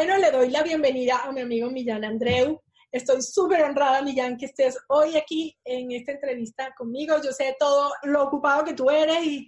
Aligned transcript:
Bueno, 0.00 0.16
le 0.16 0.30
doy 0.30 0.48
la 0.48 0.62
bienvenida 0.62 1.18
a 1.24 1.30
mi 1.30 1.42
amigo 1.42 1.68
Millán 1.68 2.06
Andreu. 2.06 2.58
Estoy 2.90 3.20
súper 3.20 3.62
honrada, 3.64 4.00
Millán, 4.00 4.38
que 4.38 4.46
estés 4.46 4.78
hoy 4.88 5.14
aquí 5.14 5.54
en 5.62 5.90
esta 5.90 6.12
entrevista 6.12 6.72
conmigo. 6.74 7.16
Yo 7.22 7.32
sé 7.32 7.54
todo 7.60 7.92
lo 8.04 8.22
ocupado 8.22 8.64
que 8.64 8.72
tú 8.72 8.88
eres 8.88 9.22
y 9.22 9.46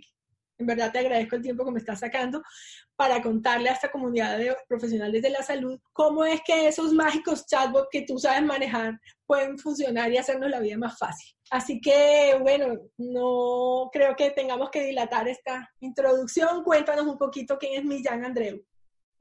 en 0.59 0.67
verdad 0.67 0.93
te 0.93 0.99
agradezco 0.99 1.37
el 1.37 1.43
tiempo 1.43 1.65
que 1.65 1.71
me 1.71 1.79
estás 1.79 2.01
sacando 2.01 2.43
para 2.97 3.23
contarle 3.23 3.71
a 3.71 3.73
esta 3.73 3.91
comunidad 3.91 4.37
de 4.37 4.55
profesionales 4.69 5.23
de 5.23 5.31
la 5.31 5.43
salud 5.43 5.81
cómo 5.91 6.23
es 6.23 6.43
que 6.45 6.69
esos 6.69 6.93
mágicos 6.93 7.47
chatbots 7.47 7.89
que 7.91 8.03
tú 8.03 8.19
sabes 8.19 8.43
manejar 8.43 9.01
pueden 9.25 9.59
funcionar 9.59 10.13
y 10.13 10.19
hacernos 10.19 10.51
la 10.51 10.61
vida 10.61 10.77
más 10.77 10.99
fácil. 10.99 11.35
Así 11.51 11.81
que, 11.81 12.37
bueno, 12.43 12.77
no 12.99 13.89
creo 13.91 14.15
que 14.15 14.33
tengamos 14.33 14.69
que 14.69 14.85
dilatar 14.85 15.29
esta 15.29 15.67
introducción. 15.81 16.63
Cuéntanos 16.63 17.07
un 17.07 17.17
poquito 17.17 17.57
quién 17.57 17.73
es 17.81 17.85
Millán 17.87 18.27
Andreu. 18.27 18.63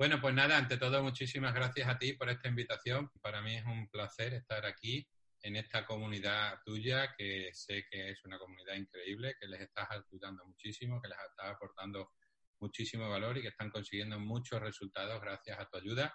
Bueno, 0.02 0.20
pues 0.20 0.34
nada, 0.34 0.58
ante 0.58 0.78
todo, 0.78 1.04
muchísimas 1.04 1.54
gracias 1.54 1.88
a 1.88 2.00
ti 2.00 2.14
por 2.14 2.28
esta 2.28 2.48
invitación. 2.48 3.12
Para 3.22 3.40
mí 3.44 3.56
es 3.56 3.64
un 3.66 3.88
placer 3.88 4.34
estar 4.34 4.66
aquí 4.66 5.08
en 5.44 5.58
esta 5.58 5.86
comunidad 5.86 6.58
tuya, 6.66 7.14
que 7.16 7.52
sé 7.54 7.86
que 7.88 8.10
es 8.10 8.26
una 8.26 8.40
comunidad 8.40 8.74
increíble, 8.74 9.36
que 9.40 9.46
les 9.46 9.62
estás 9.62 9.88
ayudando 9.92 10.44
muchísimo, 10.44 11.00
que 11.00 11.08
les 11.08 11.20
estás 11.20 11.52
aportando 11.52 12.14
muchísimo 12.60 13.12
valor 13.12 13.38
y 13.38 13.44
que 13.44 13.50
están 13.50 13.70
consiguiendo 13.70 14.20
muchos 14.20 14.60
resultados 14.60 15.22
gracias 15.22 15.60
a 15.60 15.70
tu 15.70 15.78
ayuda. 15.78 16.12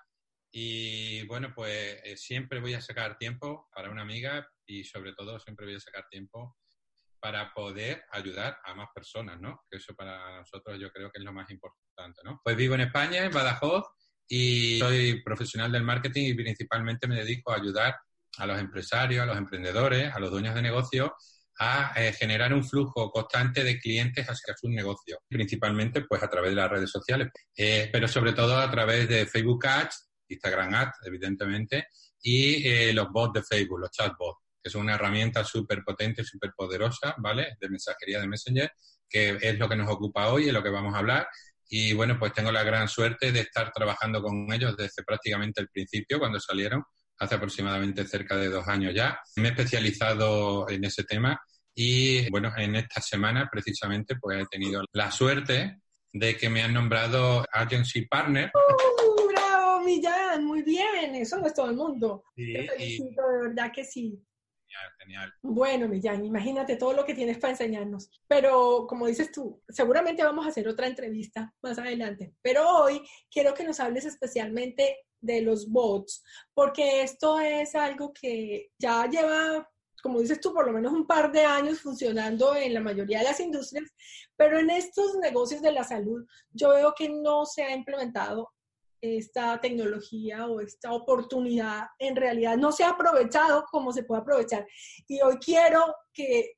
Y 0.51 1.25
bueno, 1.29 1.53
pues 1.55 2.01
eh, 2.03 2.17
siempre 2.17 2.59
voy 2.59 2.75
a 2.75 2.81
sacar 2.81 3.17
tiempo 3.17 3.69
para 3.73 3.93
una 3.93 4.03
amiga 4.03 4.51
y 4.67 4.83
sobre 4.83 5.13
todo 5.13 5.39
siempre 5.39 5.65
voy 5.65 5.77
a 5.77 5.81
sacar 5.81 6.09
tiempo 6.09 6.57
para 7.21 7.55
poder 7.55 8.05
ayudar 8.11 8.59
a 8.65 8.75
más 8.75 8.89
personas, 8.93 9.41
¿no? 9.41 9.65
Que 9.71 9.77
eso 9.77 9.95
para 9.95 10.41
nosotros 10.41 10.77
yo 10.81 10.91
creo 10.91 11.09
que 11.13 11.19
es 11.21 11.25
lo 11.25 11.33
más 11.33 11.49
importante, 11.51 11.86
¿no? 12.25 12.41
Pues 12.43 12.57
vivo 12.57 12.75
en 12.75 12.83
España, 12.83 13.25
en 13.25 13.33
Badajoz, 13.33 13.85
y 14.29 14.79
soy 14.79 15.23
profesional 15.23 15.71
del 15.71 15.85
marketing 15.85 16.25
y 16.27 16.35
principalmente 16.35 17.07
me 17.07 17.17
dedico 17.17 17.53
a 17.53 17.57
ayudar 17.57 17.97
a 18.39 18.47
los 18.47 18.59
empresarios, 18.59 19.23
a 19.23 19.27
los 19.27 19.37
emprendedores, 19.37 20.13
a 20.15 20.19
los 20.19 20.31
dueños 20.31 20.55
de 20.55 20.63
negocio 20.63 21.15
a 21.59 21.93
eh, 21.97 22.13
generar 22.13 22.53
un 22.53 22.63
flujo 22.63 23.11
constante 23.11 23.65
de 23.65 23.79
clientes 23.79 24.27
hacia 24.27 24.55
sus 24.55 24.69
negocios, 24.71 25.21
principalmente 25.27 26.03
pues 26.03 26.23
a 26.23 26.29
través 26.29 26.51
de 26.51 26.57
las 26.57 26.71
redes 26.71 26.91
sociales, 26.91 27.29
eh, 27.57 27.89
pero 27.91 28.07
sobre 28.09 28.35
todo 28.35 28.59
a 28.59 28.71
través 28.71 29.09
de 29.09 29.27
Facebook 29.27 29.67
Ads, 29.67 30.11
Instagram 30.29 30.75
Ads, 30.75 30.99
evidentemente, 31.07 31.87
y 32.21 32.69
eh, 32.69 32.93
los 32.93 33.09
bots 33.11 33.41
de 33.41 33.43
Facebook, 33.43 33.81
los 33.81 33.91
chatbots 33.91 34.47
que 34.63 34.69
es 34.69 34.75
una 34.75 34.97
herramienta 34.97 35.45
súper 35.45 35.85
potente, 35.85 36.25
súper 36.25 36.51
poderosa, 36.57 37.15
¿vale? 37.19 37.57
De 37.61 37.69
mensajería 37.69 38.21
de 38.21 38.27
Messenger, 38.27 38.73
que 39.09 39.39
es 39.41 39.59
lo 39.59 39.69
que 39.69 39.77
nos 39.77 39.89
ocupa 39.89 40.29
hoy, 40.33 40.49
es 40.49 40.53
lo 40.53 40.61
que 40.61 40.71
vamos 40.71 40.93
a 40.93 40.99
hablar. 40.99 41.29
Y 41.69 41.93
bueno, 41.95 42.17
pues 42.19 42.33
tengo 42.33 42.53
la 42.53 42.63
gran 42.63 42.89
suerte 42.89 43.33
de 43.33 43.41
estar 43.41 43.73
trabajando 43.73 44.23
con 44.23 44.53
ellos 44.53 44.77
desde 44.77 45.03
prácticamente 45.05 45.61
el 45.61 45.69
principio, 45.69 46.19
cuando 46.19 46.39
salieron, 46.39 46.83
hace 47.19 47.35
aproximadamente 47.35 48.07
cerca 48.07 48.37
de 48.37 48.49
dos 48.49 48.67
años 48.69 48.95
ya. 48.95 49.19
Me 49.37 49.49
he 49.49 49.51
especializado 49.51 50.69
en 50.69 50.85
ese 50.85 51.05
tema 51.05 51.41
y 51.75 52.31
bueno, 52.31 52.53
en 52.57 52.77
esta 52.77 53.01
semana 53.01 53.49
precisamente 53.51 54.17
pues 54.21 54.43
he 54.43 54.47
tenido 54.47 54.83
la 54.93 55.11
suerte 55.11 55.81
de 56.13 56.37
que 56.37 56.49
me 56.49 56.63
han 56.63 56.73
nombrado 56.73 57.45
Agency 57.53 58.07
Partner. 58.07 58.51
¡Uh, 58.55 59.29
¡Bravo, 59.29 59.81
Millán! 59.81 60.45
Muy 60.45 60.63
bien, 60.63 61.15
eso 61.17 61.37
no 61.39 61.47
es 61.47 61.55
todo 61.55 61.69
el 61.71 61.77
mundo. 61.77 62.25
Sí, 62.35 62.53
Te 62.53 62.85
y- 62.85 62.99
de 62.99 63.49
verdad 63.49 63.73
que 63.75 63.85
sí. 63.85 64.23
Genial, 64.67 64.93
genial. 64.99 65.35
Bueno, 65.43 65.89
Millán, 65.89 66.25
imagínate 66.25 66.77
todo 66.77 66.93
lo 66.93 67.05
que 67.05 67.15
tienes 67.15 67.39
para 67.39 67.53
enseñarnos. 67.53 68.11
Pero 68.27 68.87
como 68.89 69.07
dices 69.07 69.31
tú, 69.31 69.63
seguramente 69.69 70.25
vamos 70.25 70.45
a 70.45 70.49
hacer 70.49 70.67
otra 70.69 70.87
entrevista 70.87 71.55
más 71.63 71.79
adelante. 71.79 72.35
Pero 72.43 72.69
hoy 72.69 73.03
quiero 73.31 73.55
que 73.55 73.65
nos 73.65 73.81
hables 73.81 74.05
especialmente 74.05 75.07
de 75.21 75.43
los 75.43 75.71
bots, 75.71 76.23
porque 76.55 77.03
esto 77.03 77.39
es 77.41 77.75
algo 77.75 78.13
que 78.13 78.71
ya 78.79 79.09
lleva, 79.09 79.69
como 80.03 80.21
dices 80.21 80.41
tú, 80.41 80.53
por 80.53 80.67
lo 80.67 80.73
menos 80.73 80.93
un 80.93 81.07
par 81.07 81.33
de 81.33 81.45
años 81.45 81.81
funcionando 81.81 82.55
en 82.55 82.75
la 82.75 82.81
mayoría 82.81 83.19
de 83.19 83.25
las 83.25 83.41
industrias, 83.41 83.91
pero 84.37 84.59
en 84.59 84.71
estos 84.71 85.17
negocios 85.17 85.63
de 85.63 85.73
la 85.73 85.85
salud 85.85 86.25
yo 86.51 86.71
veo 86.71 86.95
que 86.97 87.09
no 87.09 87.47
se 87.47 87.65
ha 87.65 87.75
implementado 87.75 88.53
esta 89.01 89.61
tecnología 89.61 90.47
o 90.47 90.61
esta 90.61 90.93
oportunidad 90.93 91.89
en 91.99 92.17
realidad 92.17 92.57
no 92.57 92.73
se 92.73 92.85
ha 92.85 92.91
aprovechado 92.91 93.65
como 93.71 93.93
se 93.93 94.05
puede 94.05 94.23
aprovechar. 94.23 94.67
Y 95.07 95.21
hoy 95.21 95.37
quiero 95.37 95.95
que 96.13 96.57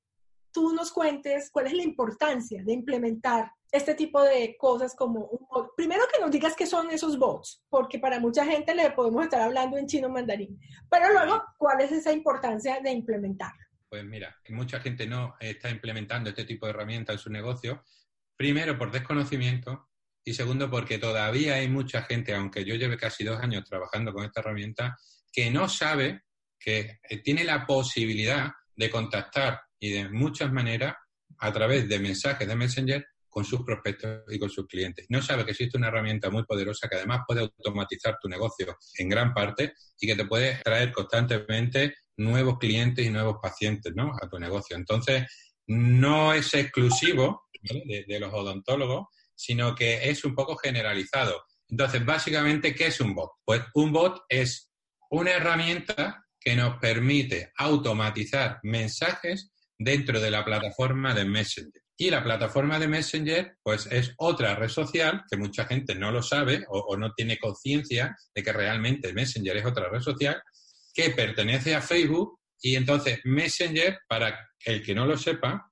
tú 0.53 0.73
nos 0.73 0.93
cuentes 0.93 1.51
cuál 1.51 1.67
es 1.67 1.73
la 1.75 1.83
importancia 1.83 2.63
de 2.65 2.73
implementar 2.73 3.51
este 3.71 3.95
tipo 3.95 4.23
de 4.23 4.57
cosas 4.59 4.95
como 4.95 5.27
un 5.27 5.47
bot. 5.49 5.75
Primero 5.77 6.03
que 6.13 6.21
nos 6.21 6.31
digas 6.31 6.55
qué 6.57 6.67
son 6.67 6.91
esos 6.91 7.19
bots, 7.19 7.65
porque 7.69 7.99
para 7.99 8.19
mucha 8.19 8.45
gente 8.45 8.75
le 8.75 8.91
podemos 8.93 9.25
estar 9.25 9.43
hablando 9.43 9.77
en 9.77 9.87
chino 9.87 10.09
mandarín, 10.09 10.59
pero 10.91 11.13
luego 11.13 11.43
cuál 11.59 11.81
es 11.81 11.93
esa 11.93 12.13
importancia 12.13 12.81
de 12.81 12.91
implementarlo. 12.91 13.65
Pues 13.89 14.05
mira, 14.05 14.37
que 14.45 14.53
mucha 14.53 14.81
gente 14.81 15.07
no 15.07 15.35
está 15.41 15.71
implementando 15.71 16.31
este 16.31 16.45
tipo 16.45 16.67
de 16.67 16.71
herramientas 16.71 17.15
en 17.15 17.21
su 17.21 17.31
negocio, 17.31 17.83
primero 18.37 18.79
por 18.79 18.91
desconocimiento 18.91 19.88
y 20.25 20.35
segundo 20.35 20.71
porque 20.71 20.99
todavía 20.99 21.55
hay 21.55 21.69
mucha 21.69 22.03
gente, 22.03 22.35
aunque 22.35 22.65
yo 22.65 22.75
lleve 22.75 22.97
casi 22.97 23.25
dos 23.25 23.41
años 23.41 23.65
trabajando 23.65 24.13
con 24.13 24.25
esta 24.25 24.41
herramienta, 24.41 24.97
que 25.33 25.51
no 25.51 25.69
sabe 25.69 26.23
que 26.59 26.99
eh, 27.09 27.23
tiene 27.23 27.45
la 27.45 27.67
posibilidad 27.67 28.51
de 28.75 28.91
contactar 28.91 29.61
y 29.79 29.91
de 29.91 30.09
muchas 30.09 30.53
maneras 30.53 30.95
a 31.39 31.53
través 31.53 31.89
de 31.89 31.99
mensajes 31.99 32.47
de 32.47 32.57
Messenger 32.57 33.07
con 33.29 33.45
sus 33.45 33.63
prospectos 33.63 34.23
y 34.29 34.39
con 34.39 34.51
sus 34.51 34.67
clientes. 34.67 35.07
No 35.11 35.23
sabe 35.23 35.45
que 35.45 35.53
existe 35.53 35.77
una 35.77 35.89
herramienta 35.89 36.31
muy 36.31 36.45
poderosa 36.45 36.89
que 36.89 36.97
además 36.97 37.21
puede 37.27 37.43
automatizar 37.43 38.17
tu 38.21 38.29
negocio 38.29 38.77
en 38.97 39.09
gran 39.09 39.33
parte 39.33 39.75
y 40.01 40.07
que 40.07 40.17
te 40.17 40.25
puede 40.25 40.61
traer 40.65 40.93
constantemente 40.93 41.95
nuevos 42.17 42.59
clientes 42.59 43.07
y 43.07 43.11
nuevos 43.11 43.37
pacientes 43.41 43.93
¿no? 43.95 44.13
a 44.21 44.29
tu 44.29 44.39
negocio. 44.39 44.77
Entonces, 44.77 45.25
no 45.69 46.33
es 46.33 46.53
exclusivo 46.55 47.49
de 47.63 48.21
los 48.21 48.33
odontólogos, 48.33 49.07
sino 49.39 49.75
que 49.75 50.11
es 50.11 50.25
un 50.25 50.35
poco 50.35 50.57
generalizado. 50.57 51.45
Entonces, 51.69 52.05
básicamente, 52.05 52.75
¿qué 52.75 52.87
es 52.87 53.01
un 53.01 53.15
bot? 53.15 53.31
Pues 53.45 53.63
un 53.75 53.93
bot 53.93 54.23
es 54.29 54.71
una 55.11 55.31
herramienta 55.31 56.25
que 56.41 56.57
nos 56.57 56.79
permite 56.79 57.53
automatizar 57.57 58.59
mensajes 58.65 59.53
dentro 59.79 60.21
de 60.21 60.31
la 60.31 60.45
plataforma 60.45 61.15
de 61.15 61.25
Messenger. 61.25 61.83
Y 61.97 62.11
la 62.11 62.23
plataforma 62.23 62.79
de 62.79 62.89
Messenger, 62.89 63.57
pues 63.63 63.87
es 63.87 64.13
otra 64.19 64.55
red 64.55 64.69
social 64.69 65.25
que 65.31 65.37
mucha 65.37 65.67
gente 65.67 65.95
no 65.95 66.11
lo 66.11 66.23
sabe 66.23 66.65
o, 66.69 66.79
o 66.79 66.97
no 66.97 67.13
tiene 67.13 67.39
conciencia 67.39 68.17
de 68.35 68.43
que 68.43 68.53
realmente 68.53 69.13
Messenger 69.13 69.57
es 69.57 69.67
otra 69.67 69.89
red 69.89 70.01
social 70.01 70.41
que 70.93 71.11
pertenece 71.11 71.75
a 71.75 71.83
Facebook 71.83 72.41
y 72.61 72.75
entonces 72.75 73.21
Messenger, 73.25 74.01
para 74.09 74.49
el 74.65 74.83
que 74.83 74.95
no 74.95 75.07
lo 75.07 75.17
sepa, 75.17 75.71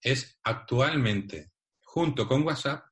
es 0.00 0.38
actualmente, 0.44 1.52
junto 1.80 2.26
con 2.28 2.42
WhatsApp, 2.42 2.84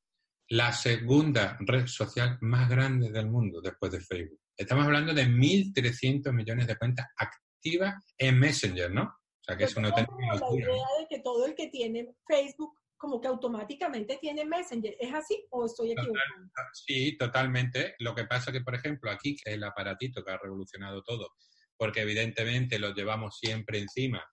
la 0.49 0.73
segunda 0.73 1.57
red 1.61 1.87
social 1.87 2.39
más 2.41 2.69
grande 2.69 3.11
del 3.11 3.27
mundo 3.27 3.61
después 3.61 3.93
de 3.93 4.01
Facebook. 4.01 4.41
Estamos 4.57 4.87
hablando 4.87 5.13
de 5.13 5.27
1.300 5.27 6.33
millones 6.33 6.67
de 6.67 6.77
cuentas 6.77 7.07
activas 7.17 7.95
en 8.17 8.39
Messenger, 8.39 8.91
¿no? 8.91 9.03
O 9.03 9.45
sea, 9.45 9.57
que 9.57 9.65
es 9.65 9.77
una 9.77 9.89
auténtica 9.89 10.17
La 10.21 10.55
idea 10.55 10.87
de 11.01 11.07
que 11.09 11.21
todo 11.21 11.47
el 11.47 11.55
que 11.55 11.69
tiene 11.69 12.15
Facebook 12.27 12.79
como 12.97 13.21
que 13.21 13.29
automáticamente 13.29 14.19
tiene 14.21 14.45
Messenger. 14.45 14.97
¿Es 14.99 15.13
así 15.13 15.47
o 15.51 15.67
estoy 15.67 15.93
equivocado? 15.93 16.25
sí, 16.73 17.17
totalmente. 17.19 17.95
Lo 17.99 18.15
que 18.15 18.25
pasa 18.25 18.53
que, 18.53 18.63
por 18.63 18.75
ejemplo, 18.75 19.11
aquí, 19.11 19.37
que 19.37 19.51
es 19.51 19.57
el 19.57 19.65
aparatito 19.65 20.25
que 20.25 20.33
ha 20.33 20.39
revolucionado 20.39 21.03
todo, 21.03 21.35
porque 21.77 22.01
evidentemente 22.01 22.79
lo 22.79 22.95
llevamos 22.95 23.39
siempre 23.39 23.79
encima, 23.79 24.25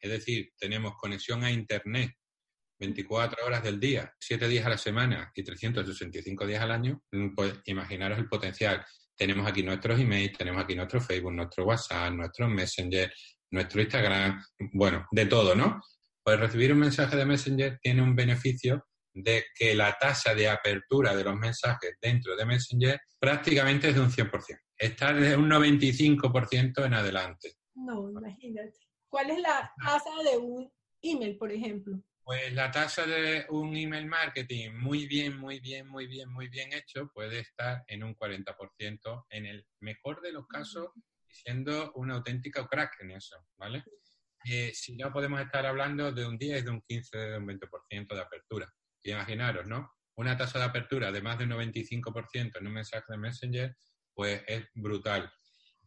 es 0.00 0.10
decir, 0.10 0.52
tenemos 0.58 0.94
conexión 0.96 1.44
a 1.44 1.50
Internet 1.50 2.12
24 2.78 3.46
horas 3.46 3.62
del 3.62 3.80
día, 3.80 4.14
7 4.18 4.48
días 4.48 4.66
a 4.66 4.70
la 4.70 4.78
semana 4.78 5.32
y 5.34 5.42
365 5.42 6.46
días 6.46 6.62
al 6.62 6.70
año, 6.70 7.02
mm, 7.12 7.34
pues 7.34 7.54
imaginaros 7.64 8.18
el 8.18 8.28
potencial. 8.28 8.84
Tenemos 9.16 9.46
aquí 9.48 9.62
nuestros 9.62 9.98
emails, 9.98 10.36
tenemos 10.38 10.62
aquí 10.62 10.74
nuestro 10.76 11.00
Facebook, 11.00 11.32
nuestro 11.32 11.64
WhatsApp, 11.64 12.12
nuestro 12.12 12.48
Messenger, 12.48 13.12
nuestro 13.50 13.80
Instagram, 13.80 14.42
bueno, 14.72 15.06
de 15.10 15.26
todo, 15.26 15.54
¿no? 15.54 15.80
Pues 16.22 16.38
recibir 16.38 16.72
un 16.72 16.78
mensaje 16.78 17.16
de 17.16 17.24
Messenger 17.24 17.78
tiene 17.82 18.02
un 18.02 18.14
beneficio 18.14 18.84
de 19.14 19.46
que 19.54 19.74
la 19.74 19.96
tasa 19.98 20.34
de 20.34 20.48
apertura 20.48 21.14
de 21.16 21.24
los 21.24 21.36
mensajes 21.36 21.96
dentro 22.00 22.36
de 22.36 22.46
Messenger 22.46 23.00
prácticamente 23.18 23.88
es 23.88 23.94
de 23.94 24.00
un 24.00 24.10
100%. 24.10 24.30
Está 24.76 25.12
de 25.12 25.36
un 25.36 25.48
95% 25.50 26.84
en 26.84 26.94
adelante. 26.94 27.54
No, 27.74 28.10
imagínate. 28.10 28.78
¿Cuál 29.08 29.30
es 29.30 29.40
la 29.40 29.72
tasa 29.82 30.10
de 30.30 30.38
un 30.38 30.70
email, 31.02 31.36
por 31.36 31.50
ejemplo? 31.50 32.00
Pues 32.28 32.52
la 32.52 32.70
tasa 32.70 33.06
de 33.06 33.46
un 33.48 33.74
email 33.74 34.04
marketing 34.04 34.72
muy 34.74 35.06
bien, 35.06 35.38
muy 35.38 35.60
bien, 35.60 35.88
muy 35.88 36.06
bien, 36.06 36.30
muy 36.30 36.48
bien 36.48 36.74
hecho 36.74 37.10
puede 37.10 37.38
estar 37.38 37.84
en 37.86 38.04
un 38.04 38.14
40%, 38.14 39.24
en 39.30 39.46
el 39.46 39.66
mejor 39.80 40.20
de 40.20 40.32
los 40.32 40.46
casos, 40.46 40.90
siendo 41.26 41.90
una 41.94 42.16
auténtica 42.16 42.68
crack 42.68 43.00
en 43.00 43.12
eso, 43.12 43.46
¿vale? 43.56 43.82
Eh, 44.44 44.72
si 44.74 44.94
no 44.94 45.10
podemos 45.10 45.40
estar 45.40 45.64
hablando 45.64 46.12
de 46.12 46.26
un 46.26 46.36
10, 46.36 46.66
de 46.66 46.70
un 46.70 46.82
15, 46.82 47.16
de 47.16 47.38
un 47.38 47.46
20% 47.46 48.14
de 48.14 48.20
apertura. 48.20 48.74
imaginaros, 49.04 49.66
¿no? 49.66 49.90
Una 50.16 50.36
tasa 50.36 50.58
de 50.58 50.66
apertura 50.66 51.10
de 51.10 51.22
más 51.22 51.38
de 51.38 51.44
un 51.44 51.52
95% 51.52 52.58
en 52.58 52.66
un 52.66 52.74
mensaje 52.74 53.06
de 53.08 53.16
Messenger, 53.16 53.74
pues 54.12 54.42
es 54.46 54.66
brutal. 54.74 55.32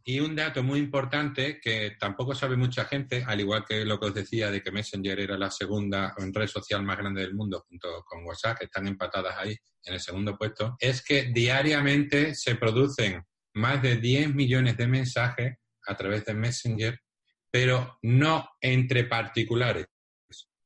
Y 0.04 0.20
un 0.20 0.36
dato 0.36 0.64
muy 0.64 0.80
importante 0.80 1.60
que 1.62 1.96
tampoco 2.00 2.34
sabe 2.34 2.56
mucha 2.56 2.86
gente, 2.86 3.24
al 3.26 3.40
igual 3.40 3.64
que 3.68 3.86
lo 3.86 4.00
que 4.00 4.08
os 4.08 4.14
decía 4.14 4.50
de 4.50 4.62
que 4.62 4.72
Messenger 4.72 5.20
era 5.20 5.38
la 5.38 5.52
segunda 5.52 6.16
red 6.18 6.48
social 6.48 6.84
más 6.84 6.98
grande 6.98 7.22
del 7.22 7.36
mundo 7.36 7.66
junto 7.68 8.04
con 8.04 8.26
WhatsApp, 8.26 8.58
que 8.60 8.66
están 8.66 8.88
empatadas 8.88 9.36
ahí 9.38 9.56
en 9.84 9.94
el 9.94 10.00
segundo 10.00 10.38
puesto, 10.38 10.76
es 10.80 11.04
que 11.04 11.32
diariamente 11.34 12.34
se 12.34 12.56
producen 12.56 13.24
más 13.54 13.82
de 13.82 13.98
10 13.98 14.34
millones 14.34 14.78
de 14.78 14.88
mensajes 14.88 15.58
a 15.86 15.96
través 15.96 16.26
de 16.26 16.34
Messenger, 16.34 17.00
pero 17.52 17.98
no 18.02 18.50
entre 18.62 19.04
particulares, 19.04 19.86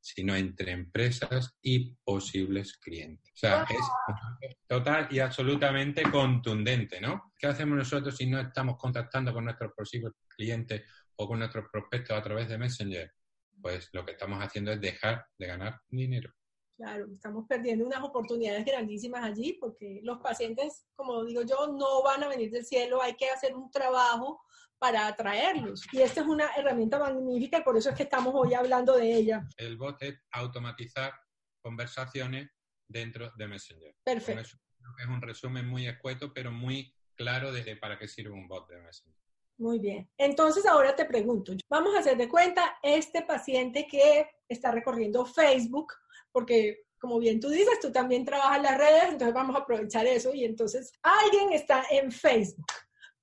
sino 0.05 0.35
entre 0.35 0.71
empresas 0.71 1.57
y 1.63 1.95
posibles 2.03 2.77
clientes. 2.77 3.33
O 3.33 3.37
sea, 3.37 3.65
es 3.67 4.55
total 4.67 5.07
y 5.09 5.17
absolutamente 5.17 6.03
contundente, 6.03 7.01
¿no? 7.01 7.33
¿Qué 7.35 7.47
hacemos 7.47 7.75
nosotros 7.75 8.15
si 8.15 8.27
no 8.27 8.39
estamos 8.39 8.77
contactando 8.77 9.33
con 9.33 9.45
nuestros 9.45 9.71
posibles 9.73 10.13
clientes 10.27 10.83
o 11.15 11.27
con 11.27 11.39
nuestros 11.39 11.65
prospectos 11.71 12.15
a 12.15 12.21
través 12.21 12.47
de 12.47 12.59
Messenger? 12.59 13.11
Pues 13.59 13.89
lo 13.93 14.05
que 14.05 14.11
estamos 14.11 14.43
haciendo 14.43 14.71
es 14.73 14.79
dejar 14.79 15.25
de 15.39 15.47
ganar 15.47 15.81
dinero. 15.89 16.31
Claro, 16.77 17.07
estamos 17.11 17.45
perdiendo 17.47 17.85
unas 17.85 18.03
oportunidades 18.03 18.65
grandísimas 18.65 19.23
allí 19.23 19.53
porque 19.53 20.01
los 20.03 20.19
pacientes, 20.19 20.85
como 20.95 21.23
digo 21.23 21.41
yo, 21.43 21.67
no 21.67 22.03
van 22.03 22.23
a 22.23 22.27
venir 22.27 22.51
del 22.51 22.65
cielo, 22.65 23.01
hay 23.01 23.15
que 23.15 23.29
hacer 23.29 23.55
un 23.55 23.71
trabajo 23.71 24.41
para 24.77 25.07
atraerlos. 25.07 25.81
Y 25.93 26.01
esta 26.01 26.21
es 26.21 26.27
una 26.27 26.49
herramienta 26.55 26.99
magnífica 26.99 27.59
y 27.59 27.63
por 27.63 27.77
eso 27.77 27.89
es 27.89 27.95
que 27.95 28.03
estamos 28.03 28.33
hoy 28.35 28.53
hablando 28.53 28.97
de 28.97 29.13
ella. 29.13 29.47
El 29.57 29.77
bot 29.77 30.01
es 30.03 30.19
automatizar 30.31 31.13
conversaciones 31.61 32.49
dentro 32.87 33.31
de 33.37 33.47
Messenger. 33.47 33.95
Perfecto. 34.03 34.57
es 34.99 35.07
un 35.07 35.21
resumen 35.21 35.67
muy 35.67 35.87
escueto, 35.87 36.33
pero 36.33 36.51
muy 36.51 36.93
claro 37.15 37.51
de 37.53 37.75
para 37.77 37.97
qué 37.97 38.07
sirve 38.07 38.31
un 38.31 38.47
bot 38.47 38.67
de 38.69 38.81
Messenger. 38.81 39.24
Muy 39.57 39.79
bien. 39.79 40.09
Entonces 40.17 40.65
ahora 40.65 40.95
te 40.95 41.05
pregunto, 41.05 41.53
vamos 41.69 41.95
a 41.95 41.99
hacer 41.99 42.17
de 42.17 42.27
cuenta 42.27 42.77
este 42.83 43.21
paciente 43.21 43.87
que 43.87 44.27
está 44.49 44.71
recorriendo 44.71 45.25
Facebook, 45.25 45.93
porque 46.31 46.85
como 46.99 47.19
bien 47.19 47.39
tú 47.39 47.49
dices, 47.49 47.79
tú 47.79 47.91
también 47.91 48.25
trabajas 48.25 48.61
las 48.61 48.77
redes, 48.77 49.03
entonces 49.03 49.33
vamos 49.33 49.55
a 49.55 49.59
aprovechar 49.59 50.05
eso 50.07 50.33
y 50.33 50.43
entonces 50.43 50.91
alguien 51.03 51.53
está 51.53 51.83
en 51.89 52.11
Facebook 52.11 52.65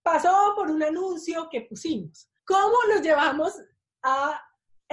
pasó 0.02 0.52
por 0.56 0.70
un 0.70 0.82
anuncio 0.82 1.49
que 1.50 1.62
pusimos. 1.62 2.29
¿Cómo 2.44 2.76
lo 2.93 3.00
llevamos 3.00 3.52
a 4.02 4.40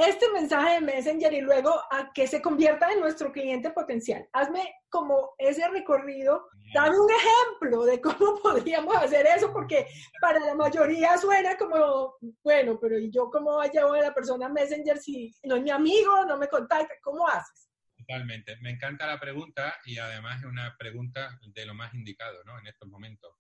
este 0.08 0.32
mensaje 0.32 0.76
de 0.76 0.82
Messenger 0.82 1.34
y 1.34 1.42
luego 1.42 1.72
a 1.92 2.12
que 2.14 2.28
se 2.28 2.42
convierta 2.42 2.92
en 2.92 3.00
nuestro 3.00 3.32
cliente 3.32 3.72
potencial? 3.72 4.28
Hazme 4.34 4.76
como 4.90 5.34
ese 5.38 5.68
recorrido, 5.70 6.48
dame 6.74 7.00
un 7.00 7.10
ejemplo 7.10 7.86
de 7.86 8.02
cómo 8.02 8.40
podríamos 8.44 8.96
hacer 8.98 9.26
eso, 9.26 9.52
porque 9.52 9.88
para 10.22 10.40
la 10.40 10.56
mayoría 10.56 11.18
suena 11.18 11.58
como, 11.58 12.16
bueno, 12.44 12.80
pero 12.80 12.98
¿y 12.98 13.12
yo 13.12 13.30
cómo 13.30 13.62
llevo 13.64 13.94
a 13.94 14.02
la 14.02 14.14
persona 14.14 14.48
a 14.48 14.50
Messenger 14.50 14.98
si 14.98 15.34
no 15.44 15.56
es 15.56 15.64
mi 15.64 15.72
amigo, 15.72 16.26
no 16.26 16.38
me 16.38 16.48
contacta? 16.48 16.94
¿Cómo 17.02 17.28
haces? 17.28 17.70
Totalmente. 17.98 18.56
Me 18.62 18.72
encanta 18.72 19.06
la 19.08 19.20
pregunta 19.20 19.76
y 19.86 19.98
además 19.98 20.40
es 20.40 20.46
una 20.46 20.76
pregunta 20.78 21.38
de 21.42 21.66
lo 21.66 21.74
más 21.74 21.94
indicado 21.94 22.44
¿no? 22.46 22.58
en 22.58 22.68
estos 22.68 22.88
momentos 22.90 23.36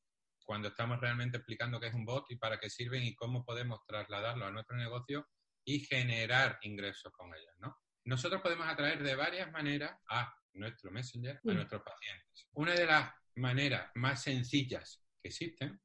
cuando 0.50 0.70
estamos 0.70 1.00
realmente 1.00 1.38
explicando 1.38 1.80
qué 1.80 1.90
es 1.90 1.94
un 1.94 2.06
bot 2.06 2.26
y 2.32 2.36
para 2.36 2.60
qué 2.60 2.72
sirven 2.72 3.04
y 3.04 3.14
cómo 3.14 3.46
podemos 3.46 3.86
trasladarlo 3.86 4.48
a 4.48 4.52
nuestro 4.52 4.76
negocio 4.78 5.28
y 5.70 5.82
generar 5.82 6.58
ingresos 6.64 7.14
con 7.14 7.32
ellos, 7.36 7.54
¿no? 7.60 7.78
Nosotros 8.06 8.42
podemos 8.42 8.68
atraer 8.68 9.04
de 9.04 9.14
varias 9.14 9.52
maneras 9.52 10.00
a 10.10 10.34
nuestro 10.54 10.90
Messenger, 10.90 11.40
a 11.48 11.54
nuestros 11.54 11.84
pacientes. 11.84 12.48
Una 12.54 12.74
de 12.74 12.88
las 12.88 13.14
maneras 13.36 13.92
más 13.94 14.24
sencillas 14.24 15.04
que 15.22 15.28
existen 15.28 15.80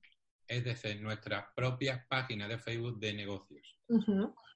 es 0.46 0.64
desde 0.64 0.94
nuestra 0.94 1.52
propia 1.54 2.06
página 2.08 2.48
de 2.48 2.58
Facebook 2.58 2.98
de 2.98 3.12
negocios, 3.12 3.78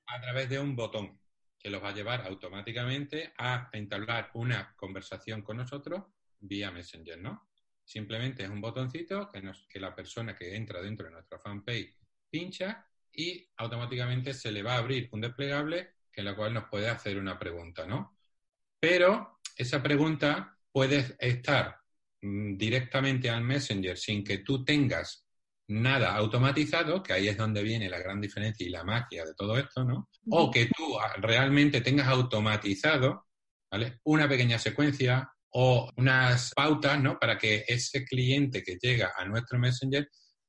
a 0.07 0.19
través 0.19 0.49
de 0.49 0.61
un 0.61 0.75
botón 0.75 1.21
que 1.59 1.69
los 1.69 1.85
va 1.85 1.91
a 1.91 1.95
llevar 1.95 2.23
automáticamente 2.23 3.35
a 3.37 3.69
entablar 3.73 4.31
una 4.33 4.75
conversación 4.77 5.43
con 5.43 5.59
nosotros 5.59 6.05
vía 6.41 6.71
Messenger, 6.71 7.19
¿no? 7.19 7.51
Simplemente 7.85 8.45
es 8.45 8.49
un 8.49 8.63
botoncito 8.63 9.31
que, 9.31 9.43
que 9.69 9.81
la 9.81 9.95
persona 9.95 10.35
que 10.35 10.57
entra 10.57 10.81
dentro 10.81 11.05
de 11.05 11.13
nuestra 11.13 11.39
fanpage 11.39 11.99
pincha 12.31 12.89
y 13.13 13.49
automáticamente 13.57 14.35
se 14.35 14.53
le 14.53 14.63
va 14.63 14.75
a 14.75 14.79
abrir 14.79 15.09
un 15.13 15.21
desplegable 15.21 15.95
en 16.13 16.25
la 16.25 16.35
cual 16.35 16.55
nos 16.55 16.69
puede 16.69 16.89
hacer 16.89 17.19
una 17.19 17.39
pregunta, 17.39 17.87
¿no? 17.87 18.19
Pero 18.81 19.41
esa 19.57 19.83
pregunta 19.83 20.57
puede 20.73 21.17
estar 21.19 21.81
mm, 22.23 22.57
directamente 22.57 23.31
al 23.31 23.43
Messenger 23.43 23.97
sin 23.97 24.25
que 24.25 24.39
tú 24.39 24.65
tengas 24.65 25.27
nada 25.69 26.15
automatizado, 26.15 27.03
que 27.03 27.13
ahí 27.13 27.29
es 27.29 27.37
donde 27.37 27.63
viene 27.63 27.91
la 27.91 27.99
gran 27.99 28.21
diferencia 28.21 28.67
y 28.67 28.71
la 28.71 28.85
magia 28.85 29.25
de 29.25 29.35
todo 29.35 29.59
esto, 29.59 29.85
¿no? 29.85 30.09
O 30.31 30.51
que 30.51 30.67
tú 30.67 30.99
ah, 30.99 31.15
realmente 31.19 31.81
tengas 31.81 32.09
automatizado, 32.09 33.27
¿vale? 33.71 34.01
Una 34.05 34.29
pequeña 34.29 34.59
secuencia, 34.59 35.31
o 35.51 35.91
unas 35.97 36.53
pautas 36.55 37.01
¿no? 37.01 37.19
para 37.19 37.39
que 37.39 37.65
ese 37.67 38.05
cliente 38.05 38.63
que 38.63 38.79
llega 38.81 39.13
a 39.17 39.25
nuestro 39.25 39.59
Messenger 39.59 40.09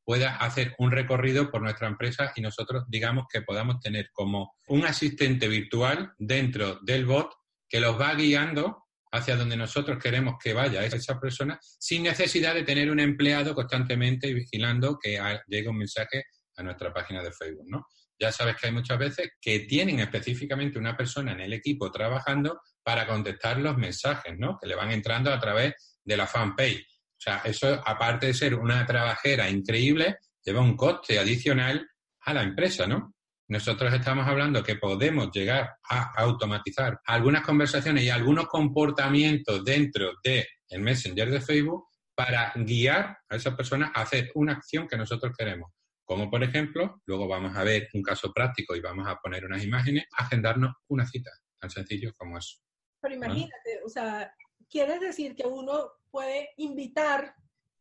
pueda 0.10 0.38
hacer 0.38 0.74
un 0.80 0.90
recorrido 0.90 1.52
por 1.52 1.62
nuestra 1.62 1.88
empresa 1.88 2.34
y 2.36 2.42
nosotros 2.42 2.84
digamos 2.88 3.28
que 3.32 3.44
podamos 3.44 3.80
tener 3.80 4.10
como 4.12 4.56
un 4.70 4.84
asistente 4.84 5.48
virtual 5.48 6.14
dentro 6.18 6.80
del 6.82 7.06
bot 7.06 7.32
que 7.70 7.80
los 7.80 8.02
va 8.02 8.16
guiando 8.16 8.88
hacia 9.12 9.36
donde 9.36 9.56
nosotros 9.56 10.02
queremos 10.02 10.38
que 10.44 10.54
vaya 10.54 10.84
esa 10.84 11.20
persona 11.20 11.60
sin 11.62 12.02
necesidad 12.02 12.56
de 12.56 12.64
tener 12.64 12.90
un 12.90 13.00
empleado 13.00 13.54
constantemente 13.54 14.34
vigilando 14.34 14.98
que 14.98 15.22
llegue 15.46 15.70
un 15.70 15.78
mensaje 15.78 16.24
a 16.58 16.64
nuestra 16.64 16.92
página 16.92 17.22
de 17.22 17.32
Facebook, 17.32 17.68
¿no? 17.70 17.86
Ya 18.20 18.32
sabes 18.32 18.56
que 18.56 18.66
hay 18.66 18.74
muchas 18.74 18.98
veces 18.98 19.34
que 19.40 19.60
tienen 19.60 20.00
específicamente 20.00 20.80
una 20.80 20.98
persona 20.98 21.34
en 21.34 21.42
el 21.42 21.54
equipo 21.54 21.92
trabajando 21.92 22.62
para 22.82 23.06
contestar 23.06 23.60
los 23.60 23.78
mensajes, 23.78 24.36
¿no? 24.40 24.58
Que 24.60 24.70
le 24.70 24.74
van 24.74 24.90
entrando 24.90 25.32
a 25.32 25.40
través 25.40 26.00
de 26.04 26.18
la 26.18 26.26
fanpage. 26.26 26.84
O 27.20 27.22
sea, 27.22 27.42
eso, 27.44 27.82
aparte 27.86 28.28
de 28.28 28.34
ser 28.34 28.56
una 28.56 28.86
trabajera 28.86 29.50
increíble, 29.50 30.20
lleva 30.42 30.62
un 30.62 30.78
coste 30.78 31.20
adicional 31.20 31.86
a 32.22 32.34
la 32.34 32.44
empresa, 32.44 32.88
¿no? 32.88 33.14
Nosotros 33.50 33.94
estamos 33.94 34.26
hablando 34.26 34.64
que 34.64 34.78
podemos 34.78 35.30
llegar 35.32 35.70
a 35.90 36.14
automatizar 36.16 36.98
algunas 37.06 37.44
conversaciones 37.44 38.06
y 38.06 38.10
algunos 38.10 38.48
comportamientos 38.48 39.66
dentro 39.66 40.14
del 40.24 40.46
el 40.70 40.82
Messenger 40.82 41.30
de 41.30 41.42
Facebook 41.42 41.88
para 42.16 42.54
guiar 42.56 43.18
a 43.28 43.36
esa 43.36 43.58
persona 43.58 43.92
a 43.94 44.04
hacer 44.04 44.32
una 44.36 44.54
acción 44.54 44.88
que 44.88 44.96
nosotros 44.96 45.36
queremos. 45.38 45.72
Como 46.06 46.30
por 46.30 46.42
ejemplo, 46.42 47.02
luego 47.06 47.28
vamos 47.28 47.58
a 47.58 47.66
ver 47.66 47.90
un 47.96 48.02
caso 48.02 48.32
práctico 48.32 48.78
y 48.78 48.82
vamos 48.82 49.08
a 49.08 49.18
poner 49.18 49.44
unas 49.46 49.64
imágenes, 49.64 50.06
agendarnos 50.18 50.74
una 50.88 51.06
cita, 51.06 51.32
tan 51.60 51.70
sencillo 51.70 52.14
como 52.16 52.38
eso. 52.38 52.60
Pero 53.02 53.16
imagínate, 53.16 53.82
o 53.86 53.90
sea, 53.90 54.32
quiere 54.70 55.00
decir 55.00 55.36
que 55.36 55.48
uno 55.48 55.94
puede 56.12 56.50
invitar 56.58 57.36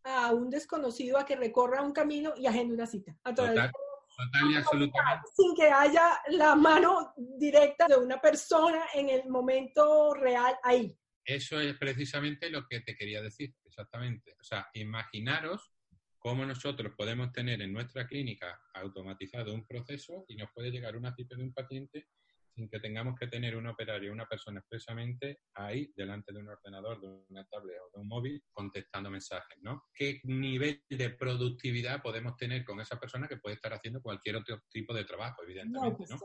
a 0.05 0.33
un 0.33 0.49
desconocido 0.49 1.19
a 1.19 1.27
que 1.27 1.37
recorra 1.37 1.83
un 1.83 1.93
camino 1.93 2.33
y 2.37 2.47
agende 2.47 2.75
una 2.75 2.87
cita. 2.87 3.17
A 3.25 3.35
total, 3.35 3.71
total 4.17 4.51
y 4.51 4.57
absolutamente. 4.57 5.29
Sin 5.37 5.55
que 5.55 5.69
haya 5.71 6.21
la 6.29 6.55
mano 6.55 7.13
directa 7.17 7.87
de 7.87 7.97
una 7.97 8.21
persona 8.21 8.87
en 8.95 9.11
el 9.11 9.29
momento 9.29 10.15
real 10.15 10.57
ahí. 10.63 10.97
Eso 11.25 11.61
es 11.61 11.77
precisamente 11.77 12.49
lo 12.49 12.67
que 12.67 12.81
te 12.81 12.97
quería 12.97 13.21
decir, 13.21 13.55
exactamente. 13.65 14.35
O 14.41 14.45
sea, 14.45 14.69
imaginaros 14.73 15.73
cómo 16.19 16.45
nosotros 16.47 16.95
podemos 16.97 17.33
tener 17.33 17.61
en 17.61 17.73
nuestra 17.73 18.07
clínica 18.07 18.61
automatizado 18.75 19.55
un 19.55 19.67
proceso 19.67 20.25
y 20.29 20.37
nos 20.37 20.51
puede 20.53 20.71
llegar 20.71 20.97
una 20.97 21.15
cita 21.15 21.37
de 21.37 21.43
un 21.43 21.53
paciente 21.53 22.09
sin 22.59 22.69
que 22.69 22.81
tengamos 22.81 23.15
que 23.17 23.29
tener 23.29 23.57
un 23.57 23.69
operario, 23.69 24.13
una 24.13 24.27
persona 24.27 24.59
expresamente 24.59 25.43
ahí 25.55 25.93
delante 25.95 26.33
de 26.33 26.41
un 26.41 26.49
ordenador, 26.49 27.01
de 27.01 27.07
una 27.29 27.45
tablet 27.45 27.77
o 27.81 27.91
de 27.95 28.01
un 28.03 28.09
móvil 28.09 28.43
contestando 28.53 29.11
mensajes, 29.11 29.59
¿no? 29.63 29.85
¿Qué 29.95 30.21
nivel 30.25 30.83
de 30.91 31.11
productividad 31.11 32.03
podemos 32.03 32.37
tener 32.37 32.65
con 32.65 32.81
esa 32.81 32.99
persona 32.99 33.29
que 33.29 33.37
puede 33.37 33.55
estar 33.55 33.73
haciendo 33.73 34.03
cualquier 34.03 34.37
otro 34.37 34.61
tipo 34.69 34.93
de 34.93 35.05
trabajo, 35.05 35.45
evidentemente, 35.45 36.05
¿no? 36.11 36.19
Pues, 36.19 36.21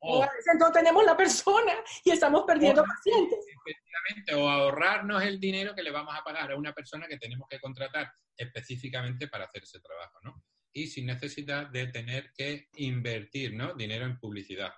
o, 0.00 0.26
entonces 0.52 0.82
tenemos 0.82 1.04
la 1.04 1.16
persona 1.16 1.74
y 2.04 2.10
estamos 2.10 2.42
perdiendo 2.44 2.84
pacientes. 2.84 3.38
Efectivamente, 3.38 4.34
o 4.34 4.48
ahorrarnos 4.48 5.22
el 5.22 5.38
dinero 5.38 5.76
que 5.76 5.84
le 5.84 5.92
vamos 5.92 6.14
a 6.18 6.24
pagar 6.24 6.50
a 6.50 6.56
una 6.56 6.72
persona 6.72 7.06
que 7.06 7.18
tenemos 7.18 7.46
que 7.48 7.60
contratar 7.60 8.10
específicamente 8.36 9.28
para 9.28 9.44
hacer 9.44 9.62
ese 9.62 9.78
trabajo, 9.78 10.18
¿no? 10.24 10.42
Y 10.72 10.88
sin 10.88 11.06
necesidad 11.06 11.68
de 11.68 11.86
tener 11.86 12.32
que 12.36 12.66
invertir, 12.74 13.54
¿no? 13.54 13.74
Dinero 13.74 14.04
en 14.06 14.18
publicidad 14.18 14.72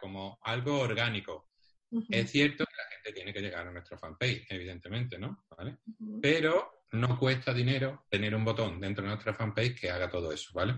como 0.00 0.38
algo 0.42 0.80
orgánico. 0.80 1.48
Es 2.08 2.30
cierto 2.30 2.64
que 2.64 2.76
la 2.76 2.88
gente 2.94 3.12
tiene 3.12 3.32
que 3.32 3.40
llegar 3.40 3.66
a 3.66 3.72
nuestro 3.72 3.98
fanpage, 3.98 4.46
evidentemente, 4.48 5.18
¿no? 5.18 5.44
Pero 6.22 6.84
no 6.92 7.18
cuesta 7.18 7.52
dinero 7.52 8.04
tener 8.08 8.34
un 8.34 8.44
botón 8.44 8.80
dentro 8.80 9.02
de 9.02 9.10
nuestra 9.10 9.34
fanpage 9.34 9.80
que 9.80 9.90
haga 9.90 10.08
todo 10.08 10.32
eso, 10.32 10.50
¿vale? 10.54 10.76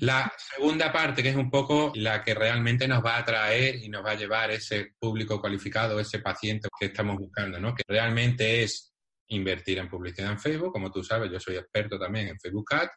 La 0.00 0.32
segunda 0.36 0.92
parte, 0.92 1.22
que 1.22 1.30
es 1.30 1.36
un 1.36 1.50
poco 1.50 1.92
la 1.94 2.22
que 2.22 2.34
realmente 2.34 2.88
nos 2.88 3.04
va 3.04 3.16
a 3.16 3.20
atraer 3.20 3.76
y 3.76 3.88
nos 3.88 4.04
va 4.04 4.12
a 4.12 4.16
llevar 4.16 4.50
ese 4.50 4.94
público 4.98 5.40
cualificado, 5.40 6.00
ese 6.00 6.18
paciente 6.18 6.68
que 6.78 6.86
estamos 6.86 7.16
buscando, 7.16 7.58
¿no? 7.58 7.74
Que 7.74 7.84
realmente 7.86 8.62
es 8.62 8.92
invertir 9.28 9.78
en 9.78 9.88
publicidad 9.88 10.32
en 10.32 10.40
Facebook. 10.40 10.72
Como 10.72 10.90
tú 10.90 11.04
sabes, 11.04 11.30
yo 11.30 11.38
soy 11.38 11.56
experto 11.56 11.98
también 11.98 12.28
en 12.28 12.40
Facebook 12.40 12.74
Ads 12.74 12.90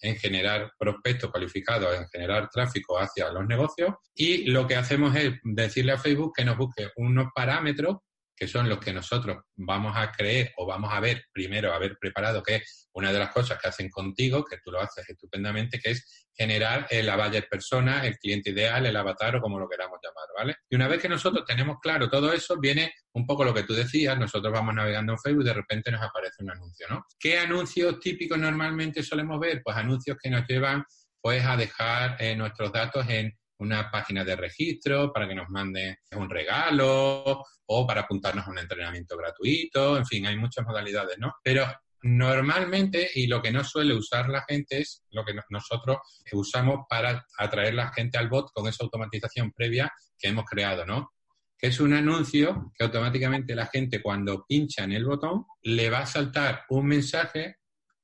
en 0.00 0.16
generar 0.16 0.72
prospectos 0.78 1.30
cualificados, 1.30 1.96
en 1.96 2.08
generar 2.08 2.48
tráfico 2.48 2.98
hacia 2.98 3.30
los 3.30 3.46
negocios 3.46 3.94
y 4.14 4.46
lo 4.46 4.66
que 4.66 4.76
hacemos 4.76 5.14
es 5.16 5.34
decirle 5.42 5.92
a 5.92 5.98
Facebook 5.98 6.32
que 6.36 6.44
nos 6.44 6.56
busque 6.56 6.88
unos 6.96 7.28
parámetros 7.34 7.98
que 8.40 8.48
son 8.48 8.70
los 8.70 8.78
que 8.80 8.94
nosotros 8.94 9.44
vamos 9.54 9.94
a 9.94 10.10
creer 10.10 10.54
o 10.56 10.64
vamos 10.64 10.90
a 10.94 10.98
ver 10.98 11.26
primero, 11.30 11.74
haber 11.74 11.98
preparado, 11.98 12.42
que 12.42 12.56
es 12.56 12.88
una 12.94 13.12
de 13.12 13.18
las 13.18 13.32
cosas 13.32 13.58
que 13.60 13.68
hacen 13.68 13.90
contigo, 13.90 14.46
que 14.46 14.56
tú 14.64 14.70
lo 14.70 14.80
haces 14.80 15.06
estupendamente, 15.06 15.78
que 15.78 15.90
es 15.90 16.26
generar 16.34 16.86
la 16.90 17.16
buyer 17.18 17.46
persona, 17.50 18.06
el 18.06 18.16
cliente 18.16 18.48
ideal, 18.48 18.86
el 18.86 18.96
avatar 18.96 19.36
o 19.36 19.42
como 19.42 19.58
lo 19.58 19.68
queramos 19.68 19.98
llamar, 20.02 20.24
¿vale? 20.34 20.56
Y 20.70 20.76
una 20.76 20.88
vez 20.88 21.02
que 21.02 21.08
nosotros 21.10 21.44
tenemos 21.44 21.76
claro 21.82 22.08
todo 22.08 22.32
eso, 22.32 22.58
viene 22.58 22.94
un 23.12 23.26
poco 23.26 23.44
lo 23.44 23.52
que 23.52 23.64
tú 23.64 23.74
decías, 23.74 24.18
nosotros 24.18 24.50
vamos 24.50 24.74
navegando 24.74 25.12
en 25.12 25.18
Facebook 25.18 25.42
y 25.42 25.48
de 25.48 25.54
repente 25.54 25.90
nos 25.90 26.00
aparece 26.00 26.42
un 26.42 26.50
anuncio, 26.50 26.86
¿no? 26.88 27.04
¿Qué 27.18 27.36
anuncios 27.36 28.00
típicos 28.00 28.38
normalmente 28.38 29.02
solemos 29.02 29.38
ver? 29.38 29.60
Pues 29.62 29.76
anuncios 29.76 30.16
que 30.18 30.30
nos 30.30 30.46
llevan 30.48 30.82
pues 31.20 31.44
a 31.44 31.58
dejar 31.58 32.16
eh, 32.18 32.34
nuestros 32.34 32.72
datos 32.72 33.06
en 33.06 33.38
una 33.60 33.90
página 33.90 34.24
de 34.24 34.36
registro 34.36 35.12
para 35.12 35.28
que 35.28 35.34
nos 35.34 35.48
manden 35.48 35.96
un 36.16 36.28
regalo 36.28 37.44
o 37.66 37.86
para 37.86 38.02
apuntarnos 38.02 38.46
a 38.46 38.50
un 38.50 38.58
entrenamiento 38.58 39.16
gratuito, 39.16 39.96
en 39.96 40.06
fin, 40.06 40.26
hay 40.26 40.36
muchas 40.36 40.66
modalidades, 40.66 41.18
¿no? 41.18 41.34
Pero 41.44 41.66
normalmente, 42.02 43.10
y 43.14 43.26
lo 43.26 43.42
que 43.42 43.52
no 43.52 43.62
suele 43.62 43.94
usar 43.94 44.28
la 44.28 44.44
gente 44.48 44.80
es 44.80 45.04
lo 45.10 45.24
que 45.24 45.34
nosotros 45.50 45.98
usamos 46.32 46.86
para 46.88 47.24
atraer 47.38 47.74
la 47.74 47.92
gente 47.92 48.18
al 48.18 48.28
bot 48.28 48.50
con 48.52 48.66
esa 48.66 48.84
automatización 48.84 49.52
previa 49.52 49.92
que 50.18 50.28
hemos 50.28 50.46
creado, 50.46 50.86
¿no? 50.86 51.12
Que 51.58 51.68
es 51.68 51.78
un 51.80 51.92
anuncio 51.92 52.72
que 52.74 52.84
automáticamente 52.84 53.54
la 53.54 53.66
gente 53.66 54.00
cuando 54.00 54.46
pincha 54.46 54.84
en 54.84 54.92
el 54.92 55.04
botón 55.04 55.44
le 55.62 55.90
va 55.90 56.00
a 56.00 56.06
saltar 56.06 56.64
un 56.70 56.86
mensaje 56.86 57.56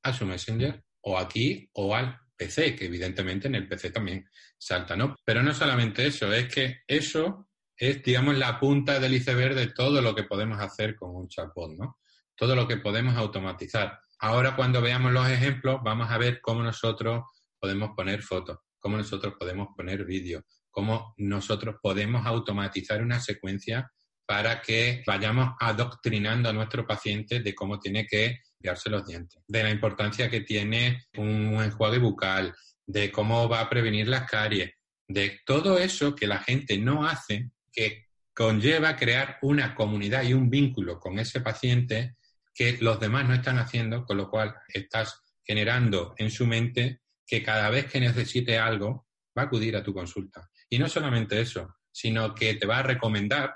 a 0.03 0.13
su 0.13 0.25
Messenger 0.27 0.83
o 1.01 1.17
aquí 1.17 1.67
o 1.73 1.95
al 1.95 2.19
PC, 2.37 2.75
que 2.75 2.85
evidentemente 2.85 3.47
en 3.47 3.55
el 3.55 3.67
PC 3.67 3.91
también 3.91 4.29
salta, 4.57 4.95
¿no? 4.95 5.15
Pero 5.25 5.43
no 5.43 5.53
solamente 5.53 6.05
eso, 6.05 6.31
es 6.31 6.53
que 6.53 6.81
eso 6.87 7.49
es, 7.75 8.03
digamos, 8.03 8.37
la 8.37 8.59
punta 8.59 8.99
del 8.99 9.15
iceberg 9.15 9.55
de 9.55 9.67
todo 9.67 10.01
lo 10.01 10.15
que 10.15 10.23
podemos 10.23 10.59
hacer 10.59 10.95
con 10.95 11.15
un 11.15 11.27
chatbot, 11.27 11.71
¿no? 11.77 11.99
Todo 12.35 12.55
lo 12.55 12.67
que 12.67 12.77
podemos 12.77 13.15
automatizar. 13.15 13.99
Ahora, 14.19 14.55
cuando 14.55 14.81
veamos 14.81 15.11
los 15.11 15.27
ejemplos, 15.27 15.79
vamos 15.83 16.09
a 16.09 16.17
ver 16.17 16.39
cómo 16.41 16.63
nosotros 16.63 17.23
podemos 17.59 17.91
poner 17.95 18.21
fotos, 18.21 18.59
cómo 18.79 18.97
nosotros 18.97 19.35
podemos 19.39 19.69
poner 19.75 20.05
vídeos, 20.05 20.43
cómo 20.71 21.13
nosotros 21.17 21.75
podemos 21.81 22.25
automatizar 22.25 23.01
una 23.01 23.19
secuencia 23.19 23.91
para 24.27 24.61
que 24.61 25.03
vayamos 25.07 25.55
adoctrinando 25.57 26.49
a 26.49 26.53
nuestro 26.53 26.85
paciente 26.85 27.39
de 27.39 27.55
cómo 27.55 27.79
tiene 27.79 28.05
que 28.05 28.41
limpiarse 28.59 28.89
los 28.89 29.07
dientes, 29.07 29.41
de 29.47 29.63
la 29.63 29.71
importancia 29.71 30.29
que 30.29 30.41
tiene 30.41 31.05
un 31.15 31.63
enjuague 31.63 31.97
bucal, 31.97 32.53
de 32.85 33.09
cómo 33.09 33.47
va 33.47 33.61
a 33.61 33.69
prevenir 33.69 34.09
las 34.09 34.29
caries, 34.29 34.73
de 35.07 35.39
todo 35.45 35.77
eso 35.77 36.13
que 36.13 36.27
la 36.27 36.39
gente 36.39 36.77
no 36.77 37.07
hace, 37.07 37.51
que 37.71 38.07
conlleva 38.33 38.97
crear 38.97 39.37
una 39.41 39.73
comunidad 39.73 40.23
y 40.23 40.33
un 40.33 40.49
vínculo 40.49 40.99
con 40.99 41.19
ese 41.19 41.39
paciente 41.39 42.17
que 42.53 42.77
los 42.81 42.99
demás 42.99 43.27
no 43.29 43.33
están 43.33 43.59
haciendo, 43.59 44.03
con 44.03 44.17
lo 44.17 44.29
cual 44.29 44.53
estás 44.67 45.21
generando 45.45 46.15
en 46.17 46.29
su 46.29 46.45
mente 46.45 46.99
que 47.25 47.41
cada 47.41 47.69
vez 47.69 47.85
que 47.85 48.01
necesite 48.01 48.57
algo 48.57 49.07
va 49.37 49.43
a 49.43 49.45
acudir 49.45 49.77
a 49.77 49.83
tu 49.83 49.93
consulta. 49.93 50.49
Y 50.69 50.79
no 50.79 50.89
solamente 50.89 51.39
eso, 51.39 51.77
sino 51.91 52.35
que 52.35 52.55
te 52.55 52.67
va 52.67 52.79
a 52.79 52.83
recomendar 52.83 53.55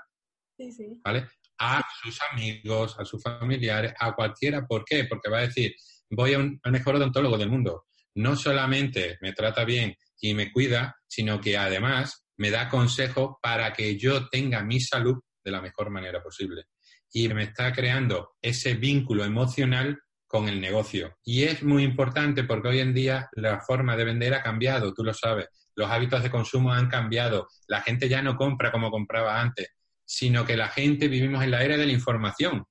¿vale? 1.04 1.26
a 1.62 1.82
sus 2.02 2.18
amigos, 2.32 2.96
a 2.98 3.04
sus 3.04 3.22
familiares, 3.22 3.94
a 3.98 4.14
cualquiera. 4.14 4.66
¿Por 4.66 4.84
qué? 4.84 5.04
Porque 5.04 5.30
va 5.30 5.38
a 5.38 5.46
decir, 5.46 5.74
voy 6.10 6.34
a 6.34 6.38
un, 6.38 6.58
al 6.64 6.72
mejor 6.72 6.96
odontólogo 6.96 7.38
del 7.38 7.50
mundo. 7.50 7.84
No 8.16 8.34
solamente 8.34 9.16
me 9.20 9.32
trata 9.32 9.64
bien 9.64 9.94
y 10.20 10.34
me 10.34 10.50
cuida, 10.50 10.96
sino 11.06 11.40
que 11.40 11.56
además 11.56 12.26
me 12.36 12.50
da 12.50 12.68
consejos 12.68 13.36
para 13.40 13.72
que 13.72 13.96
yo 13.96 14.28
tenga 14.28 14.64
mi 14.64 14.80
salud 14.80 15.20
de 15.44 15.50
la 15.52 15.62
mejor 15.62 15.90
manera 15.90 16.20
posible. 16.20 16.64
Y 17.12 17.28
me 17.28 17.44
está 17.44 17.72
creando 17.72 18.32
ese 18.42 18.74
vínculo 18.74 19.24
emocional 19.24 20.00
con 20.26 20.48
el 20.48 20.60
negocio. 20.60 21.16
Y 21.24 21.44
es 21.44 21.62
muy 21.62 21.84
importante 21.84 22.42
porque 22.42 22.68
hoy 22.68 22.80
en 22.80 22.92
día 22.92 23.28
la 23.32 23.60
forma 23.60 23.96
de 23.96 24.04
vender 24.04 24.34
ha 24.34 24.42
cambiado, 24.42 24.92
tú 24.92 25.04
lo 25.04 25.14
sabes. 25.14 25.46
Los 25.76 25.90
hábitos 25.90 26.22
de 26.22 26.30
consumo 26.30 26.72
han 26.72 26.88
cambiado. 26.88 27.46
La 27.68 27.82
gente 27.82 28.08
ya 28.08 28.20
no 28.20 28.36
compra 28.36 28.72
como 28.72 28.90
compraba 28.90 29.40
antes 29.40 29.68
sino 30.12 30.44
que 30.44 30.58
la 30.58 30.68
gente 30.68 31.08
vivimos 31.08 31.42
en 31.42 31.50
la 31.50 31.64
era 31.64 31.78
de 31.78 31.86
la 31.86 31.92
información. 31.92 32.66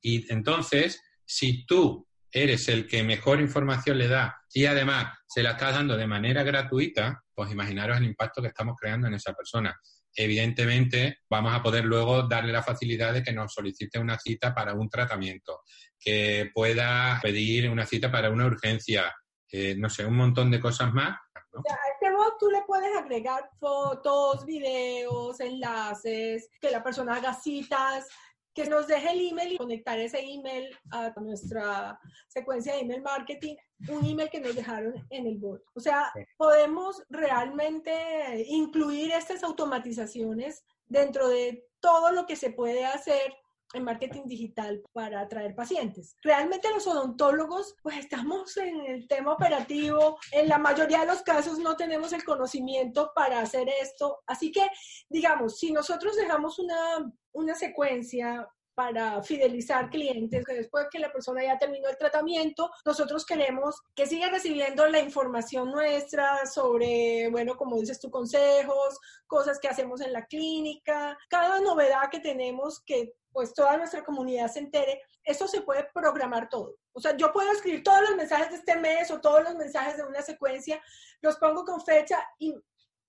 Y 0.00 0.32
entonces, 0.32 1.02
si 1.24 1.66
tú 1.66 2.06
eres 2.30 2.68
el 2.68 2.86
que 2.86 3.02
mejor 3.02 3.40
información 3.40 3.98
le 3.98 4.06
da 4.06 4.40
y 4.52 4.66
además 4.66 5.18
se 5.26 5.42
la 5.42 5.52
estás 5.52 5.74
dando 5.74 5.96
de 5.96 6.06
manera 6.06 6.44
gratuita, 6.44 7.20
pues 7.34 7.50
imaginaros 7.50 7.98
el 7.98 8.04
impacto 8.04 8.40
que 8.40 8.48
estamos 8.48 8.76
creando 8.80 9.08
en 9.08 9.14
esa 9.14 9.32
persona. 9.32 9.76
Evidentemente, 10.14 11.18
vamos 11.28 11.52
a 11.52 11.64
poder 11.64 11.84
luego 11.84 12.28
darle 12.28 12.52
la 12.52 12.62
facilidad 12.62 13.12
de 13.12 13.24
que 13.24 13.32
nos 13.32 13.52
solicite 13.52 13.98
una 13.98 14.16
cita 14.16 14.54
para 14.54 14.74
un 14.74 14.88
tratamiento, 14.88 15.62
que 15.98 16.52
pueda 16.54 17.18
pedir 17.20 17.68
una 17.70 17.86
cita 17.86 18.12
para 18.12 18.30
una 18.30 18.46
urgencia, 18.46 19.12
eh, 19.50 19.74
no 19.76 19.90
sé, 19.90 20.06
un 20.06 20.14
montón 20.14 20.48
de 20.48 20.60
cosas 20.60 20.94
más 20.94 21.18
a 21.34 21.93
tú 22.38 22.50
le 22.50 22.62
puedes 22.62 22.96
agregar 22.96 23.50
fotos, 23.58 24.44
videos, 24.44 25.40
enlaces, 25.40 26.48
que 26.60 26.70
la 26.70 26.82
persona 26.82 27.16
haga 27.16 27.34
citas, 27.34 28.06
que 28.54 28.66
nos 28.66 28.86
deje 28.86 29.10
el 29.10 29.30
email 29.30 29.52
y 29.52 29.58
conectar 29.58 29.98
ese 29.98 30.20
email 30.20 30.70
a 30.92 31.12
nuestra 31.20 31.98
secuencia 32.28 32.74
de 32.74 32.80
email 32.80 33.02
marketing, 33.02 33.56
un 33.88 34.06
email 34.06 34.30
que 34.30 34.40
nos 34.40 34.54
dejaron 34.54 34.94
en 35.10 35.26
el 35.26 35.38
bot. 35.38 35.60
O 35.74 35.80
sea, 35.80 36.12
podemos 36.36 37.02
realmente 37.10 38.44
incluir 38.46 39.10
estas 39.10 39.42
automatizaciones 39.42 40.64
dentro 40.86 41.28
de 41.28 41.66
todo 41.80 42.12
lo 42.12 42.26
que 42.26 42.36
se 42.36 42.50
puede 42.50 42.84
hacer 42.86 43.34
en 43.74 43.84
marketing 43.84 44.22
digital 44.26 44.82
para 44.92 45.20
atraer 45.20 45.54
pacientes. 45.54 46.16
Realmente 46.22 46.70
los 46.70 46.86
odontólogos, 46.86 47.76
pues 47.82 47.98
estamos 47.98 48.56
en 48.56 48.80
el 48.86 49.08
tema 49.08 49.32
operativo, 49.32 50.18
en 50.32 50.48
la 50.48 50.58
mayoría 50.58 51.00
de 51.00 51.06
los 51.06 51.22
casos 51.22 51.58
no 51.58 51.76
tenemos 51.76 52.12
el 52.12 52.24
conocimiento 52.24 53.12
para 53.14 53.40
hacer 53.40 53.68
esto, 53.82 54.20
así 54.26 54.50
que 54.50 54.66
digamos, 55.08 55.58
si 55.58 55.72
nosotros 55.72 56.16
dejamos 56.16 56.58
una, 56.58 57.12
una 57.32 57.54
secuencia 57.54 58.48
para 58.74 59.22
fidelizar 59.22 59.90
clientes. 59.90 60.44
Después 60.46 60.86
que 60.90 60.98
la 60.98 61.12
persona 61.12 61.42
ya 61.42 61.58
terminó 61.58 61.88
el 61.88 61.96
tratamiento, 61.96 62.70
nosotros 62.84 63.24
queremos 63.24 63.80
que 63.94 64.06
siga 64.06 64.28
recibiendo 64.30 64.86
la 64.86 65.00
información 65.00 65.70
nuestra 65.70 66.46
sobre, 66.46 67.28
bueno, 67.30 67.56
como 67.56 67.78
dices 67.78 68.00
tú, 68.00 68.10
consejos, 68.10 68.98
cosas 69.26 69.58
que 69.58 69.68
hacemos 69.68 70.00
en 70.00 70.12
la 70.12 70.26
clínica, 70.26 71.16
cada 71.28 71.60
novedad 71.60 72.10
que 72.10 72.20
tenemos 72.20 72.82
que 72.84 73.14
pues 73.34 73.52
toda 73.52 73.76
nuestra 73.76 74.04
comunidad 74.04 74.48
se 74.48 74.60
entere, 74.60 75.02
eso 75.24 75.48
se 75.48 75.62
puede 75.62 75.88
programar 75.92 76.48
todo. 76.48 76.76
O 76.92 77.00
sea, 77.00 77.16
yo 77.16 77.32
puedo 77.32 77.50
escribir 77.50 77.82
todos 77.82 78.00
los 78.02 78.16
mensajes 78.16 78.50
de 78.50 78.56
este 78.56 78.76
mes 78.76 79.10
o 79.10 79.20
todos 79.20 79.42
los 79.42 79.56
mensajes 79.56 79.96
de 79.96 80.04
una 80.04 80.22
secuencia, 80.22 80.80
los 81.20 81.36
pongo 81.38 81.64
con 81.64 81.80
fecha 81.80 82.24
y, 82.38 82.54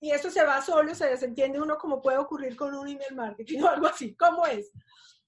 y 0.00 0.10
eso 0.10 0.28
se 0.28 0.42
va 0.42 0.60
solo, 0.62 0.96
se 0.96 1.06
desentiende 1.06 1.60
uno 1.60 1.78
como 1.78 2.02
puede 2.02 2.18
ocurrir 2.18 2.56
con 2.56 2.74
un 2.74 2.88
email 2.88 3.14
marketing 3.14 3.62
o 3.62 3.68
algo 3.68 3.86
así. 3.86 4.16
¿Cómo 4.16 4.44
es? 4.46 4.72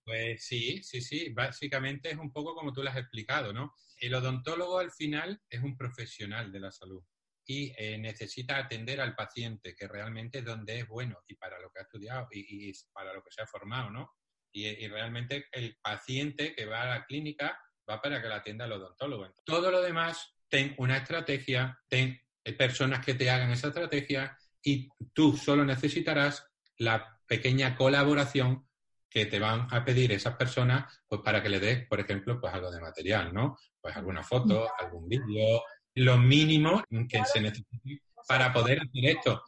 Pues 0.08 0.42
sí, 0.42 0.82
sí, 0.82 1.02
sí. 1.02 1.28
Básicamente 1.34 2.10
es 2.10 2.16
un 2.16 2.32
poco 2.32 2.54
como 2.54 2.72
tú 2.72 2.82
lo 2.82 2.88
has 2.88 2.96
explicado, 2.96 3.52
¿no? 3.52 3.74
El 4.00 4.14
odontólogo 4.14 4.78
al 4.78 4.90
final 4.90 5.38
es 5.50 5.62
un 5.62 5.76
profesional 5.76 6.50
de 6.50 6.60
la 6.60 6.72
salud 6.72 7.04
y 7.44 7.74
eh, 7.76 7.98
necesita 7.98 8.56
atender 8.56 9.02
al 9.02 9.14
paciente, 9.14 9.76
que 9.76 9.86
realmente 9.86 10.38
es 10.38 10.46
donde 10.46 10.78
es 10.78 10.88
bueno 10.88 11.18
y 11.26 11.34
para 11.34 11.60
lo 11.60 11.70
que 11.70 11.80
ha 11.80 11.82
estudiado 11.82 12.26
y, 12.30 12.70
y 12.70 12.72
para 12.90 13.12
lo 13.12 13.22
que 13.22 13.30
se 13.30 13.42
ha 13.42 13.46
formado, 13.46 13.90
¿no? 13.90 14.14
Y, 14.50 14.88
realmente 14.88 15.44
el 15.52 15.76
paciente 15.76 16.54
que 16.54 16.64
va 16.64 16.84
a 16.84 16.86
la 16.86 17.04
clínica 17.04 17.60
va 17.88 18.00
para 18.00 18.22
que 18.22 18.28
la 18.28 18.36
atienda 18.36 18.64
el 18.64 18.72
odontólogo. 18.72 19.30
Todo 19.44 19.70
lo 19.70 19.82
demás, 19.82 20.36
ten 20.48 20.74
una 20.78 20.96
estrategia, 20.96 21.78
ten 21.86 22.18
personas 22.56 23.04
que 23.04 23.12
te 23.12 23.28
hagan 23.28 23.50
esa 23.50 23.68
estrategia 23.68 24.38
y 24.62 24.88
tú 25.12 25.36
solo 25.36 25.66
necesitarás 25.66 26.46
la 26.78 27.20
pequeña 27.26 27.76
colaboración 27.76 28.67
que 29.10 29.26
te 29.26 29.38
van 29.38 29.66
a 29.70 29.84
pedir 29.84 30.12
esas 30.12 30.36
personas 30.36 31.02
pues 31.08 31.22
para 31.22 31.42
que 31.42 31.48
le 31.48 31.60
des, 31.60 31.86
por 31.86 32.00
ejemplo, 32.00 32.40
pues 32.40 32.52
algo 32.52 32.70
de 32.70 32.80
material, 32.80 33.32
¿no? 33.32 33.56
Pues 33.80 33.96
alguna 33.96 34.22
foto, 34.22 34.68
algún 34.78 35.08
vídeo, 35.08 35.62
lo 35.94 36.18
mínimo 36.18 36.82
que 37.08 37.24
se 37.24 37.40
necesite 37.40 38.02
para 38.26 38.52
poder 38.52 38.80
hacer 38.80 39.16
esto. 39.16 39.42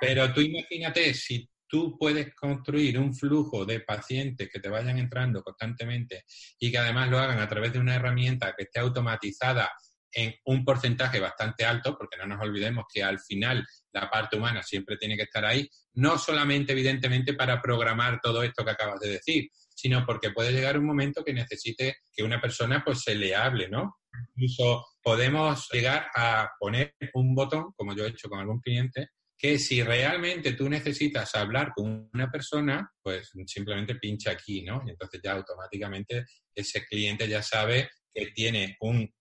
Pero 0.00 0.32
tú 0.32 0.40
imagínate, 0.40 1.14
si 1.14 1.48
tú 1.68 1.96
puedes 1.98 2.34
construir 2.34 2.98
un 2.98 3.14
flujo 3.14 3.64
de 3.64 3.80
pacientes 3.80 4.50
que 4.52 4.60
te 4.60 4.68
vayan 4.68 4.98
entrando 4.98 5.42
constantemente 5.42 6.24
y 6.58 6.70
que 6.70 6.78
además 6.78 7.08
lo 7.08 7.18
hagan 7.18 7.38
a 7.38 7.48
través 7.48 7.72
de 7.72 7.78
una 7.78 7.94
herramienta 7.94 8.54
que 8.56 8.64
esté 8.64 8.80
automatizada 8.80 9.70
en 10.12 10.34
un 10.44 10.64
porcentaje 10.64 11.20
bastante 11.20 11.64
alto, 11.64 11.96
porque 11.96 12.16
no 12.16 12.26
nos 12.26 12.40
olvidemos 12.40 12.84
que 12.92 13.02
al 13.02 13.18
final 13.20 13.66
la 13.92 14.10
parte 14.10 14.36
humana 14.36 14.62
siempre 14.62 14.96
tiene 14.96 15.16
que 15.16 15.24
estar 15.24 15.44
ahí, 15.44 15.68
no 15.94 16.18
solamente 16.18 16.72
evidentemente 16.72 17.34
para 17.34 17.60
programar 17.60 18.20
todo 18.20 18.42
esto 18.42 18.64
que 18.64 18.70
acabas 18.70 19.00
de 19.00 19.10
decir, 19.10 19.48
sino 19.74 20.04
porque 20.06 20.30
puede 20.30 20.52
llegar 20.52 20.78
un 20.78 20.86
momento 20.86 21.24
que 21.24 21.32
necesite 21.32 21.96
que 22.12 22.22
una 22.22 22.40
persona 22.40 22.82
pues 22.84 23.02
se 23.02 23.14
le 23.14 23.34
hable, 23.34 23.68
¿no? 23.68 23.96
Incluso 24.34 24.86
podemos 25.02 25.68
llegar 25.72 26.08
a 26.14 26.50
poner 26.58 26.94
un 27.14 27.34
botón, 27.34 27.72
como 27.76 27.94
yo 27.94 28.04
he 28.04 28.10
hecho 28.10 28.28
con 28.28 28.40
algún 28.40 28.60
cliente, 28.60 29.08
que 29.36 29.58
si 29.58 29.82
realmente 29.82 30.52
tú 30.52 30.68
necesitas 30.68 31.34
hablar 31.34 31.72
con 31.74 32.08
una 32.12 32.30
persona, 32.30 32.88
pues 33.02 33.32
simplemente 33.46 33.96
pincha 33.96 34.30
aquí, 34.30 34.62
¿no? 34.62 34.82
Y 34.86 34.90
entonces 34.90 35.20
ya 35.22 35.32
automáticamente 35.32 36.26
ese 36.54 36.84
cliente 36.86 37.28
ya 37.28 37.42
sabe 37.42 37.90
que 38.14 38.26
tiene 38.26 38.76
un 38.80 39.12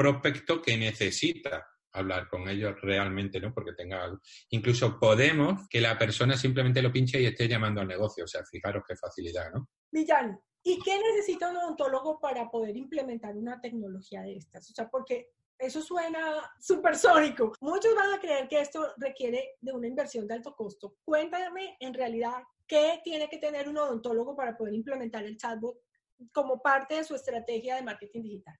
prospecto 0.00 0.62
que 0.62 0.78
necesita 0.78 1.66
hablar 1.92 2.26
con 2.26 2.48
ellos 2.48 2.74
realmente, 2.80 3.38
¿no? 3.38 3.52
Porque 3.52 3.74
tenga 3.74 4.02
algo. 4.02 4.18
Incluso 4.48 4.98
podemos 4.98 5.68
que 5.68 5.78
la 5.78 5.98
persona 5.98 6.38
simplemente 6.38 6.80
lo 6.80 6.90
pinche 6.90 7.20
y 7.20 7.26
esté 7.26 7.46
llamando 7.46 7.82
al 7.82 7.88
negocio. 7.88 8.24
O 8.24 8.26
sea, 8.26 8.42
fijaros 8.50 8.82
qué 8.88 8.96
facilidad, 8.96 9.50
¿no? 9.52 9.68
Millán, 9.92 10.40
¿y 10.62 10.78
qué 10.80 10.98
necesita 10.98 11.50
un 11.50 11.58
odontólogo 11.58 12.18
para 12.18 12.50
poder 12.50 12.78
implementar 12.78 13.36
una 13.36 13.60
tecnología 13.60 14.22
de 14.22 14.36
estas? 14.36 14.70
O 14.70 14.74
sea, 14.74 14.88
porque 14.88 15.32
eso 15.58 15.82
suena 15.82 16.50
supersónico. 16.58 17.52
Muchos 17.60 17.94
van 17.94 18.14
a 18.14 18.20
creer 18.20 18.48
que 18.48 18.58
esto 18.58 18.94
requiere 18.96 19.56
de 19.60 19.72
una 19.72 19.86
inversión 19.86 20.26
de 20.26 20.32
alto 20.32 20.54
costo. 20.56 20.96
Cuéntame 21.04 21.76
en 21.78 21.92
realidad 21.92 22.42
qué 22.66 23.02
tiene 23.04 23.28
que 23.28 23.36
tener 23.36 23.68
un 23.68 23.76
odontólogo 23.76 24.34
para 24.34 24.56
poder 24.56 24.72
implementar 24.72 25.24
el 25.24 25.36
chatbot 25.36 25.76
como 26.32 26.62
parte 26.62 26.94
de 26.94 27.04
su 27.04 27.14
estrategia 27.14 27.76
de 27.76 27.82
marketing 27.82 28.22
digital. 28.22 28.54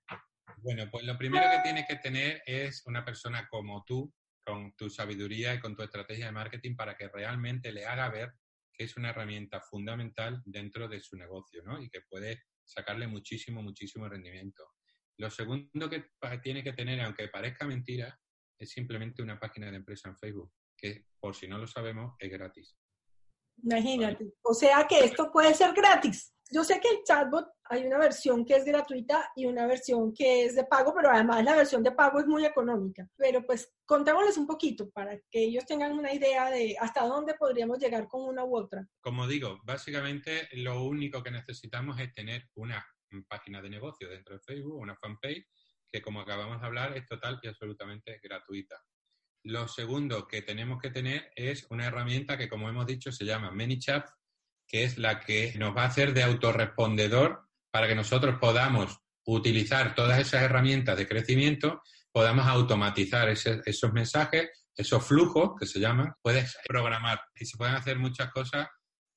Bueno, 0.62 0.88
pues 0.90 1.04
lo 1.04 1.16
primero 1.16 1.44
que 1.50 1.62
tiene 1.62 1.86
que 1.86 1.96
tener 1.96 2.42
es 2.46 2.82
una 2.86 3.04
persona 3.04 3.48
como 3.48 3.84
tú, 3.84 4.12
con 4.44 4.74
tu 4.76 4.90
sabiduría 4.90 5.54
y 5.54 5.60
con 5.60 5.76
tu 5.76 5.82
estrategia 5.82 6.26
de 6.26 6.32
marketing 6.32 6.76
para 6.76 6.96
que 6.96 7.08
realmente 7.08 7.72
le 7.72 7.86
haga 7.86 8.08
ver 8.08 8.32
que 8.72 8.84
es 8.84 8.96
una 8.96 9.10
herramienta 9.10 9.60
fundamental 9.60 10.42
dentro 10.44 10.88
de 10.88 11.00
su 11.00 11.16
negocio, 11.16 11.62
¿no? 11.62 11.82
Y 11.82 11.90
que 11.90 12.00
puede 12.08 12.42
sacarle 12.64 13.06
muchísimo, 13.06 13.62
muchísimo 13.62 14.08
rendimiento. 14.08 14.64
Lo 15.18 15.30
segundo 15.30 15.90
que 15.90 16.06
tiene 16.42 16.62
que 16.62 16.72
tener, 16.72 17.00
aunque 17.00 17.28
parezca 17.28 17.66
mentira, 17.66 18.18
es 18.58 18.70
simplemente 18.70 19.22
una 19.22 19.38
página 19.38 19.70
de 19.70 19.76
empresa 19.76 20.08
en 20.08 20.16
Facebook, 20.16 20.52
que 20.76 21.04
por 21.18 21.34
si 21.34 21.46
no 21.46 21.58
lo 21.58 21.66
sabemos, 21.66 22.14
es 22.18 22.30
gratis. 22.30 22.76
Imagínate. 23.62 24.32
O 24.42 24.54
sea 24.54 24.86
que 24.88 25.04
esto 25.04 25.30
puede 25.30 25.54
ser 25.54 25.74
gratis. 25.74 26.34
Yo 26.52 26.64
sé 26.64 26.80
que 26.80 26.88
el 26.88 27.04
chatbot 27.04 27.46
hay 27.64 27.86
una 27.86 27.98
versión 27.98 28.44
que 28.44 28.56
es 28.56 28.64
gratuita 28.64 29.30
y 29.36 29.46
una 29.46 29.66
versión 29.66 30.12
que 30.12 30.44
es 30.44 30.56
de 30.56 30.64
pago, 30.64 30.92
pero 30.92 31.10
además 31.10 31.44
la 31.44 31.54
versión 31.54 31.82
de 31.84 31.92
pago 31.92 32.18
es 32.18 32.26
muy 32.26 32.44
económica. 32.44 33.08
Pero 33.16 33.46
pues 33.46 33.72
contémosles 33.86 34.36
un 34.36 34.48
poquito 34.48 34.90
para 34.90 35.16
que 35.30 35.44
ellos 35.44 35.64
tengan 35.64 35.92
una 35.92 36.12
idea 36.12 36.50
de 36.50 36.76
hasta 36.80 37.06
dónde 37.06 37.34
podríamos 37.34 37.78
llegar 37.78 38.08
con 38.08 38.22
una 38.22 38.44
u 38.44 38.56
otra. 38.56 38.84
Como 39.00 39.28
digo, 39.28 39.60
básicamente 39.62 40.48
lo 40.52 40.82
único 40.82 41.22
que 41.22 41.30
necesitamos 41.30 42.00
es 42.00 42.12
tener 42.12 42.48
una 42.54 42.84
página 43.28 43.62
de 43.62 43.70
negocio 43.70 44.08
dentro 44.08 44.34
de 44.34 44.40
Facebook, 44.40 44.74
una 44.74 44.96
fanpage, 44.96 45.46
que 45.88 46.02
como 46.02 46.20
acabamos 46.20 46.60
de 46.60 46.66
hablar 46.66 46.96
es 46.96 47.06
total 47.06 47.38
y 47.42 47.48
absolutamente 47.48 48.18
gratuita. 48.22 48.76
Lo 49.44 49.68
segundo 49.68 50.26
que 50.26 50.42
tenemos 50.42 50.80
que 50.80 50.90
tener 50.90 51.32
es 51.34 51.66
una 51.70 51.86
herramienta 51.86 52.36
que, 52.36 52.48
como 52.48 52.68
hemos 52.68 52.86
dicho, 52.86 53.10
se 53.10 53.24
llama 53.24 53.50
ManyChat, 53.50 54.08
que 54.70 54.84
es 54.84 54.98
la 54.98 55.18
que 55.18 55.52
nos 55.58 55.76
va 55.76 55.82
a 55.82 55.86
hacer 55.86 56.14
de 56.14 56.22
autorrespondedor 56.22 57.48
para 57.72 57.88
que 57.88 57.96
nosotros 57.96 58.38
podamos 58.40 59.00
utilizar 59.26 59.96
todas 59.96 60.20
esas 60.20 60.42
herramientas 60.42 60.96
de 60.96 61.08
crecimiento, 61.08 61.82
podamos 62.12 62.46
automatizar 62.46 63.28
esos 63.28 63.92
mensajes, 63.92 64.48
esos 64.76 65.04
flujos 65.04 65.52
que 65.58 65.66
se 65.66 65.80
llaman, 65.80 66.12
puedes 66.22 66.56
programar 66.66 67.20
y 67.34 67.44
se 67.46 67.56
pueden 67.56 67.74
hacer 67.74 67.98
muchas 67.98 68.30
cosas 68.30 68.68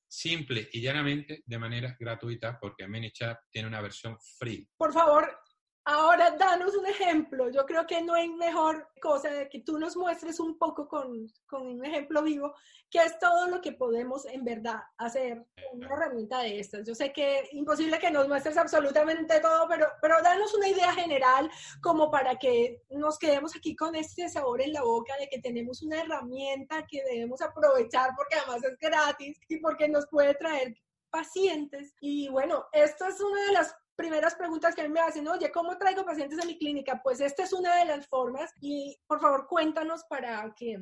simple 0.07 0.69
y 0.71 0.81
llanamente 0.81 1.43
de 1.45 1.59
manera 1.59 1.95
gratuita 1.99 2.57
porque 2.59 2.87
ManyChat 2.87 3.37
tiene 3.51 3.67
una 3.67 3.81
versión 3.81 4.17
free. 4.37 4.67
Por 4.75 4.91
favor, 4.91 5.39
Ahora, 5.85 6.31
danos 6.31 6.75
un 6.75 6.85
ejemplo. 6.85 7.49
Yo 7.49 7.65
creo 7.65 7.85
que 7.85 8.01
no 8.01 8.13
hay 8.13 8.29
mejor 8.29 8.87
cosa 9.01 9.29
de 9.29 9.49
que 9.49 9.59
tú 9.59 9.77
nos 9.77 9.97
muestres 9.97 10.39
un 10.39 10.57
poco 10.57 10.87
con, 10.87 11.27
con 11.45 11.67
un 11.67 11.83
ejemplo 11.85 12.23
vivo, 12.23 12.55
que 12.89 12.99
es 12.99 13.19
todo 13.19 13.47
lo 13.47 13.59
que 13.59 13.73
podemos 13.73 14.25
en 14.25 14.45
verdad 14.45 14.79
hacer 14.97 15.45
con 15.55 15.79
una 15.79 15.93
herramienta 15.93 16.39
de 16.39 16.61
estas. 16.61 16.87
Yo 16.87 16.95
sé 16.95 17.11
que 17.11 17.39
es 17.39 17.53
imposible 17.53 17.99
que 17.99 18.11
nos 18.11 18.29
muestres 18.29 18.55
absolutamente 18.55 19.41
todo, 19.41 19.67
pero, 19.67 19.87
pero 20.01 20.21
danos 20.21 20.53
una 20.53 20.69
idea 20.69 20.93
general 20.93 21.51
como 21.81 22.09
para 22.09 22.37
que 22.37 22.81
nos 22.89 23.19
quedemos 23.19 23.53
aquí 23.53 23.75
con 23.75 23.93
este 23.95 24.29
sabor 24.29 24.61
en 24.61 24.71
la 24.71 24.83
boca 24.83 25.13
de 25.19 25.27
que 25.27 25.41
tenemos 25.41 25.81
una 25.81 26.01
herramienta 26.01 26.85
que 26.87 27.03
debemos 27.03 27.41
aprovechar 27.41 28.11
porque 28.15 28.35
además 28.35 28.63
es 28.63 28.77
gratis 28.77 29.37
y 29.49 29.57
porque 29.57 29.89
nos 29.89 30.07
puede 30.07 30.33
traer 30.35 30.77
pacientes. 31.09 31.93
Y 31.99 32.29
bueno, 32.29 32.65
esto 32.71 33.05
es 33.05 33.19
una 33.19 33.45
de 33.47 33.51
las 33.51 33.75
primeras 33.95 34.35
preguntas 34.35 34.75
que 34.75 34.81
a 34.81 34.85
mí 34.85 34.89
me 34.89 34.99
hacen, 34.99 35.27
oye, 35.27 35.51
¿cómo 35.51 35.77
traigo 35.77 36.05
pacientes 36.05 36.39
a 36.39 36.45
mi 36.45 36.57
clínica? 36.57 37.01
Pues 37.03 37.19
esta 37.19 37.43
es 37.43 37.53
una 37.53 37.75
de 37.77 37.85
las 37.85 38.07
formas 38.07 38.51
y 38.61 38.99
por 39.07 39.19
favor 39.19 39.47
cuéntanos 39.47 40.03
para 40.09 40.53
que 40.55 40.79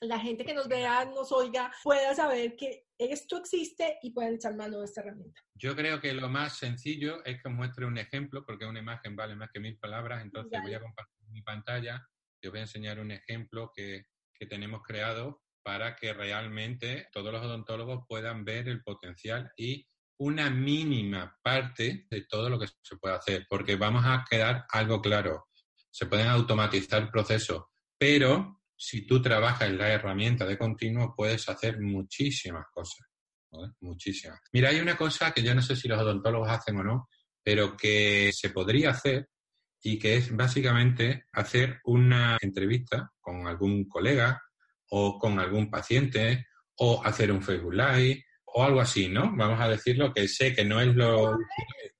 la 0.00 0.18
gente 0.18 0.44
que 0.44 0.54
nos 0.54 0.68
vea, 0.68 1.04
nos 1.06 1.32
oiga, 1.32 1.72
pueda 1.82 2.14
saber 2.14 2.54
que 2.56 2.86
esto 2.98 3.38
existe 3.38 3.98
y 4.02 4.10
puedan 4.10 4.34
echar 4.34 4.54
mano 4.54 4.78
de 4.78 4.84
esta 4.84 5.00
herramienta. 5.00 5.40
Yo 5.54 5.74
creo 5.74 6.00
que 6.00 6.12
lo 6.12 6.28
más 6.28 6.58
sencillo 6.58 7.24
es 7.24 7.42
que 7.42 7.48
muestre 7.48 7.86
un 7.86 7.98
ejemplo, 7.98 8.44
porque 8.44 8.66
una 8.66 8.80
imagen 8.80 9.16
vale 9.16 9.34
más 9.34 9.50
que 9.52 9.60
mil 9.60 9.78
palabras, 9.78 10.22
entonces 10.22 10.60
voy 10.62 10.74
a 10.74 10.80
compartir 10.80 11.26
mi 11.30 11.42
pantalla 11.42 12.06
y 12.40 12.46
os 12.46 12.52
voy 12.52 12.60
a 12.60 12.64
enseñar 12.64 12.98
un 13.00 13.10
ejemplo 13.10 13.70
que, 13.74 14.04
que 14.34 14.46
tenemos 14.46 14.82
creado 14.82 15.42
para 15.62 15.96
que 15.96 16.12
realmente 16.12 17.08
todos 17.10 17.32
los 17.32 17.42
odontólogos 17.42 18.04
puedan 18.06 18.44
ver 18.44 18.68
el 18.68 18.82
potencial 18.82 19.50
y 19.56 19.86
una 20.18 20.50
mínima 20.50 21.36
parte 21.42 22.06
de 22.10 22.22
todo 22.22 22.48
lo 22.48 22.58
que 22.58 22.66
se 22.66 22.96
puede 22.96 23.16
hacer, 23.16 23.46
porque 23.48 23.76
vamos 23.76 24.04
a 24.06 24.24
quedar 24.28 24.64
algo 24.70 25.00
claro. 25.00 25.48
Se 25.90 26.06
pueden 26.06 26.28
automatizar 26.28 27.10
procesos, 27.10 27.64
pero 27.98 28.62
si 28.76 29.06
tú 29.06 29.22
trabajas 29.22 29.68
en 29.68 29.78
la 29.78 29.88
herramienta 29.88 30.44
de 30.44 30.58
continuo, 30.58 31.14
puedes 31.16 31.48
hacer 31.48 31.80
muchísimas 31.80 32.66
cosas. 32.72 33.06
Muchísimas. 33.80 34.38
Mira, 34.52 34.68
hay 34.68 34.80
una 34.80 34.96
cosa 34.96 35.32
que 35.32 35.42
yo 35.42 35.54
no 35.54 35.62
sé 35.62 35.76
si 35.76 35.88
los 35.88 36.00
odontólogos 36.00 36.50
hacen 36.50 36.76
o 36.78 36.84
no, 36.84 37.08
pero 37.42 37.76
que 37.76 38.30
se 38.34 38.50
podría 38.50 38.90
hacer 38.90 39.28
y 39.82 39.98
que 39.98 40.16
es 40.16 40.34
básicamente 40.34 41.24
hacer 41.32 41.80
una 41.84 42.36
entrevista 42.40 43.12
con 43.20 43.46
algún 43.46 43.88
colega 43.88 44.42
o 44.90 45.18
con 45.18 45.38
algún 45.38 45.70
paciente 45.70 46.46
o 46.76 47.02
hacer 47.04 47.32
un 47.32 47.42
Facebook 47.42 47.74
Live 47.74 48.25
o, 48.56 48.62
algo 48.62 48.80
así, 48.80 49.08
¿no? 49.08 49.32
Vamos 49.36 49.60
a 49.60 49.68
decirlo, 49.68 50.12
que 50.12 50.26
sé 50.28 50.54
que 50.54 50.64
no 50.64 50.80
es 50.80 50.88
lo... 50.94 51.36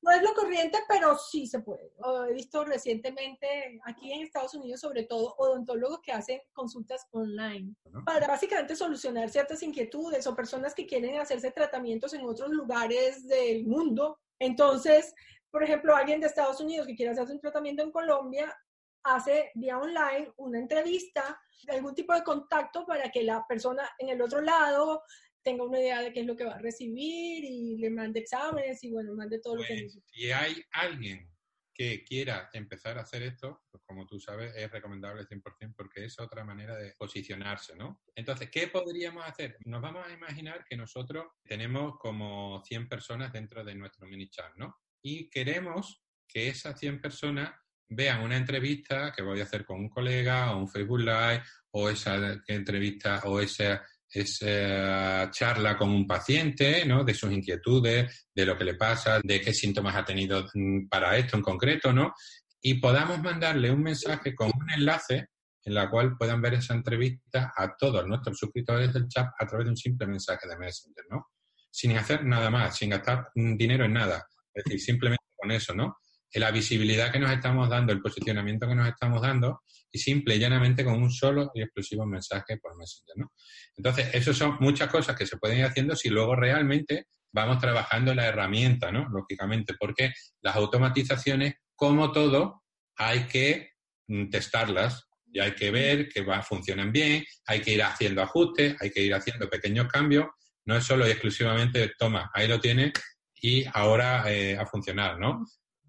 No 0.03 0.13
es 0.13 0.23
lo 0.23 0.35
corriente, 0.35 0.79
pero 0.89 1.19
sí 1.19 1.49
se 1.49 1.59
puede. 1.59 1.91
He 2.29 2.33
visto 2.33 2.65
recientemente 2.65 3.81
aquí 3.85 4.13
en 4.13 4.23
Estados 4.23 4.55
Unidos, 4.55 4.81
sobre 4.81 5.03
todo, 5.03 5.35
odontólogos 5.37 6.01
que 6.01 6.13
hacen 6.13 6.41
consultas 6.53 7.09
online 7.11 7.75
para 8.05 8.29
básicamente 8.29 8.77
solucionar 8.77 9.29
ciertas 9.31 9.63
inquietudes 9.65 10.25
o 10.29 10.37
personas 10.37 10.75
que 10.75 10.87
quieren 10.87 11.19
hacerse 11.19 11.51
tratamientos 11.51 12.15
en 12.15 12.25
otros 12.25 12.51
lugares 12.51 13.27
del 13.27 13.67
mundo. 13.67 14.21
Entonces, 14.39 15.13
por 15.51 15.65
ejemplo, 15.65 15.97
alguien 15.97 16.21
de 16.21 16.29
Estados 16.29 16.61
Unidos 16.61 16.87
que 16.87 16.95
quiere 16.95 17.11
hacerse 17.11 17.33
un 17.33 17.41
tratamiento 17.41 17.83
en 17.83 17.91
Colombia, 17.91 18.57
hace 19.03 19.51
vía 19.55 19.79
online 19.79 20.33
una 20.37 20.59
entrevista, 20.59 21.41
algún 21.69 21.95
tipo 21.95 22.13
de 22.15 22.23
contacto 22.23 22.85
para 22.87 23.11
que 23.11 23.23
la 23.23 23.45
persona 23.47 23.89
en 23.99 24.11
el 24.11 24.21
otro 24.21 24.41
lado 24.41 25.03
tenga 25.47 25.63
una 25.63 25.79
idea 25.79 26.03
de 26.03 26.13
qué 26.13 26.21
es 26.21 26.27
lo 26.27 26.37
que 26.37 26.45
va 26.45 26.57
a 26.57 26.59
recibir 26.59 27.45
y 27.45 27.79
le 27.79 27.89
mande 27.89 28.19
exámenes 28.19 28.83
y 28.83 28.91
bueno, 28.91 29.15
mande 29.15 29.39
todo 29.39 29.55
lo 29.55 29.63
que 29.63 29.79
pues. 29.81 30.03
Si 30.05 30.33
hay 30.33 30.61
alguien 30.73 31.31
que 31.73 32.03
quiera 32.03 32.51
empezar 32.53 32.99
a 32.99 33.03
hacer 33.03 33.23
esto, 33.23 33.63
pues 33.71 33.81
como 33.87 34.07
tú 34.07 34.19
sabes, 34.19 34.53
es 34.57 34.69
recomendable 34.73 35.23
100% 35.23 35.75
porque 35.77 36.05
es 36.05 36.19
otra 36.19 36.43
manera 36.43 36.75
de 36.75 36.95
posicionarse, 36.99 37.77
¿no? 37.77 38.03
Entonces, 38.17 38.51
¿qué 38.51 38.67
podríamos 38.67 39.25
hacer? 39.25 39.57
Nos 39.67 39.81
vamos 39.81 40.05
a 40.05 40.13
imaginar 40.13 40.65
que 40.65 40.77
nosotros 40.77 41.27
tenemos 41.45 41.97
como 41.99 42.61
100 42.65 42.89
personas 42.89 43.33
dentro 43.33 43.63
de 43.63 43.77
nuestro 43.77 44.09
mini 44.09 44.29
chat, 44.29 44.53
¿no? 44.57 44.75
Y 45.01 45.31
queremos 45.31 46.03
que 46.27 46.49
esas 46.49 46.81
100 46.81 47.01
personas 47.01 47.53
vean 47.89 48.23
una 48.23 48.37
entrevista 48.37 49.13
que 49.15 49.23
voy 49.23 49.39
a 49.39 49.45
hacer 49.45 49.65
con 49.65 49.79
un 49.79 49.89
colega 49.89 50.53
o 50.53 50.59
un 50.59 50.69
Facebook 50.69 50.99
Live 50.99 51.45
o 51.71 51.89
esa 51.89 52.43
entrevista 52.49 53.21
o 53.27 53.39
esa, 53.39 53.87
esa 54.11 55.31
charla 55.31 55.77
con 55.77 55.91
un 55.91 56.07
paciente, 56.07 56.85
¿no? 56.87 57.05
De 57.05 57.15
sus 57.15 57.33
inquietudes, 57.33 58.29
de 58.35 58.47
lo 58.47 58.57
que 58.57 58.65
le 58.65 58.75
pasa, 58.75 59.21
de 59.23 59.41
qué 59.41 59.53
síntomas 59.53 59.97
ha 59.97 60.05
tenido 60.05 60.47
mm, 60.55 60.89
para 60.89 61.17
esto 61.17 61.37
en 61.37 61.43
concreto, 61.43 61.93
¿no? 61.93 62.15
Y 62.61 62.75
podamos 62.75 63.21
mandarle 63.21 63.71
un 63.71 63.83
mensaje 63.83 64.35
con 64.35 64.49
un 64.49 64.71
enlace 64.71 65.29
en 65.65 65.75
la 65.75 65.91
cual 65.91 66.17
puedan 66.17 66.41
ver 66.41 66.55
esa 66.55 66.75
entrevista 66.75 67.53
a 67.57 67.77
todos 67.77 68.07
nuestros 68.07 68.39
suscriptores 68.39 68.93
del 68.93 69.09
chat 69.09 69.29
a 69.39 69.47
través 69.47 69.67
de 69.67 69.71
un 69.71 69.77
simple 69.77 70.07
mensaje 70.07 70.49
de 70.49 70.57
Messenger, 70.57 71.05
¿no? 71.11 71.27
Sin 71.71 71.97
hacer 71.97 72.25
nada 72.25 72.51
más, 72.51 72.77
sin 72.77 72.91
gastar 72.91 73.29
mm, 73.35 73.57
dinero 73.57 73.85
en 73.85 73.93
nada. 73.93 74.27
Es 74.55 74.65
decir, 74.65 74.81
simplemente 74.81 75.25
con 75.37 75.51
eso, 75.51 75.75
¿no? 75.75 75.99
la 76.39 76.51
visibilidad 76.51 77.11
que 77.11 77.19
nos 77.19 77.31
estamos 77.31 77.69
dando, 77.69 77.93
el 77.93 78.03
posicionamiento 78.03 78.69
que 78.69 78.75
nos 78.75 78.89
estamos 78.89 79.23
dando, 79.23 79.63
y 79.91 79.99
simple 79.99 80.37
y 80.37 80.39
llanamente 80.39 80.85
con 80.85 80.95
un 81.03 81.11
solo 81.11 81.51
y 81.55 81.63
exclusivo 81.63 82.07
mensaje 82.07 82.59
por 82.59 82.77
Messenger, 82.77 83.17
¿no? 83.17 83.33
Entonces, 83.77 84.15
eso 84.15 84.35
son 84.35 84.57
muchas 84.61 84.91
cosas 84.91 85.17
que 85.17 85.27
se 85.27 85.37
pueden 85.37 85.59
ir 85.59 85.65
haciendo 85.65 85.97
si 85.97 86.09
luego 86.09 86.37
realmente 86.37 87.07
vamos 87.33 87.59
trabajando 87.59 88.15
la 88.15 88.27
herramienta, 88.27 88.91
¿no? 88.91 89.09
Lógicamente, 89.09 89.75
porque 89.79 90.13
las 90.41 90.57
automatizaciones, 90.57 91.55
como 91.75 92.13
todo, 92.13 92.63
hay 92.97 93.27
que 93.27 93.71
mm, 94.09 94.31
testarlas 94.31 95.09
y 95.33 95.41
hay 95.41 95.55
que 95.55 95.71
ver 95.71 96.09
que 96.09 96.23
va, 96.23 96.43
funcionan 96.43 96.93
bien, 96.93 97.25
hay 97.47 97.61
que 97.61 97.73
ir 97.73 97.83
haciendo 97.83 98.23
ajustes, 98.23 98.77
hay 98.81 98.91
que 98.91 99.03
ir 99.03 99.15
haciendo 99.15 99.49
pequeños 99.49 99.89
cambios, 99.89 100.27
no 100.65 100.77
es 100.77 100.85
solo 100.85 101.07
y 101.07 101.11
exclusivamente, 101.11 101.93
toma, 101.99 102.31
ahí 102.35 102.49
lo 102.49 102.61
tienes 102.61 102.93
y 103.35 103.65
ahora 103.75 104.33
eh, 104.33 104.57
a 104.57 104.67
funcionar, 104.67 105.19
¿no? 105.19 105.45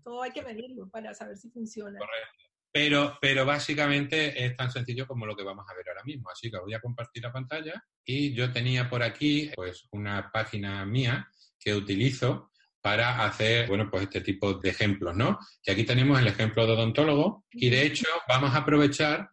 todo 0.07 0.21
hay 0.21 0.31
que 0.31 0.41
medirlo 0.41 0.89
para 0.89 1.13
saber 1.13 1.37
si 1.37 1.49
funciona. 1.49 1.99
Correcto. 1.99 2.46
Pero, 2.79 3.17
pero 3.19 3.43
básicamente 3.43 4.45
es 4.45 4.55
tan 4.55 4.69
sencillo 4.69 5.07
como 5.07 5.25
lo 5.25 5.35
que 5.35 5.41
vamos 5.41 5.65
a 5.67 5.73
ver 5.73 5.89
ahora 5.89 6.03
mismo. 6.03 6.29
Así 6.29 6.51
que 6.51 6.59
voy 6.59 6.75
a 6.75 6.79
compartir 6.79 7.23
la 7.23 7.33
pantalla 7.33 7.83
y 8.05 8.35
yo 8.35 8.53
tenía 8.53 8.87
por 8.87 9.01
aquí 9.01 9.49
pues 9.55 9.87
una 9.93 10.29
página 10.31 10.85
mía 10.85 11.27
que 11.59 11.73
utilizo 11.73 12.51
para 12.79 13.25
hacer, 13.25 13.67
bueno, 13.67 13.89
pues 13.89 14.03
este 14.03 14.21
tipo 14.21 14.53
de 14.53 14.69
ejemplos, 14.69 15.15
¿no? 15.15 15.39
Y 15.65 15.71
aquí 15.71 15.85
tenemos 15.85 16.19
el 16.19 16.27
ejemplo 16.27 16.67
de 16.67 16.73
odontólogo 16.73 17.45
y 17.49 17.71
de 17.71 17.81
hecho 17.81 18.05
vamos 18.27 18.53
a 18.53 18.57
aprovechar 18.57 19.27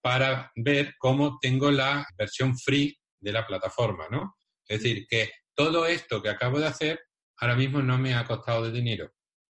para 0.00 0.52
ver 0.54 0.94
cómo 0.96 1.40
tengo 1.40 1.72
la 1.72 2.06
versión 2.16 2.56
free 2.56 2.96
de 3.18 3.32
la 3.32 3.44
plataforma, 3.44 4.06
¿no? 4.08 4.36
Es 4.68 4.84
decir, 4.84 5.04
que 5.08 5.32
todo 5.52 5.84
esto 5.84 6.22
que 6.22 6.28
acabo 6.28 6.60
de 6.60 6.68
hacer 6.68 7.00
ahora 7.38 7.56
mismo 7.56 7.82
no 7.82 7.98
me 7.98 8.14
ha 8.14 8.24
costado 8.24 8.62
de 8.62 8.70
dinero, 8.70 9.10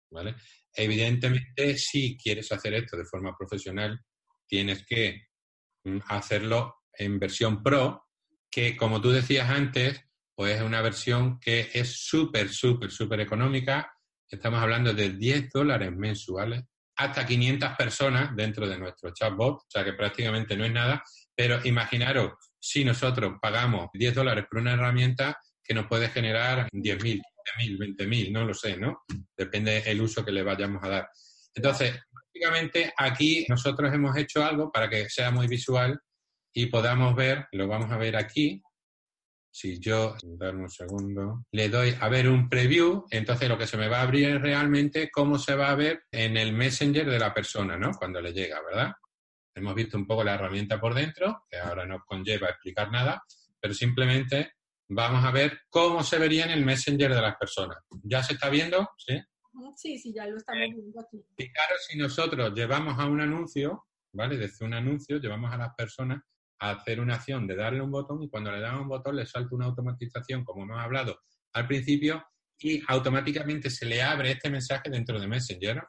¿vale? 0.09 0.33
Evidentemente, 0.75 1.77
si 1.77 2.17
quieres 2.17 2.51
hacer 2.51 2.73
esto 2.73 2.97
de 2.97 3.05
forma 3.05 3.35
profesional, 3.37 3.99
tienes 4.47 4.85
que 4.85 5.27
mm, 5.83 5.99
hacerlo 6.07 6.75
en 6.93 7.19
versión 7.19 7.61
pro, 7.61 8.07
que 8.49 8.77
como 8.77 9.01
tú 9.01 9.11
decías 9.11 9.49
antes, 9.49 10.01
pues 10.35 10.55
es 10.55 10.61
una 10.61 10.81
versión 10.81 11.39
que 11.39 11.69
es 11.73 11.89
súper, 12.07 12.49
súper, 12.49 12.91
súper 12.91 13.19
económica. 13.19 13.91
Estamos 14.27 14.61
hablando 14.61 14.93
de 14.93 15.09
10 15.09 15.49
dólares 15.51 15.91
mensuales, 15.91 16.63
hasta 16.95 17.25
500 17.25 17.75
personas 17.75 18.35
dentro 18.35 18.67
de 18.67 18.77
nuestro 18.77 19.11
chatbot, 19.13 19.55
o 19.55 19.65
sea 19.67 19.83
que 19.83 19.93
prácticamente 19.93 20.55
no 20.55 20.65
es 20.65 20.71
nada, 20.71 21.03
pero 21.35 21.59
imaginaros 21.65 22.33
si 22.59 22.85
nosotros 22.85 23.33
pagamos 23.41 23.89
10 23.93 24.15
dólares 24.15 24.45
por 24.49 24.59
una 24.61 24.73
herramienta 24.73 25.37
que 25.63 25.73
nos 25.73 25.87
puede 25.87 26.09
generar 26.09 26.67
10.000, 26.71 27.21
mil, 27.57 27.77
20.000, 27.77 28.31
no 28.31 28.45
lo 28.45 28.53
sé, 28.53 28.77
¿no? 28.77 29.03
Depende 29.35 29.81
del 29.81 30.01
uso 30.01 30.23
que 30.23 30.31
le 30.31 30.43
vayamos 30.43 30.83
a 30.83 30.89
dar. 30.89 31.09
Entonces, 31.55 31.99
básicamente 32.11 32.93
aquí 32.97 33.45
nosotros 33.49 33.93
hemos 33.93 34.15
hecho 34.17 34.43
algo 34.43 34.71
para 34.71 34.89
que 34.89 35.09
sea 35.09 35.31
muy 35.31 35.47
visual 35.47 35.99
y 36.53 36.67
podamos 36.67 37.15
ver, 37.15 37.47
lo 37.51 37.67
vamos 37.67 37.91
a 37.91 37.97
ver 37.97 38.15
aquí. 38.15 38.61
Si 39.51 39.79
yo, 39.79 40.15
darme 40.23 40.63
un 40.63 40.69
segundo, 40.69 41.45
le 41.51 41.69
doy 41.69 41.95
a 41.99 42.09
ver 42.09 42.27
un 42.27 42.49
preview, 42.49 43.05
entonces 43.11 43.47
lo 43.47 43.57
que 43.57 43.67
se 43.67 43.77
me 43.77 43.87
va 43.87 43.99
a 43.99 44.01
abrir 44.01 44.29
es 44.29 44.41
realmente 44.41 45.11
cómo 45.11 45.37
se 45.37 45.53
va 45.53 45.69
a 45.69 45.75
ver 45.75 46.05
en 46.11 46.37
el 46.37 46.53
Messenger 46.53 47.07
de 47.07 47.19
la 47.19 47.35
persona, 47.35 47.77
¿no? 47.77 47.91
Cuando 47.91 48.19
le 48.19 48.33
llega, 48.33 48.59
¿verdad? 48.63 48.93
Hemos 49.53 49.75
visto 49.75 49.95
un 49.95 50.07
poco 50.07 50.23
la 50.23 50.33
herramienta 50.33 50.79
por 50.79 50.95
dentro, 50.95 51.43
que 51.47 51.59
ahora 51.59 51.85
no 51.85 52.03
conlleva 52.03 52.49
explicar 52.49 52.91
nada, 52.91 53.23
pero 53.59 53.75
simplemente 53.75 54.53
vamos 54.93 55.23
a 55.23 55.31
ver 55.31 55.61
cómo 55.69 56.03
se 56.03 56.17
vería 56.17 56.45
en 56.45 56.51
el 56.51 56.65
Messenger 56.65 57.13
de 57.13 57.21
las 57.21 57.35
personas. 57.37 57.77
¿Ya 58.03 58.23
se 58.23 58.33
está 58.33 58.49
viendo? 58.49 58.89
Sí, 58.97 59.19
sí, 59.75 59.97
sí 59.97 60.13
ya 60.13 60.25
lo 60.27 60.37
estamos 60.37 60.69
viendo 60.73 60.99
aquí. 60.99 61.23
Fijaros 61.35 61.85
si 61.87 61.97
nosotros 61.97 62.53
llevamos 62.53 62.99
a 62.99 63.05
un 63.05 63.21
anuncio, 63.21 63.85
¿vale? 64.11 64.37
Desde 64.37 64.65
un 64.65 64.73
anuncio 64.73 65.17
llevamos 65.17 65.51
a 65.51 65.57
las 65.57 65.73
personas 65.75 66.21
a 66.59 66.71
hacer 66.71 66.99
una 66.99 67.15
acción 67.15 67.47
de 67.47 67.55
darle 67.55 67.81
un 67.81 67.91
botón 67.91 68.23
y 68.23 68.29
cuando 68.29 68.51
le 68.51 68.61
dan 68.61 68.79
un 68.79 68.87
botón 68.87 69.15
le 69.15 69.25
salta 69.25 69.55
una 69.55 69.65
automatización, 69.65 70.43
como 70.43 70.63
hemos 70.63 70.79
hablado 70.79 71.19
al 71.53 71.67
principio, 71.67 72.25
y 72.59 72.81
automáticamente 72.87 73.69
se 73.69 73.85
le 73.85 74.01
abre 74.01 74.31
este 74.31 74.49
mensaje 74.49 74.89
dentro 74.89 75.19
de 75.19 75.27
Messenger 75.27 75.83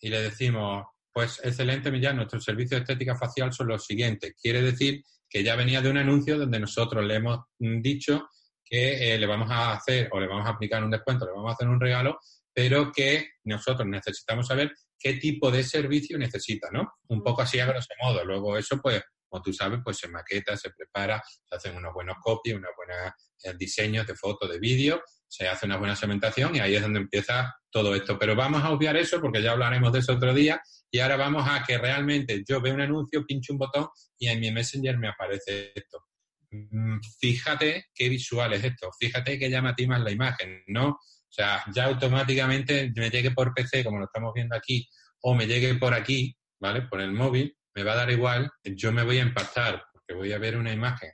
y 0.00 0.08
le 0.08 0.22
decimos, 0.22 0.86
pues 1.12 1.40
excelente, 1.42 1.90
Millán, 1.90 2.16
nuestros 2.16 2.44
servicios 2.44 2.78
de 2.78 2.82
estética 2.82 3.16
facial 3.16 3.52
son 3.52 3.68
los 3.68 3.84
siguientes. 3.84 4.34
Quiere 4.40 4.62
decir 4.62 5.02
que 5.28 5.42
ya 5.42 5.56
venía 5.56 5.80
de 5.80 5.90
un 5.90 5.98
anuncio 5.98 6.38
donde 6.38 6.60
nosotros 6.60 7.04
le 7.04 7.16
hemos 7.16 7.40
dicho 7.58 8.28
que 8.70 9.14
eh, 9.14 9.18
le 9.18 9.26
vamos 9.26 9.50
a 9.50 9.72
hacer 9.72 10.08
o 10.12 10.20
le 10.20 10.28
vamos 10.28 10.46
a 10.46 10.50
aplicar 10.50 10.82
un 10.84 10.92
descuento, 10.92 11.26
le 11.26 11.32
vamos 11.32 11.50
a 11.50 11.54
hacer 11.54 11.68
un 11.68 11.80
regalo, 11.80 12.20
pero 12.54 12.92
que 12.92 13.30
nosotros 13.44 13.86
necesitamos 13.88 14.46
saber 14.46 14.72
qué 14.96 15.14
tipo 15.14 15.50
de 15.50 15.64
servicio 15.64 16.16
necesita, 16.16 16.68
¿no? 16.70 16.92
Un 17.08 17.22
poco 17.22 17.42
así 17.42 17.58
a 17.58 17.66
grosso 17.66 17.92
modo. 18.00 18.24
Luego 18.24 18.56
eso, 18.56 18.78
pues, 18.80 19.02
como 19.28 19.42
tú 19.42 19.52
sabes, 19.52 19.80
pues 19.82 19.98
se 19.98 20.08
maqueta, 20.08 20.56
se 20.56 20.70
prepara, 20.70 21.20
se 21.24 21.56
hacen 21.56 21.76
unos 21.76 21.92
buenos 21.92 22.16
copies, 22.22 22.56
unos 22.56 22.70
buenos 22.76 23.12
eh, 23.42 23.54
diseños 23.58 24.06
de 24.06 24.14
fotos, 24.14 24.48
de 24.48 24.60
vídeo, 24.60 25.02
se 25.26 25.48
hace 25.48 25.66
una 25.66 25.76
buena 25.76 25.96
segmentación 25.96 26.54
y 26.54 26.60
ahí 26.60 26.76
es 26.76 26.82
donde 26.82 27.00
empieza 27.00 27.52
todo 27.70 27.94
esto. 27.94 28.18
Pero 28.18 28.36
vamos 28.36 28.62
a 28.62 28.70
obviar 28.70 28.96
eso 28.96 29.20
porque 29.20 29.42
ya 29.42 29.52
hablaremos 29.52 29.92
de 29.92 30.00
eso 30.00 30.12
otro 30.12 30.32
día 30.32 30.60
y 30.90 31.00
ahora 31.00 31.16
vamos 31.16 31.44
a 31.48 31.64
que 31.64 31.78
realmente 31.78 32.44
yo 32.46 32.60
veo 32.60 32.74
un 32.74 32.80
anuncio, 32.80 33.24
pincho 33.26 33.52
un 33.52 33.58
botón 33.58 33.88
y 34.18 34.28
en 34.28 34.38
mi 34.38 34.50
Messenger 34.52 34.96
me 34.98 35.08
aparece 35.08 35.72
esto. 35.74 36.04
Mm, 36.50 36.98
fíjate 37.20 37.86
qué 37.94 38.08
visual 38.08 38.52
es 38.54 38.64
esto, 38.64 38.90
fíjate 38.98 39.38
qué 39.38 39.48
llamativa 39.48 39.96
es 39.96 40.02
la 40.02 40.10
imagen, 40.10 40.64
¿no? 40.66 40.88
O 40.88 41.32
sea, 41.32 41.62
ya 41.72 41.84
automáticamente 41.84 42.92
me 42.96 43.08
llegue 43.08 43.30
por 43.30 43.54
PC, 43.54 43.84
como 43.84 43.98
lo 43.98 44.06
estamos 44.06 44.32
viendo 44.34 44.56
aquí, 44.56 44.88
o 45.22 45.34
me 45.34 45.46
llegue 45.46 45.74
por 45.76 45.94
aquí, 45.94 46.36
¿vale? 46.58 46.82
Por 46.82 47.00
el 47.00 47.12
móvil, 47.12 47.56
me 47.74 47.84
va 47.84 47.92
a 47.92 47.96
dar 47.96 48.10
igual, 48.10 48.50
yo 48.64 48.90
me 48.90 49.04
voy 49.04 49.18
a 49.18 49.22
impactar, 49.22 49.84
porque 49.92 50.14
voy 50.14 50.32
a 50.32 50.38
ver 50.38 50.56
una 50.56 50.72
imagen. 50.72 51.10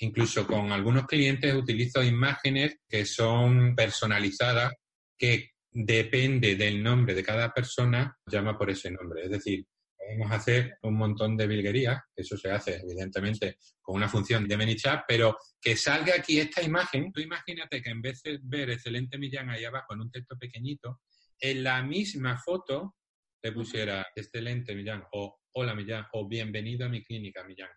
Incluso 0.00 0.46
con 0.46 0.72
algunos 0.72 1.06
clientes 1.06 1.54
utilizo 1.54 2.02
imágenes 2.02 2.76
que 2.88 3.04
son 3.04 3.74
personalizadas, 3.74 4.72
que 5.18 5.50
depende 5.70 6.56
del 6.56 6.82
nombre 6.82 7.14
de 7.14 7.22
cada 7.22 7.52
persona, 7.52 8.16
llama 8.26 8.56
por 8.56 8.70
ese 8.70 8.90
nombre. 8.90 9.24
Es 9.24 9.30
decir, 9.30 9.66
podemos 10.08 10.30
hacer 10.32 10.78
un 10.82 10.94
montón 10.94 11.36
de 11.36 11.46
virguerías, 11.46 12.02
eso 12.16 12.36
se 12.38 12.50
hace 12.50 12.76
evidentemente 12.76 13.58
con 13.82 13.96
una 13.96 14.08
función 14.08 14.48
de 14.48 14.56
ManyChat, 14.56 15.04
pero 15.06 15.36
que 15.60 15.76
salga 15.76 16.14
aquí 16.14 16.40
esta 16.40 16.62
imagen, 16.62 17.12
tú 17.12 17.20
imagínate 17.20 17.82
que 17.82 17.90
en 17.90 18.00
vez 18.00 18.22
de 18.22 18.38
ver 18.42 18.70
excelente 18.70 19.18
Millán 19.18 19.50
ahí 19.50 19.66
abajo 19.66 19.92
en 19.92 20.00
un 20.00 20.10
texto 20.10 20.38
pequeñito, 20.38 21.00
en 21.38 21.62
la 21.62 21.82
misma 21.82 22.38
foto 22.38 22.96
te 23.38 23.52
pusiera 23.52 24.06
excelente 24.14 24.74
Millán 24.74 25.04
o 25.12 25.40
hola 25.52 25.74
Millán 25.74 26.06
o 26.12 26.26
bienvenido 26.26 26.86
a 26.86 26.88
mi 26.88 27.04
clínica 27.04 27.44
Millán. 27.44 27.70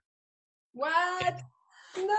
What? 0.73 1.37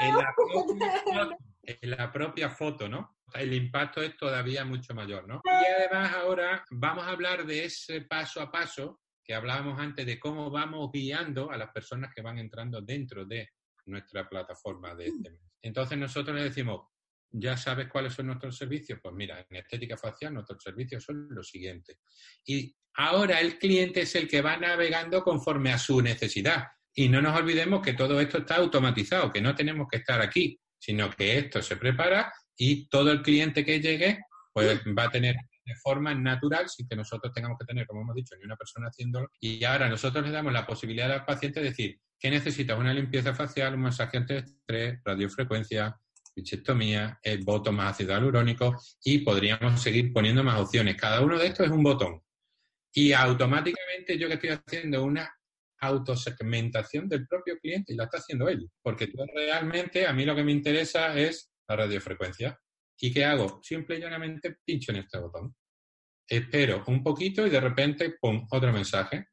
En, 0.00 0.14
la 0.14 0.34
propia, 0.36 1.38
en, 1.62 1.90
la 1.90 2.12
propia, 2.12 2.50
foto, 2.50 2.86
¿no? 2.86 3.16
el 3.32 3.54
impacto 3.54 4.02
es 4.02 4.14
todavía 4.18 4.66
mucho 4.66 4.92
mayor, 4.92 5.26
¿no? 5.26 5.40
Y 5.42 5.66
además 5.66 6.12
ahora 6.16 6.62
vamos 6.70 7.06
a 7.06 7.12
hablar 7.12 7.46
de 7.46 7.64
ese 7.64 8.02
paso 8.02 8.42
a 8.42 8.52
paso 8.52 9.00
que 9.24 9.34
hablábamos 9.34 9.78
antes 9.78 10.04
de 10.06 10.18
cómo 10.18 10.50
vamos 10.50 10.90
guiando 10.92 11.50
a 11.50 11.56
las 11.56 11.70
personas 11.70 12.12
que 12.14 12.22
van 12.22 12.38
entrando 12.38 12.80
dentro 12.80 13.24
de 13.24 13.50
nuestra 13.86 14.28
plataforma 14.28 14.94
de 14.94 15.06
este 15.06 15.30
mes. 15.30 15.40
Entonces 15.62 15.98
nosotros 15.98 16.36
le 16.36 16.44
decimos, 16.44 16.88
¿ya 17.30 17.56
sabes 17.56 17.88
cuáles 17.88 18.14
son 18.14 18.26
nuestros 18.26 18.56
servicios? 18.56 18.98
Pues 19.02 19.14
mira, 19.14 19.44
en 19.48 19.56
estética 19.56 19.96
facial 19.96 20.34
nuestros 20.34 20.62
servicios 20.62 21.04
son 21.04 21.28
los 21.30 21.48
siguientes. 21.48 21.98
Y 22.44 22.74
ahora 22.94 23.40
el 23.40 23.58
cliente 23.58 24.02
es 24.02 24.14
el 24.14 24.28
que 24.28 24.42
va 24.42 24.56
navegando 24.56 25.22
conforme 25.22 25.72
a 25.72 25.78
su 25.78 26.00
necesidad. 26.00 26.66
Y 26.94 27.08
no 27.08 27.22
nos 27.22 27.36
olvidemos 27.38 27.80
que 27.80 27.94
todo 27.94 28.20
esto 28.20 28.38
está 28.38 28.56
automatizado, 28.56 29.32
que 29.32 29.40
no 29.40 29.54
tenemos 29.54 29.86
que 29.90 29.98
estar 29.98 30.20
aquí, 30.20 30.60
sino 30.78 31.08
que 31.10 31.38
esto 31.38 31.62
se 31.62 31.76
prepara 31.76 32.32
y 32.56 32.88
todo 32.88 33.10
el 33.12 33.22
cliente 33.22 33.64
que 33.64 33.80
llegue 33.80 34.20
pues 34.52 34.80
va 34.96 35.04
a 35.04 35.10
tener 35.10 35.36
de 35.64 35.74
forma 35.76 36.14
natural 36.14 36.68
sin 36.68 36.88
que 36.88 36.96
nosotros 36.96 37.32
tengamos 37.32 37.58
que 37.58 37.66
tener, 37.66 37.86
como 37.86 38.02
hemos 38.02 38.14
dicho, 38.14 38.34
ni 38.36 38.44
una 38.44 38.56
persona 38.56 38.88
haciéndolo. 38.88 39.28
Y 39.40 39.64
ahora 39.64 39.88
nosotros 39.88 40.24
le 40.24 40.30
damos 40.30 40.52
la 40.52 40.66
posibilidad 40.66 41.10
al 41.10 41.24
paciente 41.24 41.60
de 41.60 41.70
decir 41.70 42.00
que 42.18 42.30
necesita 42.30 42.76
una 42.76 42.94
limpieza 42.94 43.34
facial, 43.34 43.74
un 43.74 43.82
masaje 43.82 44.16
antiestrés, 44.18 45.00
radiofrecuencia, 45.04 45.96
bichectomía, 46.34 47.18
el 47.22 47.44
botón 47.44 47.76
más 47.76 47.92
ácido 47.92 48.12
hialurónico 48.12 48.76
y 49.04 49.18
podríamos 49.18 49.80
seguir 49.80 50.12
poniendo 50.12 50.42
más 50.42 50.60
opciones. 50.60 50.96
Cada 50.96 51.20
uno 51.20 51.38
de 51.38 51.46
estos 51.46 51.66
es 51.66 51.72
un 51.72 51.82
botón. 51.82 52.22
Y 52.94 53.12
automáticamente 53.12 54.18
yo 54.18 54.28
que 54.28 54.34
estoy 54.34 54.50
haciendo 54.50 55.02
una 55.02 55.32
autosegmentación 55.80 57.08
del 57.08 57.26
propio 57.26 57.58
cliente 57.58 57.92
y 57.92 57.96
la 57.96 58.04
está 58.04 58.18
haciendo 58.18 58.48
él. 58.48 58.70
Porque 58.82 59.10
realmente 59.34 60.06
a 60.06 60.12
mí 60.12 60.24
lo 60.24 60.36
que 60.36 60.44
me 60.44 60.52
interesa 60.52 61.18
es 61.18 61.50
la 61.68 61.76
radiofrecuencia. 61.76 62.58
¿Y 62.98 63.12
qué 63.12 63.24
hago? 63.24 63.60
Simple 63.62 63.96
y 63.96 64.00
llanamente 64.00 64.56
pincho 64.64 64.92
en 64.92 64.98
este 64.98 65.18
botón. 65.18 65.54
Espero 66.28 66.84
un 66.86 67.02
poquito 67.02 67.46
y 67.46 67.50
de 67.50 67.60
repente, 67.60 68.14
pum, 68.20 68.46
otro 68.50 68.72
mensaje. 68.72 69.26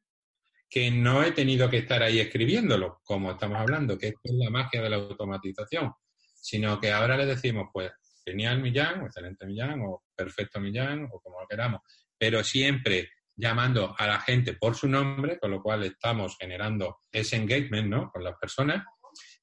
Que 0.68 0.90
no 0.90 1.22
he 1.24 1.32
tenido 1.32 1.68
que 1.68 1.78
estar 1.78 2.02
ahí 2.02 2.20
escribiéndolo, 2.20 3.00
como 3.04 3.32
estamos 3.32 3.58
hablando, 3.58 3.98
que 3.98 4.08
esto 4.08 4.20
es 4.24 4.34
la 4.34 4.50
magia 4.50 4.80
de 4.82 4.90
la 4.90 4.96
automatización. 4.96 5.92
Sino 6.34 6.80
que 6.80 6.92
ahora 6.92 7.16
le 7.16 7.26
decimos, 7.26 7.68
pues, 7.72 7.90
genial 8.24 8.60
Millán, 8.60 9.04
excelente 9.04 9.46
Millán, 9.46 9.80
o 9.82 10.04
perfecto 10.14 10.60
Millán, 10.60 11.08
o 11.10 11.20
como 11.20 11.40
lo 11.40 11.46
queramos. 11.48 11.80
Pero 12.16 12.44
siempre 12.44 13.10
llamando 13.34 13.94
a 13.98 14.06
la 14.06 14.20
gente 14.20 14.54
por 14.54 14.76
su 14.76 14.86
nombre, 14.88 15.38
con 15.38 15.50
lo 15.50 15.62
cual 15.62 15.82
estamos 15.84 16.36
generando 16.38 16.98
ese 17.10 17.36
engagement, 17.36 17.88
¿no? 17.88 18.10
Con 18.10 18.22
las 18.22 18.36
personas 18.38 18.84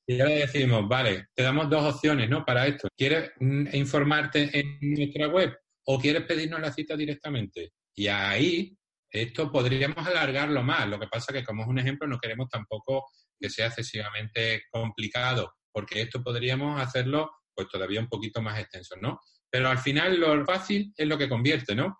y 0.10 0.22
ahora 0.22 0.36
decimos, 0.36 0.88
vale, 0.88 1.28
te 1.36 1.44
damos 1.44 1.70
dos 1.70 1.96
opciones, 1.96 2.30
¿no? 2.30 2.46
Para 2.46 2.66
esto. 2.66 2.88
¿Quieres 2.96 3.32
mm, 3.42 3.76
informarte 3.76 4.58
en 4.58 4.78
nuestra 4.80 5.28
web 5.28 5.54
o 5.86 6.00
quieres 6.00 6.24
pedirnos 6.24 6.62
la 6.62 6.72
cita 6.72 6.96
directamente? 6.96 7.74
Y 7.94 8.08
ahí, 8.08 8.78
esto 9.12 9.52
podríamos 9.52 10.08
alargarlo 10.08 10.64
más. 10.64 10.88
Lo 10.88 10.98
que 10.98 11.08
pasa 11.08 11.34
que, 11.34 11.44
como 11.44 11.64
es 11.64 11.68
un 11.68 11.80
ejemplo, 11.80 12.08
no 12.08 12.20
queremos 12.20 12.48
tampoco 12.48 13.06
que 13.38 13.50
sea 13.50 13.68
excesivamente 13.68 14.64
complicado, 14.72 15.56
porque 15.74 16.02
esto 16.02 16.24
podríamos 16.24 16.80
hacerlo 16.82 17.30
pues 17.54 17.68
todavía 17.68 18.00
un 18.00 18.08
poquito 18.08 18.42
más 18.42 18.58
extenso, 18.60 18.96
¿no? 19.02 19.20
Pero 19.50 19.68
al 19.68 19.80
final 19.80 20.18
lo 20.18 20.46
fácil 20.46 20.94
es 20.96 21.08
lo 21.08 21.18
que 21.18 21.28
convierte, 21.28 21.76
¿no? 21.76 22.00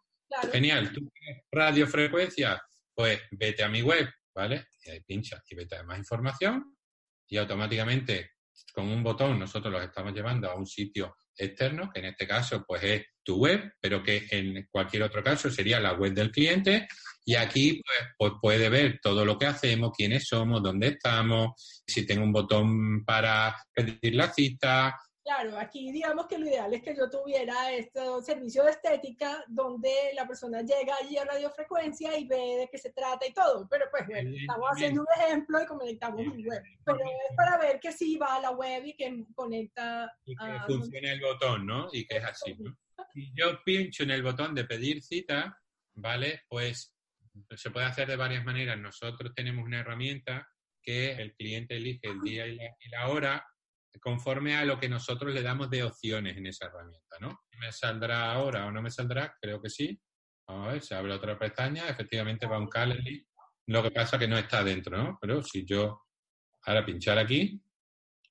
Genial. 0.52 0.94
¿Tú 0.94 1.10
tienes 1.10 1.44
radiofrecuencia? 1.52 2.62
Pues 2.96 3.20
vete 3.32 3.64
a 3.64 3.70
mi 3.70 3.82
web, 3.82 4.08
¿vale? 4.34 4.68
Y 4.86 4.92
ahí 4.92 5.02
pincha 5.02 5.44
y 5.50 5.56
vete 5.56 5.76
a 5.76 5.84
más 5.84 5.98
información 5.98 6.77
y 7.28 7.38
automáticamente 7.38 8.32
con 8.74 8.88
un 8.88 9.04
botón 9.04 9.40
nosotros 9.40 9.72
los 9.72 9.84
estamos 9.84 10.14
llevando 10.14 10.50
a 10.50 10.56
un 10.56 10.66
sitio 10.66 11.18
externo, 11.36 11.90
que 11.94 12.00
en 12.00 12.06
este 12.06 12.28
caso 12.28 12.64
pues 12.68 12.84
es 12.84 13.06
tu 13.24 13.38
web, 13.38 13.74
pero 13.80 14.02
que 14.02 14.28
en 14.32 14.68
cualquier 14.72 15.04
otro 15.04 15.24
caso 15.24 15.50
sería 15.50 15.80
la 15.80 15.94
web 15.94 16.14
del 16.14 16.32
cliente 16.32 16.88
y 17.26 17.36
aquí 17.36 17.82
pues, 17.84 18.12
pues 18.18 18.34
puede 18.42 18.70
ver 18.70 19.00
todo 19.02 19.26
lo 19.26 19.38
que 19.38 19.46
hacemos, 19.46 19.92
quiénes 19.96 20.26
somos, 20.28 20.64
dónde 20.64 20.88
estamos, 20.88 21.52
si 21.86 22.06
tengo 22.06 22.24
un 22.24 22.32
botón 22.32 23.04
para 23.04 23.56
pedir 23.74 24.16
la 24.16 24.32
cita, 24.32 24.96
Claro, 25.28 25.60
aquí 25.60 25.92
digamos 25.92 26.26
que 26.26 26.38
lo 26.38 26.48
ideal 26.48 26.74
es 26.74 26.82
que 26.82 26.96
yo 26.96 27.10
tuviera 27.10 27.70
este 27.74 28.00
servicio 28.22 28.64
de 28.64 28.72
estética 28.72 29.44
donde 29.50 29.92
la 30.16 30.26
persona 30.26 30.62
llega 30.62 30.96
allí 30.96 31.18
a 31.18 31.26
radiofrecuencia 31.26 32.18
y 32.18 32.26
ve 32.26 32.60
de 32.60 32.70
qué 32.72 32.78
se 32.78 32.94
trata 32.94 33.28
y 33.28 33.34
todo. 33.34 33.68
Pero 33.70 33.88
pues 33.92 34.04
estamos 34.08 34.70
haciendo 34.72 35.02
un 35.02 35.08
ejemplo 35.22 35.62
y 35.62 35.66
conectamos 35.66 36.26
mi 36.34 36.46
web. 36.46 36.64
Pero 36.86 37.00
es 37.00 37.36
para 37.36 37.58
ver 37.58 37.78
que 37.82 37.92
sí 37.92 38.16
va 38.16 38.38
a 38.38 38.40
la 38.40 38.52
web 38.52 38.86
y 38.86 38.96
que 38.96 39.26
conecta. 39.36 40.10
Y 40.24 40.34
que 40.34 40.60
funcione 40.66 41.12
el 41.12 41.20
botón, 41.20 41.66
¿no? 41.66 41.90
Y 41.92 42.08
que 42.08 42.18
es 42.18 42.24
así, 42.24 42.56
¿no? 42.58 42.74
Si 43.14 43.30
yo 43.36 43.62
pincho 43.66 44.04
en 44.04 44.12
el 44.12 44.24
botón 44.24 44.56
de 44.56 44.64
pedir 44.64 45.04
cita, 45.04 45.62
¿vale? 45.96 46.44
Pues 46.48 46.96
se 47.54 47.70
puede 47.70 47.86
hacer 47.86 48.08
de 48.08 48.16
varias 48.16 48.46
maneras. 48.46 48.80
Nosotros 48.80 49.34
tenemos 49.36 49.66
una 49.66 49.82
herramienta 49.82 50.48
que 50.82 51.12
el 51.12 51.36
cliente 51.36 51.76
elige 51.76 52.08
el 52.08 52.22
día 52.22 52.48
y 52.48 52.90
la 52.90 53.10
hora 53.10 53.46
conforme 54.00 54.56
a 54.56 54.66
lo 54.66 54.80
que 54.80 54.90
nosotros 54.90 55.34
le 55.34 55.42
damos 55.42 55.70
de 55.70 55.84
opciones 55.84 56.38
en 56.38 56.48
esa 56.48 56.66
herramienta, 56.66 57.18
¿no? 57.20 57.42
¿Me 57.60 57.72
saldrá 57.72 58.32
ahora 58.32 58.66
o 58.66 58.72
no 58.72 58.82
me 58.82 58.92
saldrá? 58.92 59.36
Creo 59.42 59.62
que 59.62 59.70
sí. 59.70 60.00
Vamos 60.48 60.68
a 60.68 60.72
ver, 60.74 60.82
se 60.82 60.96
abre 60.96 61.14
otra 61.14 61.38
pestaña, 61.38 61.88
efectivamente 61.88 62.46
va 62.48 62.58
un 62.58 62.70
Calendly. 62.70 63.26
Lo 63.68 63.84
que 63.84 63.92
pasa 63.92 64.18
que 64.18 64.28
no 64.28 64.38
está 64.38 64.64
dentro, 64.64 64.98
¿no? 64.98 65.18
Pero 65.20 65.44
si 65.44 65.66
yo 65.66 66.04
ahora 66.64 66.86
pinchar 66.86 67.18
aquí, 67.18 67.62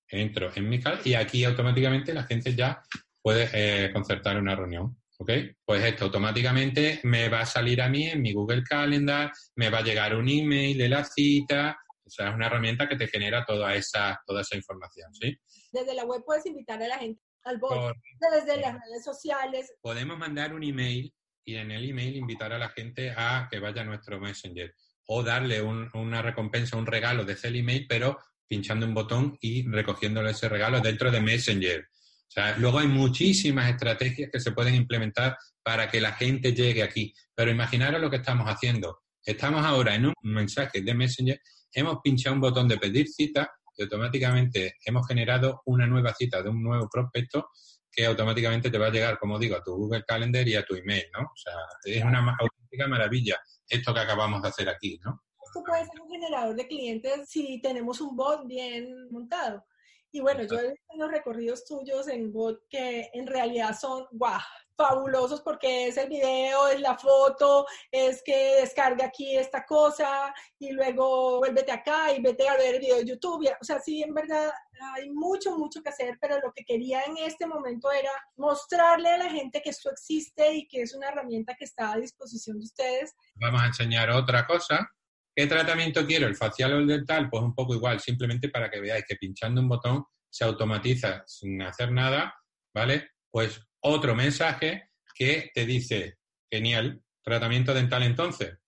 entro 0.08 0.50
en 0.54 0.68
mi 0.68 0.80
Calendly 0.80 1.10
y 1.10 1.14
aquí 1.14 1.44
automáticamente 1.44 2.14
la 2.14 2.24
gente 2.24 2.54
ya 2.54 2.82
puede 3.20 3.50
eh, 3.52 3.92
concertar 3.92 4.38
una 4.38 4.54
reunión. 4.54 4.96
¿Ok? 5.18 5.30
Pues 5.64 5.82
esto 5.82 6.04
automáticamente 6.04 7.00
me 7.04 7.30
va 7.30 7.40
a 7.40 7.46
salir 7.46 7.80
a 7.80 7.88
mí 7.88 8.06
en 8.06 8.20
mi 8.20 8.34
Google 8.34 8.62
Calendar, 8.62 9.32
me 9.54 9.70
va 9.70 9.78
a 9.78 9.82
llegar 9.82 10.14
un 10.14 10.28
email 10.28 10.76
de 10.76 10.90
la 10.90 11.04
cita, 11.04 11.78
o 12.06 12.10
sea, 12.10 12.28
es 12.28 12.34
una 12.34 12.46
herramienta 12.46 12.88
que 12.88 12.96
te 12.96 13.08
genera 13.08 13.44
toda 13.44 13.74
esa, 13.74 14.20
toda 14.24 14.42
esa 14.42 14.56
información, 14.56 15.12
¿sí? 15.12 15.36
Desde 15.72 15.94
la 15.94 16.04
web 16.04 16.22
puedes 16.24 16.46
invitar 16.46 16.82
a 16.82 16.88
la 16.88 16.98
gente 16.98 17.20
al 17.44 17.58
bot, 17.58 17.94
desde 18.32 18.60
las 18.60 18.74
redes 18.74 19.04
sociales. 19.04 19.72
Podemos 19.80 20.18
mandar 20.18 20.52
un 20.54 20.62
email 20.62 21.12
y 21.44 21.56
en 21.56 21.70
el 21.70 21.88
email 21.88 22.16
invitar 22.16 22.52
a 22.52 22.58
la 22.58 22.70
gente 22.70 23.12
a 23.16 23.48
que 23.50 23.60
vaya 23.60 23.82
a 23.82 23.84
nuestro 23.84 24.20
Messenger 24.20 24.74
o 25.06 25.22
darle 25.22 25.62
una 25.62 26.22
recompensa, 26.22 26.76
un 26.76 26.86
regalo 26.86 27.24
de 27.24 27.34
ese 27.34 27.48
email, 27.48 27.86
pero 27.88 28.18
pinchando 28.48 28.84
un 28.84 28.94
botón 28.94 29.38
y 29.40 29.68
recogiéndole 29.68 30.30
ese 30.30 30.48
regalo 30.48 30.80
dentro 30.80 31.12
de 31.12 31.20
Messenger. 31.20 31.80
O 31.80 32.30
sea, 32.30 32.56
luego 32.58 32.80
hay 32.80 32.88
muchísimas 32.88 33.70
estrategias 33.70 34.30
que 34.32 34.40
se 34.40 34.50
pueden 34.50 34.74
implementar 34.74 35.36
para 35.62 35.88
que 35.88 36.00
la 36.00 36.12
gente 36.12 36.52
llegue 36.52 36.82
aquí. 36.82 37.14
Pero 37.34 37.52
imaginaros 37.52 38.00
lo 38.00 38.10
que 38.10 38.16
estamos 38.16 38.48
haciendo. 38.48 39.02
Estamos 39.24 39.64
ahora 39.64 39.94
en 39.94 40.06
un 40.06 40.14
mensaje 40.22 40.80
de 40.80 40.94
Messenger 40.94 41.40
hemos 41.76 41.98
pinchado 42.02 42.34
un 42.34 42.40
botón 42.40 42.66
de 42.66 42.78
pedir 42.78 43.06
cita 43.06 43.50
y 43.76 43.82
automáticamente 43.82 44.76
hemos 44.84 45.06
generado 45.06 45.62
una 45.66 45.86
nueva 45.86 46.14
cita 46.14 46.42
de 46.42 46.48
un 46.48 46.62
nuevo 46.62 46.88
prospecto 46.88 47.50
que 47.90 48.06
automáticamente 48.06 48.70
te 48.70 48.78
va 48.78 48.86
a 48.88 48.90
llegar, 48.90 49.18
como 49.18 49.38
digo, 49.38 49.56
a 49.56 49.62
tu 49.62 49.74
Google 49.74 50.04
Calendar 50.06 50.46
y 50.46 50.54
a 50.54 50.64
tu 50.64 50.74
email, 50.74 51.04
¿no? 51.12 51.20
O 51.20 51.36
sea, 51.36 51.54
es 51.84 52.04
una 52.04 52.36
auténtica 52.38 52.86
maravilla 52.86 53.38
esto 53.68 53.94
que 53.94 54.00
acabamos 54.00 54.42
de 54.42 54.48
hacer 54.48 54.68
aquí, 54.68 54.98
¿no? 55.04 55.22
Esto 55.44 55.62
puede 55.64 55.84
ser 55.86 56.00
un 56.00 56.10
generador 56.10 56.54
de 56.54 56.66
clientes 56.66 57.28
si 57.28 57.60
tenemos 57.60 58.00
un 58.00 58.16
bot 58.16 58.46
bien 58.46 59.10
montado. 59.10 59.64
Y 60.12 60.20
bueno, 60.20 60.44
yo 60.44 60.58
he 60.58 60.70
visto 60.70 60.96
los 60.96 61.10
recorridos 61.10 61.64
tuyos 61.64 62.08
en 62.08 62.32
bot 62.32 62.60
que 62.68 63.10
en 63.12 63.26
realidad 63.26 63.76
son, 63.78 64.06
guau, 64.12 64.40
fabulosos 64.76 65.40
porque 65.40 65.88
es 65.88 65.96
el 65.96 66.08
video, 66.08 66.68
es 66.68 66.80
la 66.80 66.96
foto, 66.96 67.66
es 67.90 68.22
que 68.24 68.56
descarga 68.60 69.06
aquí 69.06 69.36
esta 69.36 69.64
cosa 69.64 70.34
y 70.58 70.72
luego 70.72 71.38
vuélvete 71.38 71.72
acá 71.72 72.12
y 72.12 72.20
vete 72.20 72.48
a 72.48 72.56
ver 72.56 72.76
el 72.76 72.80
video 72.80 72.96
de 72.98 73.04
YouTube. 73.04 73.48
O 73.60 73.64
sea, 73.64 73.80
sí, 73.80 74.02
en 74.02 74.14
verdad 74.14 74.52
hay 74.94 75.10
mucho, 75.10 75.56
mucho 75.56 75.82
que 75.82 75.88
hacer, 75.88 76.18
pero 76.20 76.38
lo 76.40 76.52
que 76.52 76.64
quería 76.64 77.02
en 77.04 77.16
este 77.18 77.46
momento 77.46 77.90
era 77.90 78.10
mostrarle 78.36 79.10
a 79.10 79.18
la 79.18 79.30
gente 79.30 79.62
que 79.62 79.70
esto 79.70 79.90
existe 79.90 80.54
y 80.54 80.68
que 80.68 80.82
es 80.82 80.94
una 80.94 81.08
herramienta 81.08 81.54
que 81.54 81.64
está 81.64 81.92
a 81.92 81.98
disposición 81.98 82.58
de 82.58 82.64
ustedes. 82.64 83.14
Vamos 83.34 83.62
a 83.62 83.66
enseñar 83.66 84.10
otra 84.10 84.46
cosa. 84.46 84.90
¿Qué 85.34 85.46
tratamiento 85.46 86.06
quiero? 86.06 86.26
¿El 86.26 86.36
facial 86.36 86.74
o 86.74 86.78
el 86.78 86.86
dental? 86.86 87.28
Pues 87.30 87.42
un 87.42 87.54
poco 87.54 87.74
igual, 87.74 88.00
simplemente 88.00 88.48
para 88.48 88.70
que 88.70 88.80
veáis 88.80 89.04
que 89.06 89.16
pinchando 89.16 89.60
un 89.60 89.68
botón 89.68 90.04
se 90.30 90.44
automatiza 90.44 91.24
sin 91.26 91.60
hacer 91.62 91.92
nada, 91.92 92.34
¿vale? 92.74 93.10
Pues 93.30 93.60
otro 93.86 94.14
mensaje 94.14 94.90
que 95.14 95.50
te 95.54 95.64
dice, 95.64 96.18
genial, 96.50 97.02
tratamiento 97.22 97.74
dental 97.74 98.02
entonces. 98.02 98.58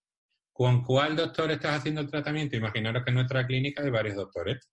¿Con 0.52 0.83
cuál 0.83 1.14
doctor 1.14 1.50
estás 1.50 1.78
haciendo 1.78 2.00
el 2.00 2.11
tratamiento? 2.11 2.57
Imaginaros 2.57 3.04
que 3.04 3.11
en 3.11 3.14
nuestra 3.14 3.46
clínica 3.46 3.83
hay 3.83 3.90
varios 3.90 4.16
doctores. 4.16 4.68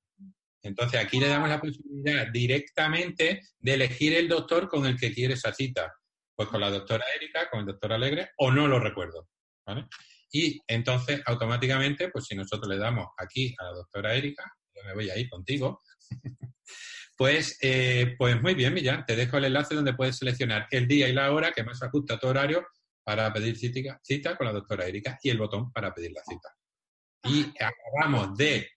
Entonces 0.64 1.00
aquí 1.00 1.20
le 1.20 1.28
damos 1.28 1.48
la 1.48 1.62
posibilidad 1.62 2.28
directamente 2.32 3.42
de 3.60 3.74
elegir 3.74 4.14
el 4.16 4.28
doctor 4.28 4.68
con 4.68 4.86
el 4.88 4.98
que 4.98 5.14
quiere 5.14 5.36
esa 5.36 5.54
cita. 5.54 5.94
Pues 6.36 6.50
con 6.50 6.60
la 6.60 6.72
doctora 6.72 7.06
Erika, 7.16 7.50
con 7.50 7.62
el 7.62 7.68
doctor 7.68 7.94
Alegre, 7.94 8.32
o 8.38 8.52
no 8.52 8.68
lo 8.68 8.80
recuerdo. 8.80 9.30
Y 10.32 10.60
entonces 10.68 11.22
automáticamente, 11.26 12.10
pues 12.10 12.26
si 12.26 12.36
nosotros 12.36 12.68
le 12.68 12.78
damos 12.78 13.08
aquí 13.18 13.54
a 13.60 13.66
la 13.66 13.72
doctora 13.72 14.16
Erika, 14.16 14.44
yo 14.76 14.84
me 14.84 14.94
voy 14.94 15.10
a 15.10 15.18
ir 15.18 15.30
contigo, 15.30 15.82
Pues, 17.18 17.58
eh, 17.62 18.16
pues 18.18 18.42
muy 18.42 18.56
bien, 18.56 18.74
Millán, 18.74 19.06
te 19.06 19.16
dejo 19.16 19.38
el 19.38 19.46
enlace 19.46 19.76
donde 19.76 19.94
puedes 19.94 20.18
seleccionar 20.18 20.68
el 20.70 20.88
día 20.88 21.08
y 21.08 21.14
la 21.14 21.32
hora 21.32 21.52
que 21.52 21.64
más 21.64 21.82
ajusta 21.82 22.16
a 22.16 22.20
tu 22.20 22.28
horario 22.28 22.66
para 23.04 23.32
pedir 23.32 23.56
cita, 23.56 24.00
cita 24.04 24.36
con 24.36 24.48
la 24.48 24.54
doctora 24.54 24.86
Erika 24.86 25.18
y 25.22 25.30
el 25.30 25.38
botón 25.38 25.72
para 25.72 25.94
pedir 25.94 26.12
la 26.12 26.24
cita. 26.24 26.50
Y 27.24 27.54
acabamos 27.64 28.36
de 28.38 28.68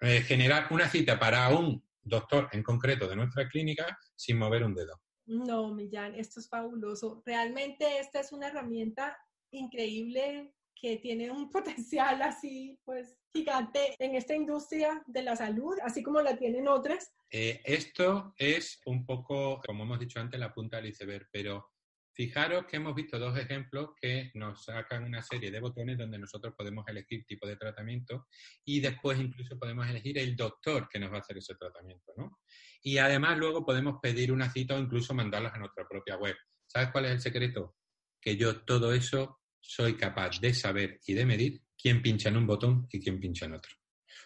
eh, 0.00 0.20
generar 0.20 0.68
una 0.70 0.88
cita 0.88 1.18
para 1.18 1.48
un 1.48 1.82
doctor 2.02 2.48
en 2.52 2.62
concreto 2.62 3.08
de 3.08 3.16
nuestra 3.16 3.48
clínica 3.48 3.98
sin 4.14 4.38
mover 4.38 4.64
un 4.64 4.74
dedo. 4.74 5.00
No, 5.26 5.74
Millán, 5.74 6.14
esto 6.14 6.40
es 6.40 6.48
fabuloso. 6.48 7.22
Realmente 7.24 7.98
esta 7.98 8.20
es 8.20 8.32
una 8.32 8.48
herramienta 8.48 9.18
increíble 9.50 10.54
que 10.74 10.98
tiene 10.98 11.30
un 11.30 11.50
potencial 11.50 12.22
así, 12.22 12.78
pues, 12.84 13.18
gigante 13.34 13.96
en 13.98 14.14
esta 14.14 14.34
industria 14.34 15.02
de 15.06 15.22
la 15.22 15.36
salud, 15.36 15.76
así 15.82 16.02
como 16.02 16.20
la 16.20 16.36
tienen 16.36 16.68
otras. 16.68 17.12
Eh, 17.30 17.60
esto 17.64 18.32
es 18.38 18.80
un 18.86 19.04
poco, 19.04 19.60
como 19.66 19.82
hemos 19.82 19.98
dicho 19.98 20.20
antes, 20.20 20.38
la 20.38 20.54
punta 20.54 20.76
del 20.76 20.86
iceberg, 20.86 21.28
pero 21.32 21.74
Fijaros 22.16 22.66
que 22.66 22.76
hemos 22.76 22.94
visto 22.94 23.18
dos 23.18 23.36
ejemplos 23.36 23.90
que 24.00 24.30
nos 24.34 24.64
sacan 24.64 25.02
una 25.02 25.20
serie 25.20 25.50
de 25.50 25.58
botones 25.58 25.98
donde 25.98 26.16
nosotros 26.16 26.54
podemos 26.56 26.86
elegir 26.86 27.26
tipo 27.26 27.44
de 27.44 27.56
tratamiento 27.56 28.28
y 28.64 28.78
después 28.78 29.18
incluso 29.18 29.58
podemos 29.58 29.88
elegir 29.88 30.18
el 30.18 30.36
doctor 30.36 30.88
que 30.88 31.00
nos 31.00 31.10
va 31.10 31.16
a 31.16 31.20
hacer 31.20 31.38
ese 31.38 31.56
tratamiento, 31.56 32.12
¿no? 32.16 32.38
Y 32.82 32.98
además 32.98 33.36
luego 33.36 33.66
podemos 33.66 33.98
pedir 34.00 34.30
una 34.30 34.48
cita 34.48 34.76
o 34.76 34.78
incluso 34.78 35.12
mandarlas 35.12 35.54
a 35.54 35.58
nuestra 35.58 35.88
propia 35.88 36.16
web. 36.16 36.36
¿Sabes 36.68 36.90
cuál 36.92 37.06
es 37.06 37.10
el 37.10 37.20
secreto? 37.20 37.74
Que 38.20 38.36
yo 38.36 38.64
todo 38.64 38.94
eso 38.94 39.40
soy 39.66 39.96
capaz 39.96 40.40
de 40.40 40.52
saber 40.52 41.00
y 41.06 41.14
de 41.14 41.24
medir 41.24 41.62
quién 41.76 42.02
pincha 42.02 42.28
en 42.28 42.36
un 42.36 42.46
botón 42.46 42.86
y 42.90 43.00
quién 43.00 43.18
pincha 43.18 43.46
en 43.46 43.54
otro. 43.54 43.72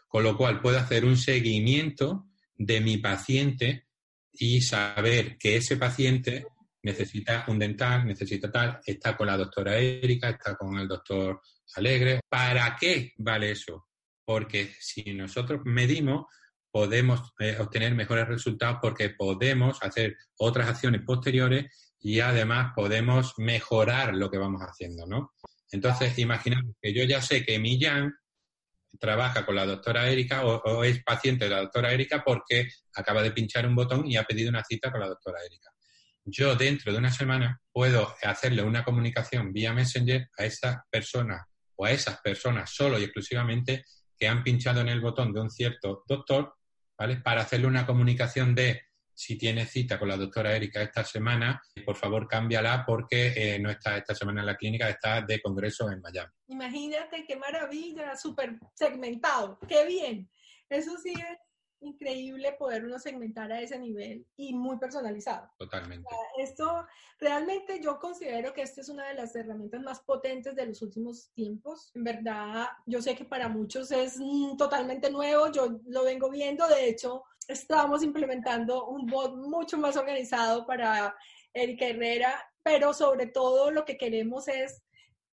Con 0.09 0.25
lo 0.25 0.37
cual 0.37 0.61
puedo 0.61 0.79
hacer 0.79 1.05
un 1.05 1.17
seguimiento 1.17 2.27
de 2.57 2.81
mi 2.81 2.99
paciente 2.99 3.87
y 4.33 4.61
saber 4.61 5.39
que 5.39 5.57
ese 5.57 5.77
paciente 5.77 6.47
necesita 6.83 7.45
un 7.49 7.59
dental, 7.59 8.07
necesita 8.07 8.51
tal, 8.51 8.81
está 8.85 9.17
con 9.17 9.27
la 9.27 9.37
doctora 9.37 9.77
Erika, 9.77 10.31
está 10.31 10.57
con 10.57 10.79
el 10.79 10.89
doctor 10.89 11.41
Alegre. 11.77 12.21
¿Para 12.29 12.77
qué 12.77 13.13
vale 13.19 13.53
eso? 13.53 13.89
Porque 14.25 14.73
si 14.81 15.15
nosotros 15.15 15.61
medimos, 15.65 16.27
podemos 16.71 17.33
eh, 17.39 17.57
obtener 17.59 17.95
mejores 17.95 18.29
resultados 18.29 18.79
porque 18.81 19.11
podemos 19.11 19.83
hacer 19.83 20.17
otras 20.39 20.69
acciones 20.69 21.03
posteriores 21.03 21.88
y 22.01 22.21
además 22.21 22.73
podemos 22.75 23.35
mejorar 23.39 24.15
lo 24.15 24.31
que 24.31 24.39
vamos 24.39 24.63
haciendo, 24.63 25.07
¿no? 25.07 25.33
Entonces, 25.71 26.19
imaginamos 26.19 26.75
que 26.81 26.95
yo 26.95 27.05
ya 27.05 27.21
sé 27.21 27.45
que 27.45 27.59
Millán 27.59 28.15
trabaja 28.99 29.45
con 29.45 29.55
la 29.55 29.67
doctora 29.67 30.09
Erika 30.09 30.45
o, 30.47 30.83
es 30.85 31.03
paciente 31.03 31.45
de 31.45 31.51
la 31.51 31.61
doctora 31.61 31.93
Erika 31.93 32.23
porque 32.25 32.69
acaba 32.95 33.23
de 33.23 33.33
pinchar 33.33 33.67
un 33.67 33.75
botón 33.75 34.07
y 34.07 34.17
ha 34.17 34.25
pedido 34.25 34.49
una 34.49 34.65
cita 34.65 34.91
con 34.91 35.01
la 35.01 35.09
doctora 35.09 35.39
Erika 35.45 35.71
yo 36.31 36.55
dentro 36.55 36.93
de 36.93 36.99
una 36.99 37.11
semana 37.11 37.61
puedo 37.73 38.15
hacerle 38.23 38.63
una 38.63 38.85
comunicación 38.85 39.53
vía 39.53 39.73
Messenger 39.73 40.29
a 40.37 40.45
esa 40.45 40.85
persona 40.91 41.47
o 41.77 41.87
a 41.87 41.91
esas 41.91 42.21
personas 42.21 42.71
solo 42.71 42.99
y 42.99 43.05
exclusivamente 43.05 43.85
que 44.19 44.29
han 44.29 44.43
pinchado 44.43 44.81
en 44.81 44.89
el 44.89 45.01
botón 45.01 45.33
de 45.33 45.41
un 45.41 45.51
cierto 45.51 46.05
doctor, 46.07 46.55
¿vale? 46.99 47.17
Para 47.17 47.43
hacerle 47.43 47.67
una 47.67 47.87
comunicación 47.87 48.55
de 48.55 48.83
si 49.19 49.37
tiene 49.37 49.67
cita 49.67 49.99
con 49.99 50.07
la 50.07 50.17
doctora 50.17 50.55
Erika 50.55 50.81
esta 50.81 51.03
semana, 51.03 51.61
por 51.85 51.97
favor 51.97 52.29
cámbiala 52.29 52.85
porque 52.87 53.33
eh, 53.35 53.59
no 53.59 53.69
está 53.69 53.97
esta 53.97 54.15
semana 54.15 54.43
en 54.43 54.47
la 54.47 54.57
clínica, 54.57 54.89
está 54.89 55.23
de 55.23 55.41
congreso 55.41 55.91
en 55.91 56.01
Miami. 56.01 56.31
Imagínate 56.47 57.25
qué 57.27 57.35
maravilla, 57.35 58.17
súper 58.17 58.61
segmentado, 58.75 59.59
qué 59.67 59.85
bien. 59.87 60.31
Eso 60.69 60.97
sí 60.99 61.15
es 61.15 61.39
increíble 61.81 62.55
poder 62.61 62.85
uno 62.85 63.01
segmentar 63.01 63.51
a 63.51 63.61
ese 63.61 63.77
nivel 63.81 64.25
y 64.37 64.55
muy 64.55 64.79
personalizado. 64.79 65.51
Totalmente. 65.59 66.09
esto 66.39 66.87
realmente 67.19 67.81
yo 67.83 67.99
considero 67.99 68.53
que 68.53 68.63
esta 68.63 68.83
es 68.83 68.89
una 68.89 69.09
de 69.09 69.15
las 69.15 69.35
herramientas 69.35 69.83
más 69.83 69.99
potentes 69.99 70.55
de 70.55 70.67
los 70.67 70.81
últimos 70.81 71.33
tiempos. 71.33 71.91
En 71.97 72.05
verdad, 72.05 72.69
yo 72.87 73.03
sé 73.03 73.17
que 73.17 73.25
para 73.25 73.49
muchos 73.49 73.91
es 73.91 74.17
mm, 74.19 74.57
totalmente 74.57 75.11
nuevo, 75.11 75.51
yo 75.51 75.81
lo 75.87 76.05
vengo 76.05 76.31
viendo, 76.31 76.69
de 76.69 76.89
hecho, 76.89 77.25
estamos 77.49 78.03
implementando 78.03 78.87
un 78.87 79.07
bot 79.07 79.35
mucho 79.37 79.79
más 79.79 79.97
organizado 79.97 80.67
para 80.67 81.17
Erika 81.53 81.87
Herrera, 81.87 82.49
pero 82.63 82.93
sobre 82.93 83.27
todo 83.27 83.71
lo 83.71 83.85
que 83.85 83.97
queremos 83.97 84.47
es 84.49 84.85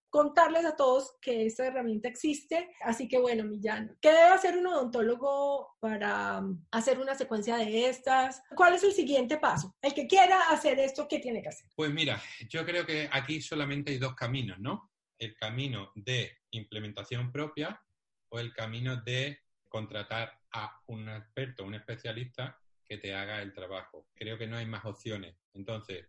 contarles 0.10 0.64
a 0.64 0.78
todos 0.78 1.18
que 1.22 1.46
esta 1.46 1.66
herramienta 1.66 2.08
existe. 2.08 2.70
Así 2.82 3.10
que 3.10 3.20
bueno, 3.20 3.44
Millán, 3.44 3.98
¿qué 4.00 4.10
debe 4.10 4.30
hacer 4.30 4.58
un 4.58 4.68
odontólogo 4.68 5.76
para 5.82 6.42
hacer 6.72 7.00
una 7.00 7.16
secuencia 7.16 7.58
de 7.58 7.90
estas? 7.90 8.42
¿Cuál 8.56 8.76
es 8.76 8.84
el 8.84 8.94
siguiente 8.94 9.38
paso? 9.38 9.76
El 9.82 9.94
que 9.94 10.08
quiera 10.08 10.50
hacer 10.50 10.80
esto, 10.80 11.06
¿qué 11.10 11.20
tiene 11.20 11.42
que 11.42 11.50
hacer? 11.50 11.70
Pues 11.76 11.92
mira, 11.92 12.22
yo 12.48 12.66
creo 12.66 12.86
que 12.86 13.10
aquí 13.12 13.42
solamente 13.42 13.92
hay 13.92 13.98
dos 13.98 14.16
caminos, 14.16 14.58
¿no? 14.58 14.90
El 15.20 15.36
camino 15.36 15.92
de 15.96 16.32
implementación 16.52 17.30
propia 17.30 17.82
o 18.30 18.40
el 18.40 18.54
camino 18.54 19.02
de 19.02 19.45
contratar 19.68 20.40
a 20.52 20.82
un 20.88 21.10
experto, 21.10 21.64
un 21.64 21.76
especialista 21.76 22.60
que 22.84 22.98
te 22.98 23.14
haga 23.14 23.42
el 23.42 23.54
trabajo. 23.54 24.08
Creo 24.14 24.38
que 24.38 24.48
no 24.48 24.58
hay 24.58 24.66
más 24.66 24.86
opciones. 24.86 25.36
Entonces, 25.54 26.08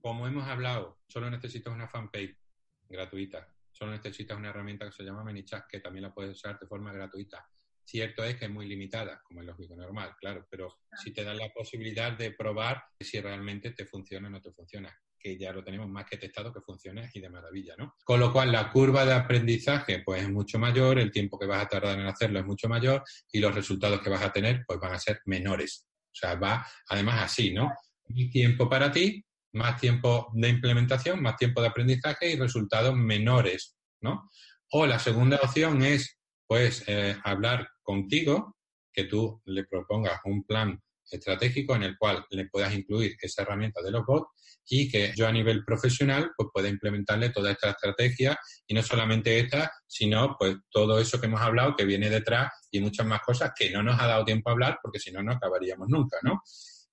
como 0.00 0.26
hemos 0.26 0.48
hablado, 0.48 1.00
solo 1.08 1.30
necesitas 1.30 1.72
una 1.72 1.88
fanpage 1.88 2.36
gratuita. 2.88 3.48
Solo 3.72 3.92
necesitas 3.92 4.36
una 4.36 4.48
herramienta 4.48 4.86
que 4.86 4.92
se 4.92 5.04
llama 5.04 5.22
ManyChat, 5.24 5.66
que 5.68 5.80
también 5.80 6.02
la 6.02 6.14
puedes 6.14 6.32
usar 6.32 6.58
de 6.58 6.66
forma 6.66 6.92
gratuita. 6.92 7.48
Cierto 7.84 8.24
es 8.24 8.36
que 8.36 8.46
es 8.46 8.50
muy 8.50 8.66
limitada, 8.66 9.22
como 9.22 9.40
es 9.40 9.46
lógico 9.46 9.74
normal, 9.74 10.14
claro, 10.20 10.46
pero 10.50 10.80
si 11.02 11.12
te 11.12 11.24
dan 11.24 11.38
la 11.38 11.48
posibilidad 11.48 12.12
de 12.12 12.32
probar 12.32 12.84
si 13.00 13.18
realmente 13.20 13.70
te 13.70 13.86
funciona 13.86 14.28
o 14.28 14.30
no 14.30 14.42
te 14.42 14.52
funciona, 14.52 14.94
que 15.18 15.36
ya 15.36 15.52
lo 15.52 15.64
tenemos 15.64 15.88
más 15.88 16.06
que 16.06 16.16
testado 16.16 16.52
que 16.52 16.60
funciona 16.60 17.08
y 17.12 17.20
de 17.20 17.28
maravilla, 17.28 17.74
¿no? 17.76 17.94
Con 18.04 18.20
lo 18.20 18.32
cual 18.32 18.52
la 18.52 18.70
curva 18.70 19.04
de 19.04 19.14
aprendizaje 19.14 20.02
pues 20.04 20.22
es 20.22 20.30
mucho 20.30 20.58
mayor, 20.58 20.98
el 20.98 21.10
tiempo 21.10 21.38
que 21.38 21.46
vas 21.46 21.64
a 21.64 21.68
tardar 21.68 21.98
en 21.98 22.06
hacerlo 22.06 22.38
es 22.38 22.46
mucho 22.46 22.68
mayor 22.68 23.02
y 23.32 23.40
los 23.40 23.54
resultados 23.54 24.00
que 24.00 24.10
vas 24.10 24.22
a 24.22 24.32
tener 24.32 24.64
pues 24.66 24.78
van 24.78 24.94
a 24.94 24.98
ser 24.98 25.20
menores. 25.26 25.86
O 26.06 26.14
sea, 26.14 26.34
va 26.36 26.66
además 26.88 27.22
así, 27.22 27.52
¿no? 27.52 27.72
Tiempo 28.32 28.68
para 28.68 28.90
ti, 28.90 29.24
más 29.52 29.80
tiempo 29.80 30.30
de 30.34 30.48
implementación, 30.48 31.22
más 31.22 31.36
tiempo 31.36 31.60
de 31.60 31.68
aprendizaje 31.68 32.30
y 32.30 32.36
resultados 32.36 32.94
menores, 32.94 33.76
¿no? 34.00 34.30
O 34.70 34.86
la 34.86 34.98
segunda 34.98 35.38
opción 35.42 35.82
es, 35.82 36.18
pues, 36.46 36.84
eh, 36.86 37.16
hablar 37.24 37.68
contigo, 37.82 38.56
que 38.92 39.04
tú 39.04 39.40
le 39.44 39.64
propongas 39.64 40.20
un 40.24 40.44
plan 40.44 40.82
estratégico 41.10 41.74
en 41.76 41.84
el 41.84 41.96
cual 41.96 42.26
le 42.30 42.48
puedas 42.48 42.74
incluir 42.74 43.16
esa 43.20 43.42
herramienta 43.42 43.82
de 43.82 43.90
los 43.90 44.04
bots 44.04 44.28
y 44.68 44.88
que 44.88 45.12
yo 45.16 45.26
a 45.26 45.32
nivel 45.32 45.64
profesional 45.64 46.30
pues 46.36 46.50
pueda 46.52 46.68
implementarle 46.68 47.30
toda 47.30 47.52
esta 47.52 47.70
estrategia 47.70 48.38
y 48.66 48.74
no 48.74 48.82
solamente 48.82 49.38
esta, 49.38 49.72
sino 49.86 50.36
pues 50.38 50.56
todo 50.70 50.98
eso 50.98 51.20
que 51.20 51.26
hemos 51.26 51.40
hablado 51.40 51.74
que 51.76 51.84
viene 51.84 52.10
detrás 52.10 52.52
y 52.70 52.80
muchas 52.80 53.06
más 53.06 53.20
cosas 53.20 53.52
que 53.56 53.70
no 53.70 53.82
nos 53.82 54.00
ha 54.00 54.06
dado 54.06 54.24
tiempo 54.24 54.50
a 54.50 54.52
hablar 54.52 54.78
porque 54.82 54.98
si 54.98 55.10
no 55.10 55.22
no 55.22 55.32
acabaríamos 55.32 55.88
nunca, 55.88 56.18
¿no? 56.22 56.42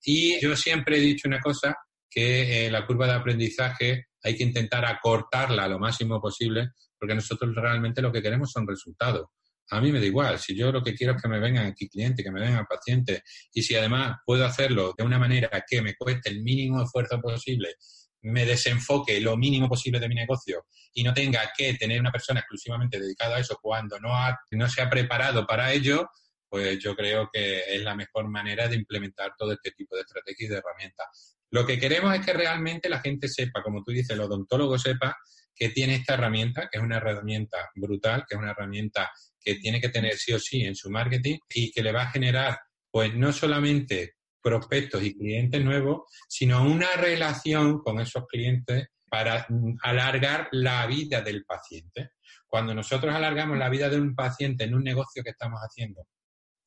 Y 0.02 0.40
yo 0.40 0.56
siempre 0.56 0.98
he 0.98 1.00
dicho 1.00 1.28
una 1.28 1.40
cosa 1.40 1.76
que 2.08 2.66
eh, 2.66 2.70
la 2.70 2.86
curva 2.86 3.06
de 3.06 3.12
aprendizaje 3.12 4.06
hay 4.22 4.36
que 4.36 4.44
intentar 4.44 4.84
acortarla 4.84 5.68
lo 5.68 5.78
máximo 5.78 6.20
posible, 6.20 6.70
porque 6.98 7.14
nosotros 7.14 7.54
realmente 7.54 8.02
lo 8.02 8.10
que 8.10 8.22
queremos 8.22 8.50
son 8.50 8.66
resultados. 8.66 9.26
A 9.70 9.80
mí 9.80 9.90
me 9.90 10.00
da 10.00 10.06
igual, 10.06 10.38
si 10.38 10.56
yo 10.56 10.70
lo 10.70 10.82
que 10.82 10.94
quiero 10.94 11.14
es 11.14 11.22
que 11.22 11.28
me 11.28 11.40
vengan 11.40 11.66
aquí 11.66 11.88
clientes, 11.88 12.24
que 12.24 12.30
me 12.30 12.40
vengan 12.40 12.66
pacientes, 12.66 13.22
y 13.52 13.62
si 13.62 13.74
además 13.74 14.18
puedo 14.24 14.44
hacerlo 14.44 14.94
de 14.96 15.04
una 15.04 15.18
manera 15.18 15.50
que 15.68 15.82
me 15.82 15.94
cueste 15.96 16.30
el 16.30 16.42
mínimo 16.42 16.82
esfuerzo 16.82 17.20
posible, 17.20 17.74
me 18.22 18.44
desenfoque 18.44 19.20
lo 19.20 19.36
mínimo 19.36 19.68
posible 19.68 20.00
de 20.00 20.08
mi 20.08 20.14
negocio 20.14 20.66
y 20.92 21.02
no 21.04 21.12
tenga 21.12 21.52
que 21.56 21.74
tener 21.74 22.00
una 22.00 22.10
persona 22.10 22.40
exclusivamente 22.40 22.98
dedicada 22.98 23.36
a 23.36 23.40
eso 23.40 23.58
cuando 23.60 23.98
no, 24.00 24.10
no 24.52 24.68
se 24.68 24.82
ha 24.82 24.90
preparado 24.90 25.46
para 25.46 25.72
ello, 25.72 26.08
pues 26.48 26.78
yo 26.78 26.96
creo 26.96 27.28
que 27.32 27.62
es 27.68 27.82
la 27.82 27.94
mejor 27.94 28.28
manera 28.28 28.68
de 28.68 28.76
implementar 28.76 29.34
todo 29.36 29.52
este 29.52 29.72
tipo 29.72 29.94
de 29.94 30.02
estrategias 30.02 30.50
y 30.50 30.52
de 30.52 30.58
herramientas. 30.58 31.36
Lo 31.50 31.64
que 31.64 31.78
queremos 31.78 32.14
es 32.14 32.24
que 32.24 32.32
realmente 32.32 32.88
la 32.88 33.00
gente 33.00 33.28
sepa, 33.28 33.62
como 33.62 33.82
tú 33.82 33.92
dices, 33.92 34.10
el 34.10 34.20
odontólogo 34.20 34.78
sepa 34.78 35.16
que 35.54 35.70
tiene 35.70 35.94
esta 35.94 36.14
herramienta, 36.14 36.68
que 36.70 36.78
es 36.78 36.84
una 36.84 36.96
herramienta 36.98 37.70
brutal, 37.74 38.24
que 38.28 38.34
es 38.34 38.40
una 38.40 38.50
herramienta 38.50 39.10
que 39.46 39.54
tiene 39.54 39.80
que 39.80 39.90
tener 39.90 40.16
sí 40.16 40.32
o 40.32 40.40
sí 40.40 40.64
en 40.64 40.74
su 40.74 40.90
marketing 40.90 41.38
y 41.54 41.70
que 41.70 41.82
le 41.84 41.92
va 41.92 42.02
a 42.02 42.10
generar, 42.10 42.58
pues 42.90 43.14
no 43.14 43.32
solamente 43.32 44.14
prospectos 44.42 45.04
y 45.04 45.16
clientes 45.16 45.64
nuevos, 45.64 46.02
sino 46.28 46.64
una 46.64 46.92
relación 46.96 47.78
con 47.78 48.00
esos 48.00 48.26
clientes 48.26 48.88
para 49.08 49.46
alargar 49.82 50.48
la 50.50 50.84
vida 50.86 51.20
del 51.20 51.44
paciente. 51.44 52.10
Cuando 52.48 52.74
nosotros 52.74 53.14
alargamos 53.14 53.56
la 53.56 53.68
vida 53.68 53.88
de 53.88 54.00
un 54.00 54.16
paciente 54.16 54.64
en 54.64 54.74
un 54.74 54.82
negocio 54.82 55.22
que 55.22 55.30
estamos 55.30 55.60
haciendo 55.60 56.06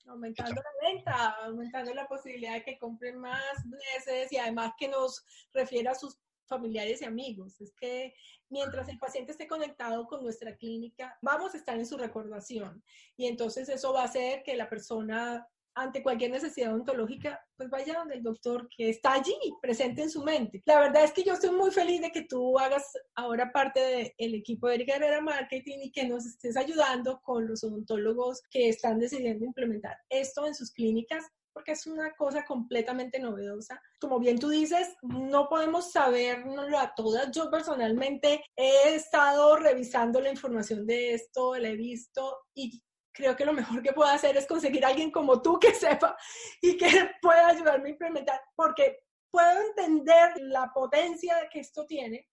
aumentando 0.10 0.56
la 0.56 0.88
venta, 0.88 1.30
aumentando 1.44 1.94
la 1.94 2.08
posibilidad 2.08 2.54
de 2.54 2.64
que 2.64 2.80
compren 2.80 3.20
más 3.20 3.56
veces 3.96 4.32
y 4.32 4.38
además 4.38 4.74
que 4.78 4.88
nos 4.88 5.24
refiera 5.54 5.92
a 5.92 5.96
sus 5.96 6.18
familiares 6.50 7.02
y 7.02 7.06
amigos. 7.06 7.62
Es 7.62 7.74
que 7.80 8.14
mientras 8.50 8.90
el 8.90 9.00
paciente 9.00 9.32
esté 9.32 9.48
conectado 9.48 10.06
con 10.08 10.22
nuestra 10.22 10.58
clínica, 10.58 11.18
vamos 11.22 11.54
a 11.54 11.58
estar 11.58 11.78
en 11.80 11.86
su 11.86 11.98
recordación 11.98 12.84
y 13.16 13.28
entonces 13.28 13.70
eso 13.70 13.94
va 13.94 14.02
a 14.02 14.06
hacer 14.06 14.44
que 14.44 14.58
la 14.58 14.68
persona 14.68 15.48
ante 15.76 16.04
cualquier 16.04 16.32
necesidad 16.32 16.74
odontológica, 16.74 17.40
pues 17.56 17.70
vaya 17.70 17.94
donde 17.94 18.16
el 18.16 18.24
doctor 18.24 18.68
que 18.76 18.90
está 18.90 19.14
allí, 19.14 19.36
presente 19.62 20.02
en 20.02 20.10
su 20.10 20.24
mente. 20.24 20.62
La 20.66 20.80
verdad 20.80 21.04
es 21.04 21.14
que 21.14 21.24
yo 21.24 21.34
estoy 21.34 21.52
muy 21.52 21.72
feliz 21.72 22.02
de 22.02 22.12
que 22.12 22.24
tú 22.24 22.60
hagas 22.60 22.84
ahora 23.16 23.52
parte 23.52 24.14
del 24.18 24.36
equipo 24.36 24.68
de 24.68 24.76
Erika 24.76 24.96
Herrera 24.96 25.22
Marketing 25.22 25.78
y 25.84 25.92
que 25.92 26.08
nos 26.08 26.26
estés 26.26 26.58
ayudando 26.58 27.22
con 27.22 27.48
los 27.48 27.64
odontólogos 27.64 28.42
que 28.52 28.68
están 28.68 29.00
decidiendo 29.00 29.46
implementar 29.46 29.96
esto 30.10 30.46
en 30.46 30.56
sus 30.56 30.72
clínicas 30.72 31.24
porque 31.54 31.74
es 31.74 31.88
una 31.88 32.12
cosa 32.16 32.46
completamente 32.46 33.20
novedosa. 33.20 33.82
Como 34.00 34.20
bien 34.20 34.40
tú 34.40 34.50
dices, 34.50 34.96
no 35.02 35.50
podemos 35.50 35.92
saberlo 35.92 36.78
a 36.78 36.94
todas. 36.96 37.32
Yo 37.32 37.50
personalmente 37.50 38.44
he 38.56 38.96
estado 38.96 39.56
revisando 39.56 40.22
la 40.22 40.30
información 40.30 40.86
de 40.86 41.14
esto, 41.14 41.56
la 41.56 41.70
he 41.70 41.76
visto 41.76 42.38
y 42.54 42.82
creo 43.12 43.36
que 43.36 43.46
lo 43.46 43.54
mejor 43.54 43.82
que 43.82 43.94
puedo 43.94 44.10
hacer 44.10 44.38
es 44.38 44.48
conseguir 44.48 44.86
a 44.86 44.90
alguien 44.90 45.12
como 45.12 45.42
tú 45.42 45.60
que 45.60 45.74
sepa 45.74 46.18
y 46.62 46.78
que 46.78 46.88
pueda 47.22 47.48
ayudarme 47.48 47.90
a 47.90 47.92
implementar, 47.92 48.42
porque 48.56 49.00
puedo 49.32 49.62
entender 49.62 50.34
la 50.38 50.72
potencia 50.74 51.36
que 51.52 51.60
esto 51.60 51.86
tiene, 51.86 52.28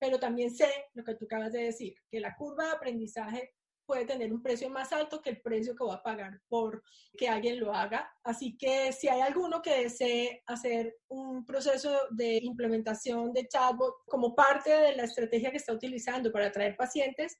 pero 0.00 0.18
también 0.18 0.50
sé 0.50 0.86
lo 0.94 1.04
que 1.04 1.14
tú 1.14 1.26
acabas 1.26 1.52
de 1.52 1.64
decir, 1.64 1.94
que 2.10 2.20
la 2.20 2.34
curva 2.34 2.64
de 2.64 2.72
aprendizaje 2.72 3.54
puede 3.92 4.06
tener 4.06 4.32
un 4.32 4.42
precio 4.42 4.70
más 4.70 4.90
alto 4.90 5.20
que 5.20 5.28
el 5.28 5.42
precio 5.42 5.76
que 5.76 5.84
va 5.84 5.96
a 5.96 6.02
pagar 6.02 6.40
por 6.48 6.82
que 7.14 7.28
alguien 7.28 7.60
lo 7.60 7.74
haga. 7.74 8.10
Así 8.24 8.56
que 8.56 8.90
si 8.90 9.06
hay 9.06 9.20
alguno 9.20 9.60
que 9.60 9.82
desee 9.82 10.42
hacer 10.46 10.96
un 11.08 11.44
proceso 11.44 11.90
de 12.10 12.38
implementación 12.38 13.34
de 13.34 13.46
chatbot 13.46 13.96
como 14.06 14.34
parte 14.34 14.70
de 14.70 14.96
la 14.96 15.04
estrategia 15.04 15.50
que 15.50 15.58
está 15.58 15.74
utilizando 15.74 16.32
para 16.32 16.46
atraer 16.46 16.74
pacientes, 16.74 17.38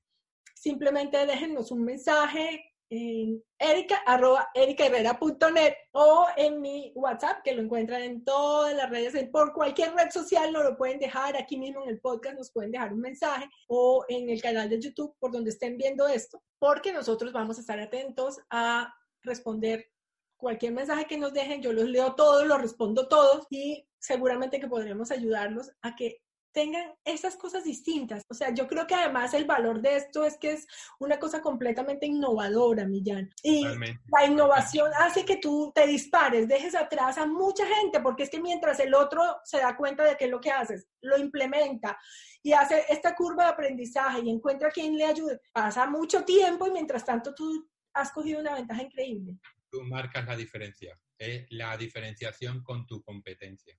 simplemente 0.54 1.24
déjenos 1.24 1.70
un 1.70 1.84
mensaje 1.84 2.62
en 2.94 3.42
erica, 3.58 4.02
arroba 4.04 4.50
ericaherrera.net 4.52 5.74
o 5.92 6.26
en 6.36 6.60
mi 6.60 6.92
WhatsApp, 6.94 7.42
que 7.42 7.54
lo 7.54 7.62
encuentran 7.62 8.02
en 8.02 8.22
todas 8.22 8.76
las 8.76 8.90
redes, 8.90 9.14
por 9.30 9.54
cualquier 9.54 9.94
red 9.94 10.10
social 10.10 10.52
nos 10.52 10.62
lo 10.62 10.76
pueden 10.76 10.98
dejar, 10.98 11.34
aquí 11.38 11.56
mismo 11.56 11.82
en 11.82 11.88
el 11.88 12.00
podcast 12.00 12.36
nos 12.36 12.52
pueden 12.52 12.70
dejar 12.70 12.92
un 12.92 13.00
mensaje 13.00 13.48
o 13.66 14.04
en 14.08 14.28
el 14.28 14.42
canal 14.42 14.68
de 14.68 14.78
YouTube 14.78 15.16
por 15.18 15.32
donde 15.32 15.48
estén 15.48 15.78
viendo 15.78 16.06
esto, 16.06 16.42
porque 16.58 16.92
nosotros 16.92 17.32
vamos 17.32 17.56
a 17.56 17.62
estar 17.62 17.80
atentos 17.80 18.38
a 18.50 18.92
responder 19.22 19.86
cualquier 20.36 20.72
mensaje 20.72 21.06
que 21.06 21.16
nos 21.16 21.32
dejen, 21.32 21.62
yo 21.62 21.72
los 21.72 21.88
leo 21.88 22.14
todos, 22.14 22.46
los 22.46 22.60
respondo 22.60 23.08
todos 23.08 23.46
y 23.48 23.88
seguramente 23.98 24.60
que 24.60 24.68
podremos 24.68 25.10
ayudarlos 25.10 25.70
a 25.80 25.96
que 25.96 26.18
tengan 26.52 26.92
esas 27.04 27.36
cosas 27.36 27.64
distintas. 27.64 28.22
O 28.28 28.34
sea, 28.34 28.54
yo 28.54 28.66
creo 28.66 28.86
que 28.86 28.94
además 28.94 29.34
el 29.34 29.44
valor 29.44 29.80
de 29.80 29.96
esto 29.96 30.24
es 30.24 30.36
que 30.36 30.52
es 30.52 30.66
una 30.98 31.18
cosa 31.18 31.40
completamente 31.40 32.06
innovadora, 32.06 32.86
Millán. 32.86 33.30
Y 33.42 33.64
la 33.64 34.26
innovación 34.26 34.90
hace 34.98 35.24
que 35.24 35.38
tú 35.38 35.72
te 35.74 35.86
dispares, 35.86 36.46
dejes 36.46 36.74
atrás 36.74 37.18
a 37.18 37.26
mucha 37.26 37.66
gente, 37.66 38.00
porque 38.00 38.24
es 38.24 38.30
que 38.30 38.40
mientras 38.40 38.78
el 38.80 38.94
otro 38.94 39.22
se 39.44 39.58
da 39.58 39.76
cuenta 39.76 40.04
de 40.04 40.16
qué 40.16 40.26
es 40.26 40.30
lo 40.30 40.40
que 40.40 40.50
haces, 40.50 40.86
lo 41.00 41.18
implementa 41.18 41.98
y 42.42 42.52
hace 42.52 42.84
esta 42.88 43.14
curva 43.14 43.44
de 43.44 43.50
aprendizaje 43.50 44.20
y 44.24 44.30
encuentra 44.30 44.68
a 44.68 44.72
quien 44.72 44.96
le 44.96 45.04
ayude, 45.04 45.40
pasa 45.52 45.86
mucho 45.86 46.24
tiempo 46.24 46.66
y 46.66 46.70
mientras 46.70 47.04
tanto 47.04 47.34
tú 47.34 47.68
has 47.94 48.10
cogido 48.12 48.40
una 48.40 48.54
ventaja 48.54 48.82
increíble. 48.82 49.38
Tú 49.70 49.82
marcas 49.84 50.26
la 50.26 50.36
diferencia, 50.36 50.98
es 51.16 51.46
la 51.50 51.76
diferenciación 51.76 52.62
con 52.62 52.86
tu 52.86 53.02
competencia. 53.02 53.78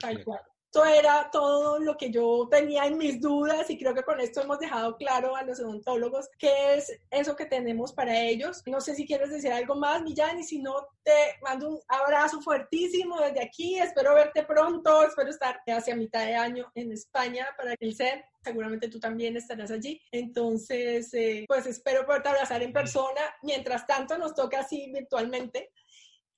Tal 0.00 0.22
cual. 0.24 0.40
Esto 0.74 0.86
era 0.86 1.30
todo 1.30 1.78
lo 1.78 1.96
que 1.96 2.10
yo 2.10 2.48
tenía 2.50 2.84
en 2.86 2.98
mis 2.98 3.20
dudas 3.20 3.70
y 3.70 3.78
creo 3.78 3.94
que 3.94 4.02
con 4.02 4.18
esto 4.18 4.40
hemos 4.42 4.58
dejado 4.58 4.96
claro 4.96 5.36
a 5.36 5.44
los 5.44 5.60
odontólogos 5.60 6.28
qué 6.36 6.74
es 6.74 6.98
eso 7.12 7.36
que 7.36 7.46
tenemos 7.46 7.92
para 7.92 8.18
ellos. 8.18 8.60
No 8.66 8.80
sé 8.80 8.96
si 8.96 9.06
quieres 9.06 9.30
decir 9.30 9.52
algo 9.52 9.76
más, 9.76 10.02
Millán, 10.02 10.40
y 10.40 10.42
si 10.42 10.58
no, 10.58 10.74
te 11.04 11.12
mando 11.42 11.68
un 11.68 11.80
abrazo 11.86 12.40
fuertísimo 12.40 13.20
desde 13.20 13.44
aquí. 13.44 13.78
Espero 13.78 14.16
verte 14.16 14.42
pronto, 14.42 15.04
espero 15.06 15.30
estar 15.30 15.60
hacia 15.64 15.94
mitad 15.94 16.26
de 16.26 16.34
año 16.34 16.68
en 16.74 16.90
España 16.90 17.46
para 17.56 17.76
el 17.78 17.94
CER. 17.94 18.24
Seguramente 18.42 18.88
tú 18.88 18.98
también 18.98 19.36
estarás 19.36 19.70
allí. 19.70 20.02
Entonces, 20.10 21.14
eh, 21.14 21.44
pues 21.46 21.66
espero 21.66 22.04
poderte 22.04 22.30
abrazar 22.30 22.64
en 22.64 22.72
persona. 22.72 23.20
Mientras 23.42 23.86
tanto, 23.86 24.18
nos 24.18 24.34
toca 24.34 24.58
así 24.58 24.90
virtualmente. 24.92 25.70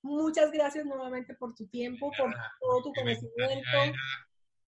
Muchas 0.03 0.51
gracias 0.51 0.85
nuevamente 0.85 1.33
por 1.33 1.55
tu 1.55 1.65
tiempo, 1.67 2.11
por 2.15 2.31
todo 2.61 2.83
tu 2.83 2.93
conocimiento 2.93 3.77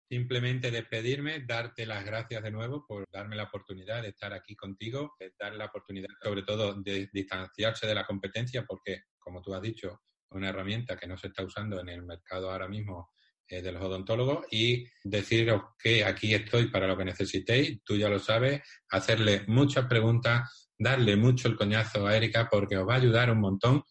simplemente 0.07 0.71
despedirme, 0.71 1.41
darte 1.45 1.85
las 1.85 2.05
gracias 2.05 2.43
de 2.43 2.51
nuevo 2.51 2.85
por 2.87 3.05
darme 3.11 3.35
la 3.35 3.43
oportunidad 3.43 4.01
de 4.01 4.09
estar 4.09 4.33
aquí 4.33 4.55
contigo, 4.55 5.15
de 5.19 5.33
dar 5.39 5.55
la 5.55 5.65
oportunidad 5.65 6.09
sobre 6.21 6.43
todo 6.43 6.73
de 6.81 7.09
distanciarse 7.11 7.87
de 7.87 7.95
la 7.95 8.05
competencia 8.05 8.63
porque, 8.65 9.03
como 9.17 9.41
tú 9.41 9.53
has 9.53 9.61
dicho, 9.61 10.01
una 10.29 10.49
herramienta 10.49 10.97
que 10.97 11.07
no 11.07 11.17
se 11.17 11.27
está 11.27 11.43
usando 11.43 11.79
en 11.79 11.89
el 11.89 12.03
mercado 12.03 12.51
ahora 12.51 12.67
mismo 12.67 13.11
eh, 13.47 13.61
de 13.61 13.71
los 13.71 13.83
odontólogos 13.83 14.45
y 14.51 14.85
deciros 15.03 15.61
que 15.77 16.03
aquí 16.03 16.33
estoy 16.33 16.69
para 16.69 16.87
lo 16.87 16.97
que 16.97 17.05
necesitéis, 17.05 17.79
tú 17.83 17.95
ya 17.95 18.09
lo 18.09 18.19
sabes, 18.19 18.61
hacerle 18.89 19.43
muchas 19.47 19.85
preguntas, 19.85 20.71
darle 20.77 21.15
mucho 21.15 21.47
el 21.47 21.55
coñazo 21.55 22.05
a 22.05 22.15
Erika 22.15 22.47
porque 22.49 22.77
os 22.77 22.87
va 22.87 22.95
a 22.95 22.97
ayudar 22.97 23.31
un 23.31 23.39
montón 23.39 23.83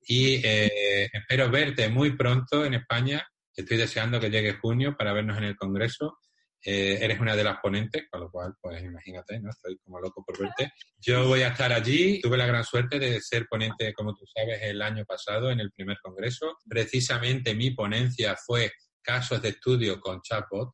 y 0.00 0.44
eh, 0.44 1.08
espero 1.12 1.50
verte 1.50 1.88
muy 1.88 2.16
pronto 2.16 2.64
en 2.64 2.74
España 2.74 3.24
Estoy 3.54 3.76
deseando 3.76 4.18
que 4.18 4.30
llegue 4.30 4.54
junio 4.54 4.96
para 4.96 5.12
vernos 5.12 5.38
en 5.38 5.44
el 5.44 5.56
Congreso. 5.56 6.18
Eh, 6.64 6.98
eres 7.00 7.18
una 7.18 7.34
de 7.34 7.42
las 7.42 7.58
ponentes, 7.58 8.04
con 8.08 8.20
lo 8.20 8.30
cual, 8.30 8.54
pues 8.60 8.82
imagínate, 8.82 9.40
¿no? 9.40 9.50
Estoy 9.50 9.78
como 9.78 10.00
loco 10.00 10.24
por 10.24 10.38
verte. 10.38 10.72
Yo 10.96 11.26
voy 11.26 11.42
a 11.42 11.48
estar 11.48 11.72
allí. 11.72 12.20
Tuve 12.20 12.36
la 12.36 12.46
gran 12.46 12.64
suerte 12.64 12.98
de 12.98 13.20
ser 13.20 13.46
ponente, 13.48 13.92
como 13.92 14.14
tú 14.14 14.24
sabes, 14.32 14.62
el 14.62 14.80
año 14.80 15.04
pasado 15.04 15.50
en 15.50 15.60
el 15.60 15.72
primer 15.72 15.98
Congreso. 16.00 16.58
Precisamente 16.68 17.54
mi 17.54 17.72
ponencia 17.72 18.36
fue 18.36 18.70
casos 19.02 19.42
de 19.42 19.50
estudio 19.50 20.00
con 20.00 20.20
chatbot. 20.22 20.72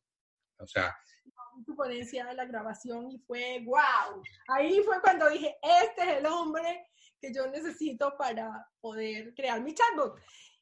O 0.59 0.67
sea... 0.67 0.95
Tu 1.65 1.75
ponencia 1.75 2.25
de 2.25 2.35
la 2.35 2.45
grabación 2.45 3.11
y 3.11 3.19
fue 3.19 3.61
wow. 3.65 4.21
Ahí 4.47 4.79
fue 4.85 5.01
cuando 5.01 5.29
dije, 5.29 5.57
este 5.61 6.03
es 6.03 6.17
el 6.19 6.25
hombre 6.27 6.85
que 7.19 7.33
yo 7.33 7.47
necesito 7.47 8.15
para 8.17 8.65
poder 8.79 9.33
crear 9.33 9.61
mi 9.61 9.73
chatbot. 9.73 10.19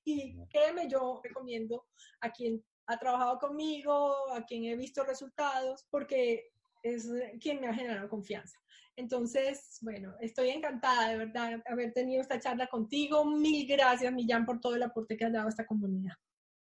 Y 0.08 0.38
créeme, 0.50 0.88
yo 0.90 1.20
recomiendo 1.22 1.86
a 2.22 2.32
quien 2.32 2.64
ha 2.86 2.98
trabajado 2.98 3.40
conmigo, 3.40 4.32
a 4.32 4.46
quien 4.46 4.64
he 4.64 4.78
visto 4.78 5.04
resultados, 5.04 5.86
porque 5.90 6.54
es 6.82 7.10
quien 7.42 7.60
me 7.60 7.68
ha 7.68 7.74
generado 7.74 8.08
confianza. 8.08 8.58
Entonces, 8.96 9.80
bueno, 9.82 10.16
estoy 10.22 10.52
encantada 10.52 11.10
de 11.10 11.18
verdad 11.18 11.62
haber 11.66 11.92
tenido 11.92 12.22
esta 12.22 12.40
charla 12.40 12.68
contigo. 12.68 13.26
Mil 13.26 13.68
gracias, 13.68 14.14
Millán, 14.14 14.46
por 14.46 14.62
todo 14.62 14.76
el 14.76 14.84
aporte 14.84 15.18
que 15.18 15.26
has 15.26 15.34
dado 15.34 15.48
a 15.48 15.50
esta 15.50 15.66
comunidad. 15.66 16.14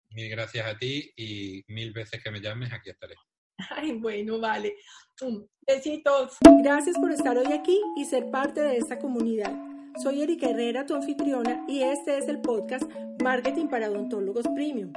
Mil 0.09 0.29
gracias 0.29 0.67
a 0.67 0.77
ti 0.77 1.09
y 1.15 1.63
mil 1.69 1.93
veces 1.93 2.21
que 2.21 2.29
me 2.29 2.41
llames, 2.41 2.73
aquí 2.73 2.89
estaré. 2.89 3.15
Ay, 3.69 3.93
bueno, 3.93 4.41
vale. 4.41 4.75
Besitos. 5.65 6.37
Gracias 6.61 6.97
por 6.99 7.13
estar 7.13 7.37
hoy 7.37 7.53
aquí 7.53 7.81
y 7.95 8.03
ser 8.03 8.29
parte 8.29 8.59
de 8.59 8.75
esta 8.75 8.99
comunidad. 8.99 9.66
Soy 10.01 10.21
Erika 10.21 10.49
Herrera, 10.49 10.85
tu 10.85 10.93
anfitriona, 10.93 11.63
y 11.67 11.81
este 11.81 12.19
es 12.19 12.27
el 12.27 12.39
podcast 12.39 12.83
Marketing 13.23 13.65
para 13.65 13.89
Odontólogos 13.89 14.47
Premium. 14.49 14.91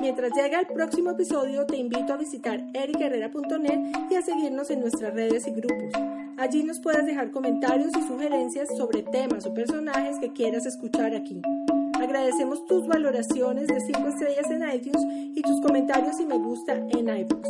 Mientras 0.00 0.30
llega 0.36 0.60
el 0.60 0.66
próximo 0.68 1.10
episodio, 1.10 1.66
te 1.66 1.76
invito 1.76 2.12
a 2.12 2.16
visitar 2.16 2.64
ericaherrera.net 2.72 3.80
y 4.08 4.14
a 4.14 4.22
seguirnos 4.22 4.70
en 4.70 4.80
nuestras 4.80 5.14
redes 5.14 5.48
y 5.48 5.50
grupos. 5.50 5.92
Allí 6.36 6.62
nos 6.62 6.78
puedes 6.78 7.04
dejar 7.06 7.32
comentarios 7.32 7.90
y 7.96 8.06
sugerencias 8.06 8.68
sobre 8.76 9.02
temas 9.02 9.46
o 9.46 9.54
personajes 9.54 10.18
que 10.20 10.32
quieras 10.32 10.64
escuchar 10.64 11.14
aquí. 11.16 11.42
Agradecemos 12.00 12.64
tus 12.66 12.86
valoraciones 12.86 13.66
de 13.66 13.80
5 13.80 14.08
estrellas 14.08 14.50
en 14.50 14.62
iTunes 14.72 15.02
y 15.34 15.42
tus 15.42 15.60
comentarios 15.60 16.20
y 16.20 16.26
me 16.26 16.38
gusta 16.38 16.74
en 16.74 17.08
iBooks. 17.08 17.48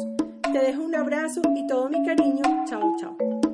Te 0.51 0.59
dejo 0.61 0.83
un 0.83 0.95
abrazo 0.95 1.43
y 1.55 1.67
todo 1.67 1.91
mi 1.91 2.03
cariño. 2.07 2.43
Chao, 2.67 2.97
chao. 2.99 3.46